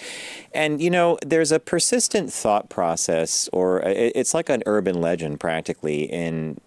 And 0.55 0.81
you 0.81 0.91
know, 0.91 1.19
there's 1.27 1.51
a 1.51 1.59
persistent 1.59 2.33
thought 2.33 2.69
process, 2.69 3.49
or 3.53 3.81
it's 3.81 4.33
like 4.33 4.49
an 4.49 4.63
urban 4.65 5.01
legend 5.01 5.41
practically 5.41 6.05
in 6.05 6.61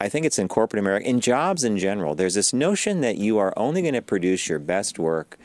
I 0.00 0.08
think 0.08 0.24
it's 0.24 0.38
in 0.38 0.46
corporate 0.46 0.78
America, 0.78 1.06
in 1.06 1.20
jobs 1.20 1.64
in 1.64 1.76
general, 1.76 2.14
there's 2.14 2.34
this 2.34 2.52
notion 2.52 3.00
that 3.00 3.18
you 3.18 3.36
are 3.36 3.52
only 3.56 3.82
going 3.82 3.94
to 3.94 4.00
produce 4.00 4.48
your 4.48 4.60
best 4.60 4.96
work 4.96 5.36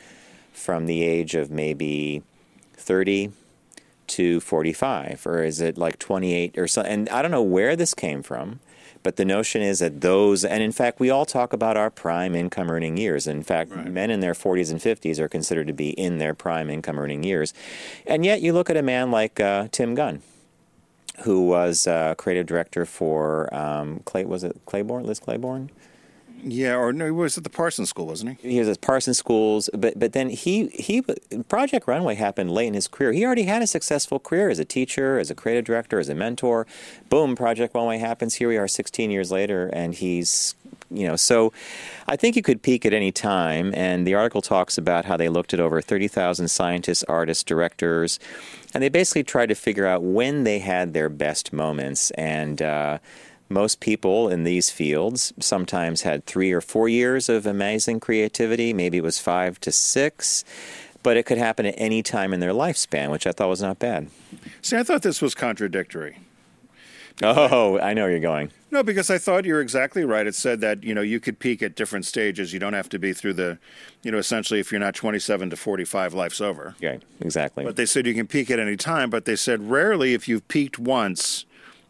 from 0.53 0.85
the 0.85 1.01
age 1.03 1.33
of 1.33 1.49
maybe 1.49 2.21
30 2.77 3.31
to 4.07 4.39
45, 4.39 5.25
or 5.25 5.43
is 5.43 5.61
it 5.61 5.77
like 5.77 5.99
28 5.99 6.57
or 6.57 6.67
so? 6.67 6.81
And 6.81 7.09
I 7.09 7.21
don't 7.21 7.31
know 7.31 7.43
where 7.43 7.75
this 7.75 7.93
came 7.93 8.23
from, 8.23 8.59
but 9.01 9.15
the 9.17 9.25
notion 9.25 9.61
is 9.61 9.79
that 9.79 10.01
those, 10.01 10.45
and 10.45 10.63
in 10.63 10.71
fact, 10.71 10.99
we 10.99 11.09
all 11.09 11.25
talk 11.25 11.53
about 11.53 11.77
our 11.77 11.89
prime 11.89 12.35
income 12.35 12.69
earning 12.69 12.97
years. 12.97 13.27
In 13.27 13.43
fact, 13.43 13.71
men 13.71 14.09
in 14.09 14.19
their 14.19 14.33
40s 14.33 14.71
and 14.71 14.79
50s 14.79 15.19
are 15.19 15.27
considered 15.27 15.67
to 15.67 15.73
be 15.73 15.89
in 15.91 16.17
their 16.19 16.33
prime 16.33 16.69
income 16.69 16.99
earning 16.99 17.23
years. 17.23 17.53
And 18.05 18.25
yet, 18.25 18.41
you 18.41 18.53
look 18.53 18.69
at 18.69 18.77
a 18.77 18.81
man 18.81 19.11
like 19.11 19.39
uh, 19.39 19.67
Tim 19.71 19.95
Gunn 19.95 20.21
who 21.21 21.45
was 21.45 21.85
uh, 21.87 22.15
creative 22.15 22.45
director 22.45 22.85
for 22.85 23.53
um, 23.53 23.99
Clay. 24.05 24.25
Was 24.25 24.43
it 24.43 24.59
Claiborne? 24.65 25.05
Liz 25.05 25.19
Claiborne. 25.19 25.69
Yeah, 26.45 26.75
or 26.75 26.91
no, 26.91 27.05
he 27.05 27.11
was 27.11 27.37
at 27.37 27.45
the 27.45 27.49
Parsons 27.49 27.89
School, 27.89 28.07
wasn't 28.07 28.37
he? 28.41 28.51
He 28.51 28.59
was 28.59 28.67
at 28.67 28.81
Parsons 28.81 29.17
Schools, 29.17 29.69
but 29.73 29.97
but 29.97 30.11
then 30.11 30.29
he 30.29 30.67
he 30.67 31.01
Project 31.47 31.87
Runway 31.87 32.15
happened 32.15 32.51
late 32.51 32.67
in 32.67 32.73
his 32.73 32.87
career. 32.87 33.13
He 33.13 33.25
already 33.25 33.43
had 33.43 33.61
a 33.61 33.67
successful 33.67 34.19
career 34.19 34.49
as 34.49 34.59
a 34.59 34.65
teacher, 34.65 35.19
as 35.19 35.31
a 35.31 35.35
creative 35.35 35.63
director, 35.63 35.99
as 35.99 36.09
a 36.09 36.15
mentor. 36.15 36.67
Boom, 37.09 37.35
Project 37.35 37.73
Runway 37.73 37.97
happens. 37.97 38.35
Here 38.35 38.49
we 38.49 38.57
are, 38.57 38.67
16 38.67 39.09
years 39.09 39.31
later, 39.31 39.69
and 39.71 39.93
he's 39.93 40.55
you 40.91 41.07
know 41.07 41.15
so. 41.15 41.53
I 42.07 42.17
think 42.17 42.35
you 42.35 42.41
could 42.41 42.61
peak 42.61 42.85
at 42.85 42.93
any 42.93 43.13
time, 43.13 43.73
and 43.73 44.05
the 44.05 44.15
article 44.15 44.41
talks 44.41 44.77
about 44.77 45.05
how 45.05 45.15
they 45.15 45.29
looked 45.29 45.53
at 45.53 45.61
over 45.61 45.81
30,000 45.81 46.49
scientists, 46.49 47.03
artists, 47.05 47.43
directors, 47.43 48.19
and 48.73 48.83
they 48.83 48.89
basically 48.89 49.23
tried 49.23 49.47
to 49.47 49.55
figure 49.55 49.87
out 49.87 50.03
when 50.03 50.43
they 50.43 50.59
had 50.59 50.93
their 50.93 51.09
best 51.09 51.53
moments 51.53 52.11
and. 52.11 52.61
Uh, 52.61 52.97
most 53.49 53.79
people 53.79 54.29
in 54.29 54.43
these 54.43 54.69
fields 54.69 55.33
sometimes 55.39 56.01
had 56.01 56.25
three 56.25 56.51
or 56.51 56.61
four 56.61 56.89
years 56.89 57.29
of 57.29 57.45
amazing 57.45 57.99
creativity. 57.99 58.73
Maybe 58.73 58.97
it 58.97 59.03
was 59.03 59.19
five 59.19 59.59
to 59.61 59.71
six, 59.71 60.43
but 61.03 61.17
it 61.17 61.25
could 61.25 61.37
happen 61.37 61.65
at 61.65 61.75
any 61.77 62.01
time 62.01 62.33
in 62.33 62.39
their 62.39 62.53
lifespan, 62.53 63.11
which 63.11 63.27
I 63.27 63.31
thought 63.31 63.49
was 63.49 63.61
not 63.61 63.79
bad. 63.79 64.09
See, 64.61 64.77
I 64.77 64.83
thought 64.83 65.01
this 65.01 65.21
was 65.21 65.35
contradictory. 65.35 66.17
Oh, 67.21 67.79
I 67.79 67.93
know 67.93 68.03
where 68.03 68.11
you're 68.11 68.19
going. 68.19 68.51
No, 68.71 68.81
because 68.81 69.11
I 69.11 69.19
thought 69.19 69.45
you're 69.45 69.61
exactly 69.61 70.03
right. 70.03 70.25
It 70.25 70.33
said 70.33 70.61
that 70.61 70.83
you 70.83 70.95
know 70.95 71.01
you 71.01 71.19
could 71.19 71.37
peak 71.37 71.61
at 71.61 71.75
different 71.75 72.05
stages. 72.05 72.53
You 72.53 72.59
don't 72.59 72.73
have 72.73 72.89
to 72.89 72.97
be 72.97 73.13
through 73.13 73.33
the, 73.33 73.59
you 74.01 74.11
know, 74.11 74.17
essentially 74.17 74.59
if 74.59 74.71
you're 74.71 74.79
not 74.79 74.95
27 74.95 75.51
to 75.51 75.55
45, 75.55 76.13
life's 76.15 76.41
over. 76.41 76.75
Yeah, 76.79 76.97
exactly. 77.21 77.65
But 77.65 77.75
they 77.75 77.85
said 77.85 78.07
you 78.07 78.15
can 78.15 78.25
peak 78.25 78.49
at 78.49 78.59
any 78.59 78.75
time. 78.75 79.11
But 79.11 79.25
they 79.25 79.35
said 79.35 79.69
rarely, 79.69 80.15
if 80.15 80.27
you've 80.27 80.47
peaked 80.47 80.79
once, 80.79 81.45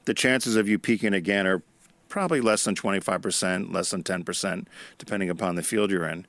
the 0.06 0.14
chances 0.14 0.56
of 0.56 0.68
you 0.68 0.80
peaking 0.80 1.14
again 1.14 1.48
are 1.48 1.62
probably 2.10 2.42
less 2.42 2.64
than 2.64 2.76
25%, 2.76 3.74
less 3.74 3.92
than 3.92 4.04
10%, 4.04 4.68
depending 4.98 5.30
upon 5.30 5.56
the 5.56 5.64
field 5.64 5.90
you're 5.90 6.08
in. 6.08 6.26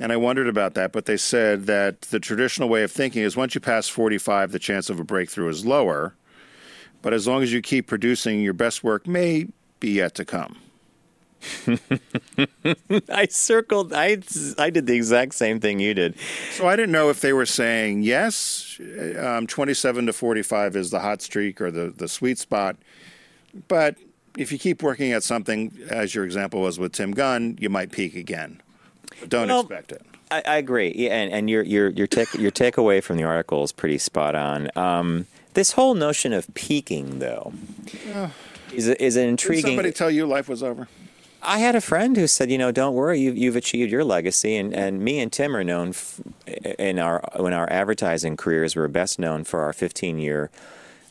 And 0.00 0.12
I 0.12 0.16
wondered 0.16 0.46
about 0.46 0.74
that, 0.74 0.92
but 0.92 1.06
they 1.06 1.16
said 1.16 1.66
that 1.66 2.02
the 2.02 2.20
traditional 2.20 2.68
way 2.68 2.84
of 2.84 2.92
thinking 2.92 3.22
is 3.22 3.36
once 3.36 3.54
you 3.54 3.60
pass 3.60 3.88
45, 3.88 4.52
the 4.52 4.58
chance 4.60 4.88
of 4.88 5.00
a 5.00 5.04
breakthrough 5.04 5.48
is 5.48 5.66
lower. 5.66 6.14
But 7.02 7.14
as 7.14 7.26
long 7.26 7.42
as 7.42 7.52
you 7.52 7.60
keep 7.60 7.88
producing, 7.88 8.40
your 8.40 8.52
best 8.52 8.84
work 8.84 9.06
may 9.06 9.48
be 9.80 9.90
yet 9.90 10.14
to 10.16 10.24
come. 10.24 10.56
I 13.10 13.26
circled. 13.26 13.92
I 13.92 14.18
I 14.58 14.70
did 14.70 14.86
the 14.86 14.94
exact 14.94 15.34
same 15.34 15.60
thing 15.60 15.80
you 15.80 15.94
did. 15.94 16.14
So 16.52 16.66
I 16.68 16.76
didn't 16.76 16.92
know 16.92 17.10
if 17.10 17.20
they 17.20 17.32
were 17.32 17.46
saying 17.46 18.02
yes, 18.02 18.80
um, 19.18 19.46
27 19.46 20.06
to 20.06 20.12
45 20.12 20.76
is 20.76 20.90
the 20.90 21.00
hot 21.00 21.22
streak 21.22 21.60
or 21.60 21.70
the, 21.70 21.88
the 21.90 22.08
sweet 22.08 22.38
spot. 22.38 22.76
But 23.68 23.96
if 24.36 24.52
you 24.52 24.58
keep 24.58 24.82
working 24.82 25.12
at 25.12 25.22
something, 25.22 25.72
as 25.90 26.14
your 26.14 26.24
example 26.24 26.60
was 26.60 26.78
with 26.78 26.92
Tim 26.92 27.12
Gunn, 27.12 27.56
you 27.60 27.68
might 27.70 27.90
peak 27.92 28.14
again. 28.14 28.60
But 29.20 29.28
don't 29.30 29.48
Well, 29.48 29.60
expect 29.60 29.92
it. 29.92 30.02
I, 30.30 30.42
I 30.46 30.56
agree, 30.58 30.92
yeah, 30.94 31.14
and 31.16 31.32
and 31.32 31.48
your 31.48 31.62
your 31.62 31.88
your 31.90 32.06
take 32.06 32.32
your 32.34 32.50
takeaway 32.50 33.02
from 33.02 33.16
the 33.16 33.24
article 33.24 33.64
is 33.64 33.72
pretty 33.72 33.96
spot 33.98 34.34
on. 34.34 34.68
Um, 34.76 35.26
this 35.54 35.72
whole 35.72 35.94
notion 35.94 36.32
of 36.34 36.52
peaking, 36.54 37.18
though, 37.18 37.52
is 38.72 38.88
a- 38.88 39.02
is 39.02 39.16
an 39.16 39.22
Did 39.22 39.28
intriguing. 39.30 39.62
somebody 39.64 39.90
tell 39.90 40.10
you 40.10 40.26
life 40.26 40.46
was 40.48 40.62
over? 40.62 40.86
I 41.48 41.58
had 41.60 41.74
a 41.74 41.80
friend 41.80 42.14
who 42.14 42.26
said, 42.26 42.50
you 42.50 42.58
know, 42.58 42.70
don't 42.70 42.94
worry, 42.94 43.20
you've, 43.20 43.38
you've 43.38 43.56
achieved 43.56 43.90
your 43.90 44.04
legacy, 44.04 44.54
and, 44.56 44.74
and 44.74 45.00
me 45.00 45.18
and 45.18 45.32
Tim 45.32 45.56
are 45.56 45.64
known 45.64 45.88
f- 45.88 46.20
in 46.78 46.98
our 46.98 47.24
in 47.38 47.54
our 47.54 47.66
advertising 47.72 48.36
careers. 48.36 48.76
We're 48.76 48.86
best 48.88 49.18
known 49.18 49.44
for 49.44 49.60
our 49.60 49.72
15 49.72 50.18
year 50.18 50.50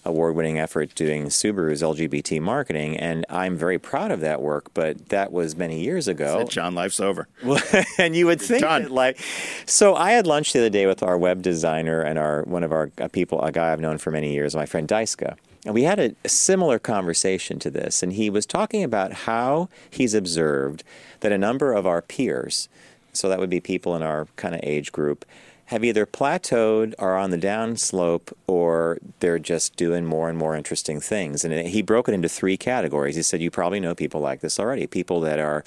award-winning 0.05 0.59
effort 0.59 0.93
doing 0.93 1.25
Subaru's 1.25 1.81
LGBT 1.81 2.39
marketing, 2.39 2.97
and 2.97 3.25
I'm 3.29 3.57
very 3.57 3.79
proud 3.79 4.11
of 4.11 4.19
that 4.19 4.39
work. 4.39 4.71
But 4.75 5.09
that 5.09 5.31
was 5.31 5.55
many 5.55 5.79
years 5.81 6.07
ago. 6.07 6.37
Said, 6.37 6.51
John, 6.51 6.75
life's 6.75 6.99
over. 6.99 7.27
and 7.97 8.15
you 8.15 8.27
would 8.27 8.39
think 8.39 8.61
done. 8.61 8.83
that, 8.83 8.91
like, 8.91 9.19
so 9.65 9.95
I 9.95 10.11
had 10.11 10.27
lunch 10.27 10.53
the 10.53 10.59
other 10.59 10.69
day 10.69 10.85
with 10.85 11.01
our 11.01 11.17
web 11.17 11.41
designer 11.41 12.01
and 12.01 12.19
our 12.19 12.43
one 12.43 12.63
of 12.63 12.71
our 12.71 12.91
uh, 12.99 13.07
people, 13.07 13.41
a 13.41 13.51
guy 13.51 13.73
I've 13.73 13.81
known 13.81 13.97
for 13.97 14.11
many 14.11 14.33
years, 14.33 14.55
my 14.55 14.67
friend 14.67 14.87
Daiska. 14.87 15.35
And 15.67 15.73
we 15.73 15.83
had 15.83 15.99
a, 15.99 16.15
a 16.23 16.29
similar 16.29 16.79
conversation 16.79 17.59
to 17.59 17.69
this, 17.69 18.01
and 18.01 18.13
he 18.13 18.29
was 18.29 18.45
talking 18.45 18.85
about 18.85 19.11
how 19.11 19.67
he's 19.89 20.13
observed 20.13 20.81
that 21.19 21.33
a 21.33 21.37
number 21.37 21.73
of 21.73 21.85
our 21.85 22.01
peers, 22.01 22.69
so 23.11 23.27
that 23.27 23.37
would 23.37 23.49
be 23.49 23.59
people 23.59 23.93
in 23.93 24.01
our 24.01 24.29
kind 24.37 24.55
of 24.55 24.61
age 24.63 24.93
group, 24.93 25.25
have 25.65 25.83
either 25.83 26.05
plateaued 26.05 26.93
or 26.97 27.17
on 27.17 27.31
the 27.31 27.37
downslope 27.37 28.31
or 28.47 28.97
they're 29.19 29.39
just 29.39 29.75
doing 29.75 30.05
more 30.05 30.29
and 30.29 30.37
more 30.37 30.55
interesting 30.55 31.01
things. 31.01 31.43
And 31.43 31.67
he 31.67 31.81
broke 31.81 32.07
it 32.07 32.13
into 32.13 32.29
three 32.29 32.55
categories. 32.55 33.17
He 33.17 33.21
said, 33.21 33.41
You 33.41 33.51
probably 33.51 33.81
know 33.81 33.93
people 33.93 34.21
like 34.21 34.39
this 34.39 34.61
already 34.61 34.87
people 34.87 35.19
that 35.19 35.37
are 35.37 35.65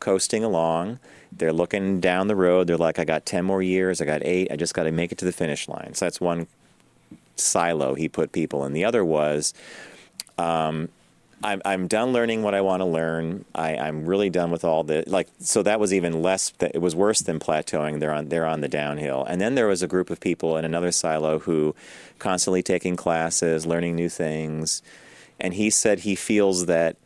coasting 0.00 0.42
along, 0.42 0.98
they're 1.30 1.52
looking 1.52 2.00
down 2.00 2.26
the 2.26 2.36
road, 2.36 2.68
they're 2.68 2.78
like, 2.78 2.98
I 2.98 3.04
got 3.04 3.26
10 3.26 3.44
more 3.44 3.62
years, 3.62 4.00
I 4.00 4.06
got 4.06 4.24
eight, 4.24 4.50
I 4.50 4.56
just 4.56 4.72
got 4.72 4.84
to 4.84 4.92
make 4.92 5.12
it 5.12 5.18
to 5.18 5.26
the 5.26 5.32
finish 5.32 5.68
line. 5.68 5.92
So 5.92 6.06
that's 6.06 6.22
one 6.22 6.46
silo 7.36 7.94
he 7.94 8.08
put 8.08 8.32
people 8.32 8.64
in. 8.64 8.72
The 8.72 8.84
other 8.84 9.04
was, 9.04 9.54
um, 10.38 10.88
I'm, 11.44 11.60
I'm 11.64 11.88
done 11.88 12.12
learning 12.12 12.42
what 12.42 12.54
I 12.54 12.60
want 12.60 12.80
to 12.80 12.84
learn. 12.84 13.44
I, 13.54 13.76
I'm 13.76 14.06
really 14.06 14.30
done 14.30 14.50
with 14.50 14.64
all 14.64 14.84
the 14.84 15.02
like. 15.06 15.28
So 15.40 15.62
that 15.64 15.80
was 15.80 15.92
even 15.92 16.22
less. 16.22 16.50
That 16.58 16.72
it 16.74 16.78
was 16.78 16.94
worse 16.94 17.20
than 17.20 17.40
plateauing. 17.40 17.98
They're 17.98 18.12
on 18.12 18.28
they're 18.28 18.46
on 18.46 18.60
the 18.60 18.68
downhill. 18.68 19.24
And 19.24 19.40
then 19.40 19.54
there 19.54 19.66
was 19.66 19.82
a 19.82 19.88
group 19.88 20.10
of 20.10 20.20
people 20.20 20.56
in 20.56 20.64
another 20.64 20.92
silo 20.92 21.40
who 21.40 21.74
constantly 22.18 22.62
taking 22.62 22.94
classes, 22.94 23.66
learning 23.66 23.96
new 23.96 24.08
things. 24.08 24.82
And 25.40 25.54
he 25.54 25.70
said 25.70 26.00
he 26.00 26.14
feels 26.14 26.66
that 26.66 26.96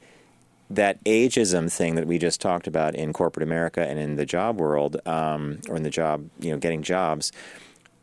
that 0.69 1.03
ageism 1.05 1.73
thing 1.73 1.95
that 1.95 2.07
we 2.07 2.19
just 2.19 2.41
talked 2.41 2.67
about 2.67 2.95
in 2.95 3.13
corporate 3.13 3.45
America 3.45 3.87
and 3.87 3.99
in 3.99 4.17
the 4.17 4.27
job 4.27 4.59
world, 4.59 4.97
um, 5.07 5.61
or 5.69 5.77
in 5.77 5.85
the 5.85 5.91
job, 5.91 6.29
you 6.41 6.51
know, 6.51 6.59
getting 6.59 6.83
jobs 6.83 7.33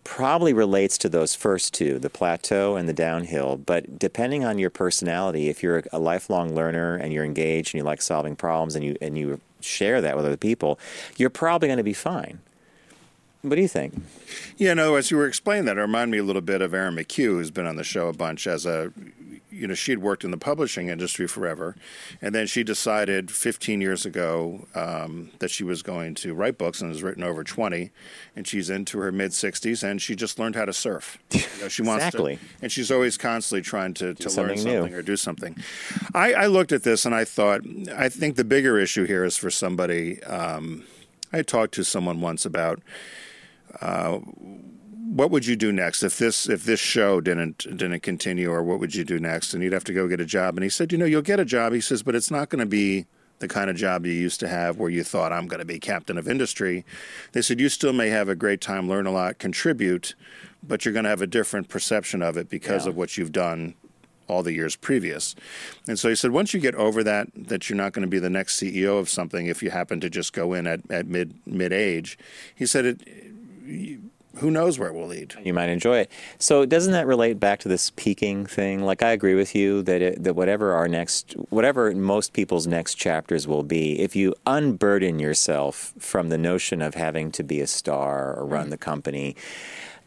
probably 0.03 0.53
relates 0.53 0.97
to 0.99 1.09
those 1.09 1.35
first 1.35 1.73
two, 1.73 1.99
the 1.99 2.09
plateau 2.09 2.75
and 2.75 2.87
the 2.89 2.93
downhill. 2.93 3.57
But 3.57 3.97
depending 3.97 4.43
on 4.43 4.59
your 4.59 4.69
personality, 4.69 5.49
if 5.49 5.63
you're 5.63 5.83
a 5.91 5.99
lifelong 5.99 6.53
learner 6.53 6.95
and 6.95 7.13
you're 7.13 7.25
engaged 7.25 7.73
and 7.73 7.79
you 7.79 7.83
like 7.83 8.01
solving 8.01 8.35
problems 8.35 8.75
and 8.75 8.83
you 8.83 8.97
and 9.01 9.17
you 9.17 9.39
share 9.61 10.01
that 10.01 10.15
with 10.15 10.25
other 10.25 10.37
people, 10.37 10.79
you're 11.17 11.29
probably 11.29 11.67
going 11.67 11.77
to 11.77 11.83
be 11.83 11.93
fine. 11.93 12.39
What 13.41 13.55
do 13.55 13.61
you 13.61 13.67
think? 13.67 14.01
Yeah, 14.57 14.73
no, 14.73 14.95
as 14.95 15.11
you 15.11 15.17
were 15.17 15.27
explaining 15.27 15.65
that, 15.65 15.77
it 15.77 15.81
reminded 15.81 16.11
me 16.11 16.17
a 16.17 16.23
little 16.23 16.41
bit 16.41 16.61
of 16.61 16.73
Aaron 16.73 16.95
McHugh, 16.95 17.25
who's 17.25 17.51
been 17.51 17.65
on 17.65 17.75
the 17.75 17.83
show 17.83 18.07
a 18.07 18.13
bunch 18.13 18.47
as 18.47 18.65
a 18.65 18.93
you 19.53 19.67
know, 19.67 19.73
she'd 19.73 19.99
worked 19.99 20.23
in 20.23 20.31
the 20.31 20.37
publishing 20.37 20.89
industry 20.89 21.27
forever, 21.27 21.75
and 22.21 22.33
then 22.33 22.47
she 22.47 22.63
decided 22.63 23.29
15 23.31 23.81
years 23.81 24.05
ago 24.05 24.67
um, 24.75 25.31
that 25.39 25.51
she 25.51 25.63
was 25.63 25.81
going 25.83 26.15
to 26.15 26.33
write 26.33 26.57
books, 26.57 26.81
and 26.81 26.91
has 26.91 27.03
written 27.03 27.23
over 27.23 27.43
20. 27.43 27.91
And 28.35 28.47
she's 28.47 28.69
into 28.69 28.97
her 28.99 29.11
mid 29.11 29.31
60s, 29.31 29.83
and 29.83 30.01
she 30.01 30.15
just 30.15 30.39
learned 30.39 30.55
how 30.55 30.65
to 30.65 30.73
surf. 30.73 31.17
You 31.33 31.61
know, 31.61 31.67
she 31.69 31.81
wants 31.83 32.05
Exactly. 32.05 32.35
to, 32.37 32.41
and 32.63 32.71
she's 32.71 32.91
always 32.91 33.15
constantly 33.17 33.61
trying 33.61 33.93
to, 33.95 34.13
to 34.15 34.29
learn 34.31 34.57
something 34.57 34.91
new. 34.91 34.97
or 34.97 35.01
do 35.01 35.15
something. 35.15 35.55
I, 36.13 36.33
I 36.33 36.45
looked 36.47 36.71
at 36.71 36.83
this 36.83 37.05
and 37.05 37.13
I 37.15 37.23
thought, 37.25 37.61
I 37.95 38.09
think 38.09 38.35
the 38.35 38.43
bigger 38.43 38.77
issue 38.79 39.05
here 39.05 39.23
is 39.23 39.37
for 39.37 39.49
somebody. 39.51 40.21
Um, 40.23 40.83
I 41.31 41.41
talked 41.43 41.73
to 41.75 41.83
someone 41.83 42.19
once 42.21 42.45
about 42.45 42.81
uh, 43.81 44.19
what 45.15 45.29
would 45.29 45.45
you 45.45 45.55
do 45.55 45.71
next 45.71 46.01
if 46.01 46.17
this 46.17 46.49
if 46.49 46.63
this 46.63 46.79
show 46.79 47.21
didn't 47.21 47.59
didn't 47.77 47.99
continue, 48.01 48.49
or 48.51 48.63
what 48.63 48.79
would 48.79 48.95
you 48.95 49.03
do 49.03 49.19
next? 49.19 49.53
And 49.53 49.61
you'd 49.63 49.73
have 49.73 49.83
to 49.85 49.93
go 49.93 50.07
get 50.07 50.19
a 50.19 50.25
job. 50.25 50.55
And 50.57 50.63
he 50.63 50.69
said, 50.69 50.91
you 50.91 50.97
know, 50.97 51.05
you'll 51.05 51.21
get 51.21 51.39
a 51.39 51.45
job. 51.45 51.73
He 51.73 51.81
says, 51.81 52.01
but 52.03 52.15
it's 52.15 52.31
not 52.31 52.49
going 52.49 52.59
to 52.59 52.65
be 52.65 53.05
the 53.39 53.47
kind 53.47 53.69
of 53.69 53.75
job 53.75 54.05
you 54.05 54.13
used 54.13 54.39
to 54.39 54.47
have 54.47 54.77
where 54.77 54.89
you 54.89 55.03
thought 55.03 55.31
I'm 55.33 55.47
going 55.47 55.59
to 55.59 55.65
be 55.65 55.79
captain 55.79 56.17
of 56.17 56.27
industry. 56.27 56.85
They 57.33 57.41
said 57.41 57.59
you 57.59 57.69
still 57.69 57.93
may 57.93 58.09
have 58.09 58.29
a 58.29 58.35
great 58.35 58.61
time, 58.61 58.87
learn 58.89 59.05
a 59.05 59.11
lot, 59.11 59.37
contribute, 59.37 60.15
but 60.63 60.85
you're 60.85 60.93
going 60.93 61.03
to 61.03 61.09
have 61.09 61.21
a 61.21 61.27
different 61.27 61.67
perception 61.69 62.21
of 62.23 62.37
it 62.37 62.49
because 62.49 62.85
Yeah. 62.85 62.91
of 62.91 62.97
what 62.97 63.17
you've 63.17 63.33
done 63.33 63.73
all 64.27 64.41
the 64.43 64.53
years 64.53 64.75
previous. 64.77 65.35
And 65.87 65.99
so 65.99 66.07
he 66.09 66.15
said, 66.15 66.31
once 66.31 66.53
you 66.53 66.59
get 66.59 66.75
over 66.75 67.03
that, 67.03 67.27
that 67.35 67.69
you're 67.69 67.75
not 67.77 67.91
going 67.91 68.03
to 68.03 68.07
be 68.09 68.19
the 68.19 68.29
next 68.29 68.59
CEO 68.59 68.97
of 68.97 69.09
something 69.09 69.47
if 69.47 69.61
you 69.61 69.69
happen 69.71 69.99
to 69.99 70.09
just 70.09 70.31
go 70.31 70.53
in 70.53 70.65
at, 70.65 70.79
at 70.89 71.07
mid 71.07 71.33
mid 71.45 71.73
age. 71.73 72.17
He 72.55 72.65
said, 72.65 72.85
it, 72.85 73.01
who 74.37 74.49
knows 74.49 74.79
where 74.79 74.89
it 74.89 74.93
will 74.93 75.07
lead. 75.07 75.35
You 75.43 75.53
might 75.53 75.69
enjoy 75.69 75.99
it. 75.99 76.11
So 76.39 76.65
doesn't 76.65 76.91
that 76.93 77.05
relate 77.05 77.39
back 77.39 77.59
to 77.59 77.69
this 77.69 77.91
peaking 77.91 78.45
thing? 78.45 78.83
Like 78.83 79.03
I 79.03 79.11
agree 79.11 79.35
with 79.35 79.53
you 79.53 79.83
that 79.83 80.01
it, 80.01 80.23
that 80.23 80.35
whatever 80.35 80.73
our 80.73 80.87
next, 80.87 81.33
whatever 81.49 81.93
most 81.93 82.33
people's 82.33 82.65
next 82.65 82.95
chapters 82.95 83.47
will 83.47 83.63
be, 83.63 83.99
if 83.99 84.15
you 84.15 84.33
unburden 84.47 85.19
yourself 85.19 85.93
from 85.99 86.29
the 86.29 86.37
notion 86.37 86.81
of 86.81 86.95
having 86.95 87.31
to 87.33 87.43
be 87.43 87.61
a 87.61 87.67
star 87.67 88.33
or 88.33 88.45
run 88.45 88.71
the 88.71 88.77
mm. 88.77 88.81
company, 88.81 89.35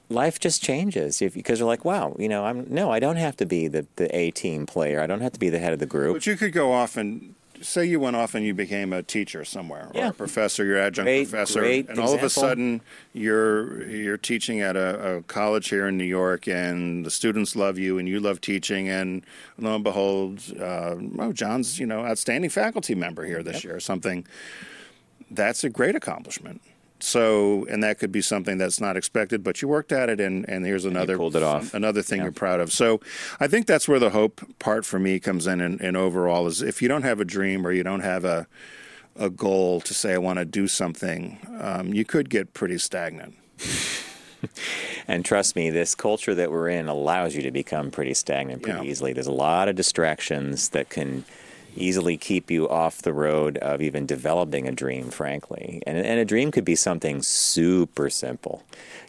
life 0.09 0.41
just 0.41 0.61
changes. 0.61 1.23
If, 1.23 1.35
because 1.35 1.61
you're 1.61 1.69
like, 1.69 1.85
wow, 1.85 2.17
you 2.19 2.29
know, 2.29 2.45
I'm 2.45 2.67
no, 2.69 2.91
I 2.91 2.99
don't 2.99 3.17
have 3.17 3.37
to 3.37 3.47
be 3.47 3.69
the 3.69 3.87
the 3.95 4.15
A 4.15 4.33
team 4.33 4.67
player. 4.67 5.01
I 5.01 5.07
don't 5.07 5.21
have 5.21 5.33
to 5.33 5.41
be 5.41 5.51
the 5.51 5.61
head 5.61 5.73
of 5.73 5.79
the 5.79 5.87
group. 5.87 6.17
But 6.17 6.27
you 6.27 6.37
could 6.37 6.53
go 6.53 6.73
off 6.73 6.97
and 6.97 7.36
say 7.63 7.85
you 7.85 7.99
went 8.01 8.17
off 8.17 8.35
and 8.35 8.45
you 8.45 8.55
became 8.55 8.93
a 8.93 9.03
teacher 9.03 9.45
somewhere 9.45 9.87
or 9.93 9.93
Yeah. 9.95 10.09
a 10.09 10.13
professor, 10.13 10.65
you're 10.65 10.79
adjunct 10.79 11.07
Great- 11.07 11.29
professor, 11.31 11.61
great 11.61 11.89
and 11.89 11.99
all 11.99 12.15
of 12.15 12.23
a 12.23 12.29
sudden 12.31 12.81
you're 13.13 13.87
you're 13.89 14.17
teaching 14.17 14.61
at 14.61 14.77
a, 14.77 15.17
a 15.19 15.23
college 15.23 15.69
here 15.69 15.87
in 15.89 15.97
New 15.97 16.05
York, 16.05 16.47
and 16.49 17.05
the 17.07 17.11
students 17.11 17.57
love 17.57 17.79
you, 17.79 17.99
and 17.99 18.09
you 18.09 18.21
love 18.21 18.41
teaching, 18.41 18.89
and 18.89 19.25
lo 19.59 19.75
and 19.75 19.85
behold, 19.85 20.41
uh, 20.61 20.97
oh, 21.19 21.33
John's 21.33 21.79
you 21.79 21.87
know 21.87 22.05
outstanding 22.05 22.51
faculty 22.51 22.95
member 22.95 23.25
here 23.25 23.43
this 23.43 23.65
year 23.65 23.75
or 23.77 23.81
something. 23.81 24.27
That's 25.31 25.65
a 25.65 25.69
great 25.71 25.97
accomplishment. 25.97 26.61
So, 26.99 27.67
and 27.71 27.83
that 27.83 27.99
could 27.99 28.11
be 28.11 28.23
something 28.23 28.57
that's 28.59 28.81
not 28.81 28.97
expected, 28.97 29.45
but 29.45 29.61
you 29.61 29.69
worked 29.69 29.93
at 29.93 30.09
it, 30.09 30.19
and, 30.21 30.49
and 30.49 30.65
here's 30.65 30.85
another 30.87 31.17
pulled 31.19 31.37
it 31.37 31.43
off. 31.43 31.75
another 31.75 32.01
thing 32.03 32.23
you're 32.23 32.33
proud 32.33 32.59
of. 32.61 32.73
So, 32.73 33.01
I 33.39 33.49
think 33.49 33.67
that's 33.67 33.87
where 33.87 33.99
the 33.99 34.11
hope 34.11 34.41
part 34.59 34.85
for 34.87 34.99
me 34.99 35.21
comes 35.21 35.47
in. 35.47 35.61
And, 35.61 35.81
and 35.81 35.97
overall, 35.97 36.47
is 36.47 36.63
if 36.63 36.81
you 36.81 36.89
don't 36.89 37.03
have 37.03 37.21
a 37.21 37.25
dream 37.25 37.67
or 37.67 37.73
you 37.73 37.83
don't 37.83 38.01
have 38.01 38.25
a 38.25 38.47
a 39.19 39.31
goal 39.31 39.81
to 39.81 39.95
say 39.95 40.13
I 40.13 40.19
want 40.19 40.39
to 40.39 40.45
do 40.45 40.69
something, 40.69 41.39
um, 41.61 41.95
you 41.95 42.05
could 42.05 42.29
get 42.29 42.53
pretty 42.55 42.77
stagnant. 42.79 43.35
And 45.09 45.25
trust 45.25 45.57
me, 45.57 45.71
this 45.71 45.95
culture 45.95 46.35
that 46.35 46.51
we're 46.51 46.69
in 46.69 46.89
allows 46.89 47.35
you 47.35 47.43
to 47.43 47.51
become 47.51 47.91
pretty 47.91 48.13
stagnant 48.15 48.63
pretty 48.63 48.79
Yeah. 48.85 48.91
easily. 48.91 49.13
There's 49.13 49.27
a 49.27 49.33
lot 49.33 49.69
of 49.69 49.75
distractions 49.77 50.69
that 50.71 50.89
can 50.89 51.25
easily 51.77 52.17
keep 52.17 52.51
you 52.51 52.69
off 52.69 53.03
the 53.03 53.13
road 53.13 53.59
of 53.59 53.81
even 53.83 54.07
developing 54.07 54.67
a 54.67 54.73
dream, 54.73 55.11
frankly. 55.11 55.83
And, 55.87 55.99
and 55.99 56.19
a 56.19 56.25
dream 56.25 56.51
could 56.51 56.65
be 56.65 56.77
something 56.77 57.23
super 57.23 58.11
simple. 58.11 58.63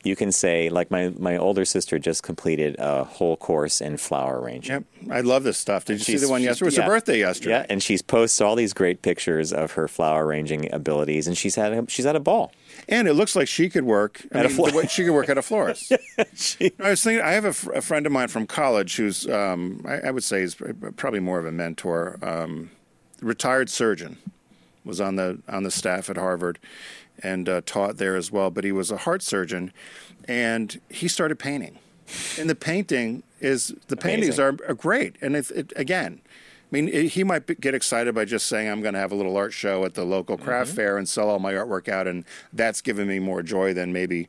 You 0.04 0.16
can 0.16 0.32
say, 0.32 0.70
like 0.70 0.92
my, 0.92 1.10
my 1.18 1.38
older 1.38 1.66
sister 1.66 2.00
just 2.00 2.24
completed 2.24 2.76
a 2.80 3.04
whole 3.04 3.36
course 3.36 3.82
in 3.82 3.98
flower 3.98 4.40
arranging. 4.40 4.74
Yep, 4.74 5.12
I 5.12 5.22
love 5.22 5.44
this 5.44 5.58
stuff. 5.58 5.86
Did 5.86 6.00
you 6.00 6.18
see 6.18 6.18
the 6.18 6.30
one 6.30 6.42
yesterday? 6.42 6.66
It 6.66 6.68
was 6.68 6.78
yeah. 6.78 6.84
her 6.84 6.90
birthday 6.90 7.20
yesterday. 7.20 7.52
Yeah, 7.52 7.66
and 7.70 7.82
she's 7.84 8.02
posts 8.02 8.40
all 8.40 8.56
these 8.56 8.74
great 8.74 9.02
pictures 9.02 9.52
of 9.52 9.72
her 9.74 9.88
flower 9.88 10.26
arranging 10.26 10.74
abilities, 10.74 11.28
and 11.28 11.38
she's 11.38 11.56
had 11.56 11.74
a, 11.74 11.86
she's 11.90 12.06
had 12.06 12.16
a 12.16 12.22
ball. 12.22 12.52
And 12.90 13.08
it 13.08 13.14
looks 13.14 13.36
like 13.36 13.48
she 13.48 13.70
could 13.70 13.84
work. 13.86 14.26
I 14.34 14.40
At 14.40 14.46
a 14.46 14.50
mean, 14.50 14.58
flo- 14.58 14.82
the 14.82 14.88
she 14.88 15.04
could 15.04 15.14
work 15.14 15.30
at 15.30 15.38
a 15.38 15.42
florist. 15.42 15.92
I 16.18 16.90
was 16.90 17.04
thinking. 17.04 17.22
I 17.22 17.32
have 17.32 17.46
a, 17.46 17.54
fr- 17.54 17.74
a 17.74 17.82
friend 17.82 18.06
of 18.06 18.12
mine 18.12 18.28
from 18.30 18.48
college 18.48 18.96
who's, 18.98 19.28
um, 19.28 19.84
I, 19.88 20.00
I 20.08 20.12
would 20.12 20.24
say, 20.24 20.42
is 20.42 20.56
probably 20.96 21.20
more 21.20 21.40
of 21.40 21.46
a 21.46 21.52
mentor. 21.52 22.18
Um, 22.22 22.72
retired 23.22 23.70
surgeon, 23.70 24.18
was 24.86 25.02
on 25.02 25.16
the 25.16 25.40
on 25.48 25.64
the 25.64 25.72
staff 25.72 26.10
at 26.10 26.18
Harvard, 26.18 26.60
and 27.24 27.50
uh, 27.50 27.62
taught 27.66 27.98
there 27.98 28.16
as 28.16 28.32
well. 28.32 28.50
But 28.52 28.64
he 28.64 28.72
was 28.72 28.92
a 28.92 28.98
heart 28.98 29.22
surgeon, 29.22 29.74
and 30.28 30.80
he 30.90 31.08
started 31.08 31.38
painting. 31.40 31.80
And 32.40 32.50
the 32.50 32.56
painting 32.56 33.24
is 33.42 33.74
the 33.88 33.98
paintings 33.98 34.40
are, 34.40 34.56
are 34.68 34.74
great. 34.74 35.18
And 35.22 35.36
it, 35.36 35.52
it, 35.52 35.74
again, 35.76 36.22
mean, 36.72 36.88
it, 36.90 37.10
he 37.10 37.24
might 37.24 37.62
get 37.62 37.74
excited 37.74 38.14
by 38.14 38.26
just 38.26 38.48
saying, 38.48 38.70
"I'm 38.70 38.82
going 38.82 38.94
to 38.94 39.00
have 39.00 39.12
a 39.12 39.16
little 39.16 39.38
art 39.38 39.54
show 39.54 39.86
at 39.86 39.94
the 39.94 40.04
local 40.04 40.38
craft 40.38 40.70
Mm-hmm. 40.70 40.76
fair 40.76 40.98
and 40.98 41.08
sell 41.08 41.30
all 41.30 41.40
my 41.40 41.54
artwork 41.54 41.88
out," 41.88 42.08
and 42.08 42.26
that's 42.54 42.82
giving 42.82 43.08
me 43.08 43.20
more 43.20 43.42
joy 43.42 43.74
than 43.74 43.94
maybe 43.94 44.28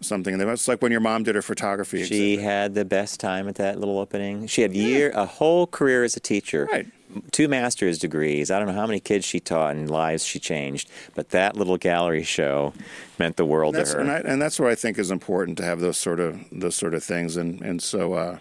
something. 0.00 0.40
It's 0.40 0.68
like 0.68 0.82
when 0.82 0.92
your 0.92 1.00
mom 1.00 1.22
did 1.22 1.34
her 1.34 1.42
photography. 1.42 2.04
She 2.04 2.32
exhibit. 2.34 2.44
had 2.44 2.74
the 2.74 2.84
best 2.84 3.20
time 3.20 3.48
at 3.48 3.54
that 3.56 3.78
little 3.78 3.98
opening. 3.98 4.46
She 4.46 4.62
had 4.62 4.74
year 4.74 5.10
a 5.14 5.26
whole 5.26 5.66
career 5.66 6.04
as 6.04 6.16
a 6.16 6.20
teacher. 6.20 6.68
Right. 6.70 6.86
Two 7.30 7.46
master's 7.48 7.98
degrees. 7.98 8.50
I 8.50 8.58
don't 8.58 8.66
know 8.66 8.74
how 8.74 8.86
many 8.86 9.00
kids 9.00 9.24
she 9.24 9.38
taught 9.38 9.76
and 9.76 9.88
lives 9.88 10.24
she 10.24 10.38
changed, 10.40 10.90
but 11.14 11.30
that 11.30 11.56
little 11.56 11.78
gallery 11.78 12.24
show 12.24 12.74
meant 13.18 13.36
the 13.36 13.44
world 13.44 13.76
that's, 13.76 13.92
to 13.92 13.98
her. 13.98 14.02
and, 14.02 14.10
I, 14.10 14.16
and 14.18 14.42
that's 14.42 14.58
what 14.58 14.70
I 14.70 14.74
think 14.74 14.98
is 14.98 15.10
important 15.12 15.56
to 15.58 15.64
have 15.64 15.80
those 15.80 15.96
sort 15.96 16.18
of 16.20 16.38
those 16.50 16.74
sort 16.74 16.94
of 16.94 17.04
things, 17.04 17.36
and 17.36 17.62
and 17.62 17.80
so 17.80 18.14
uh, 18.14 18.38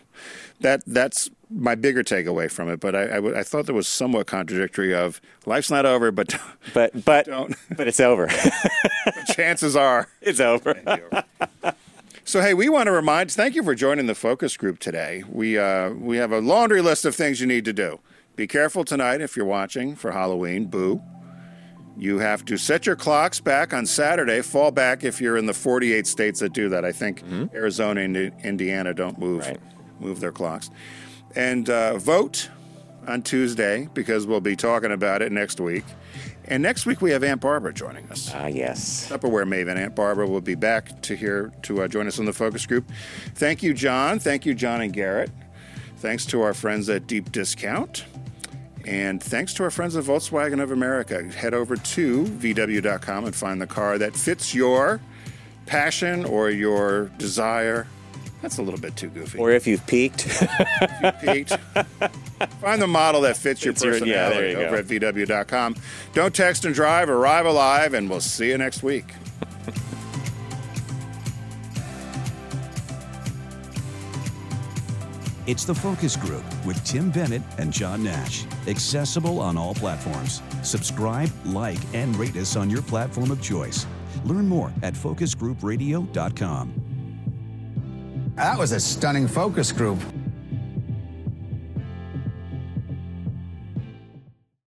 that 0.61 0.81
that's 0.87 1.29
my 1.49 1.75
bigger 1.75 2.03
takeaway 2.03 2.49
from 2.51 2.69
it. 2.69 2.79
But 2.79 2.95
I, 2.95 3.03
I, 3.03 3.15
w- 3.15 3.35
I 3.35 3.43
thought 3.43 3.65
there 3.65 3.75
was 3.75 3.87
somewhat 3.87 4.27
contradictory 4.27 4.93
of 4.95 5.21
life's 5.45 5.69
not 5.69 5.85
over, 5.85 6.11
but 6.11 6.35
but 6.73 7.05
but 7.05 7.25
Don't. 7.27 7.55
but 7.75 7.87
it's 7.87 7.99
over. 7.99 8.27
chances 9.27 9.75
are 9.75 10.07
it's 10.21 10.39
over. 10.39 10.75
So 12.23 12.41
hey, 12.41 12.53
we 12.55 12.69
want 12.69 12.87
to 12.87 12.91
remind. 12.91 13.31
Thank 13.31 13.53
you 13.55 13.63
for 13.63 13.75
joining 13.75 14.07
the 14.07 14.15
focus 14.15 14.57
group 14.57 14.79
today. 14.79 15.23
We 15.29 15.57
uh, 15.59 15.91
we 15.91 16.17
have 16.17 16.31
a 16.31 16.39
laundry 16.39 16.81
list 16.81 17.05
of 17.05 17.15
things 17.15 17.39
you 17.39 17.47
need 17.47 17.65
to 17.65 17.73
do. 17.73 17.99
Be 18.35 18.47
careful 18.47 18.83
tonight 18.83 19.21
if 19.21 19.37
you're 19.37 19.45
watching 19.45 19.95
for 19.95 20.11
Halloween. 20.11 20.65
Boo. 20.65 21.01
You 21.97 22.19
have 22.19 22.43
to 22.45 22.57
set 22.57 22.85
your 22.85 22.97
clocks 22.97 23.39
back 23.39 23.73
on 23.73 23.85
Saturday. 23.85 24.41
Fall 24.41 24.71
back 24.71 25.05
if 25.05 25.21
you're 25.21 25.37
in 25.37 25.45
the 25.45 25.53
48 25.53 26.05
states 26.05 26.41
that 26.41 26.51
do 26.51 26.67
that. 26.67 26.83
I 26.83 26.91
think 26.91 27.23
Arizona 27.53 28.01
and 28.01 28.17
Indiana 28.43 28.93
don't 28.93 29.17
move 29.17 29.49
move 29.99 30.19
their 30.19 30.31
clocks. 30.31 30.69
And 31.35 31.69
uh, 31.69 31.97
vote 31.97 32.49
on 33.07 33.21
Tuesday 33.21 33.87
because 33.93 34.25
we'll 34.25 34.41
be 34.41 34.55
talking 34.55 34.91
about 34.91 35.21
it 35.21 35.31
next 35.31 35.59
week. 35.59 35.83
And 36.47 36.61
next 36.61 36.85
week 36.85 37.01
we 37.01 37.11
have 37.11 37.23
Aunt 37.23 37.41
Barbara 37.41 37.73
joining 37.73 38.09
us. 38.09 38.31
Ah, 38.33 38.47
yes. 38.47 39.09
Tupperware 39.09 39.47
Maven 39.47 39.77
Aunt 39.77 39.95
Barbara 39.95 40.27
will 40.27 40.41
be 40.41 40.55
back 40.55 41.01
to 41.03 41.15
here 41.15 41.51
to 41.63 41.83
uh, 41.83 41.87
join 41.87 42.07
us 42.07 42.19
on 42.19 42.25
the 42.25 42.33
focus 42.33 42.65
group. 42.65 42.89
Thank 43.33 43.63
you, 43.63 43.73
John. 43.73 44.19
Thank 44.19 44.45
you, 44.45 44.53
John 44.53 44.81
and 44.81 44.93
Garrett. 44.93 45.31
Thanks 45.97 46.25
to 46.27 46.41
our 46.41 46.53
friends 46.53 46.87
at 46.89 47.07
Deep 47.07 47.31
Discount. 47.31 48.05
And 48.85 49.21
thanks 49.23 49.53
to 49.55 49.63
our 49.63 49.71
friends 49.71 49.95
at 49.95 50.03
Volkswagen 50.03 50.61
of 50.61 50.71
America. 50.71 51.23
Head 51.23 51.55
over 51.55 51.75
to 51.75 52.25
VW.com 52.25 53.25
and 53.25 53.35
find 53.35 53.59
the 53.59 53.67
car 53.67 53.97
that 53.97 54.15
fits 54.15 54.53
your 54.53 55.01
passion 55.65 56.25
or 56.25 56.51
your 56.51 57.05
desire. 57.17 57.87
That's 58.45 58.59
a 58.59 58.61
little 58.61 58.79
bit 58.79 58.95
too 58.95 59.09
goofy. 59.09 59.39
Or 59.39 59.49
if 59.49 59.65
you've 59.65 59.83
peaked. 59.87 60.27
Pete. 61.23 61.49
Find 62.61 62.79
the 62.79 62.85
model 62.85 63.21
that 63.21 63.35
fits 63.37 63.65
your 63.65 63.73
Fits 63.73 63.83
your- 63.83 63.93
yeah, 63.95 64.27
personality 64.29 64.37
there 64.39 64.49
you 64.61 64.67
over 64.67 64.83
go. 64.83 65.07
at 65.09 65.15
VW.com. 65.15 65.75
Don't 66.13 66.31
text 66.35 66.63
and 66.63 66.75
drive, 66.75 67.09
arrive 67.09 67.47
alive, 67.47 67.95
and 67.95 68.07
we'll 68.07 68.21
see 68.21 68.49
you 68.49 68.57
next 68.59 68.83
week. 68.83 69.05
It's 75.47 75.63
the 75.63 75.75
Focus 75.75 76.15
Group 76.15 76.43
with 76.65 76.83
Tim 76.83 77.11
Bennett 77.11 77.41
and 77.59 77.71
John 77.71 78.03
Nash. 78.03 78.45
Accessible 78.67 79.39
on 79.39 79.57
all 79.57 79.75
platforms. 79.75 80.41
Subscribe, 80.63 81.29
like, 81.45 81.77
and 81.93 82.15
rate 82.15 82.35
us 82.35 82.55
on 82.55 82.69
your 82.69 82.81
platform 82.81 83.29
of 83.29 83.41
choice. 83.43 83.85
Learn 84.23 84.47
more 84.47 84.71
at 84.81 84.95
focusgroupradio.com. 84.95 86.73
That 88.35 88.57
was 88.57 88.73
a 88.73 88.81
stunning 88.81 89.29
focus 89.29 89.71
group. 89.71 89.97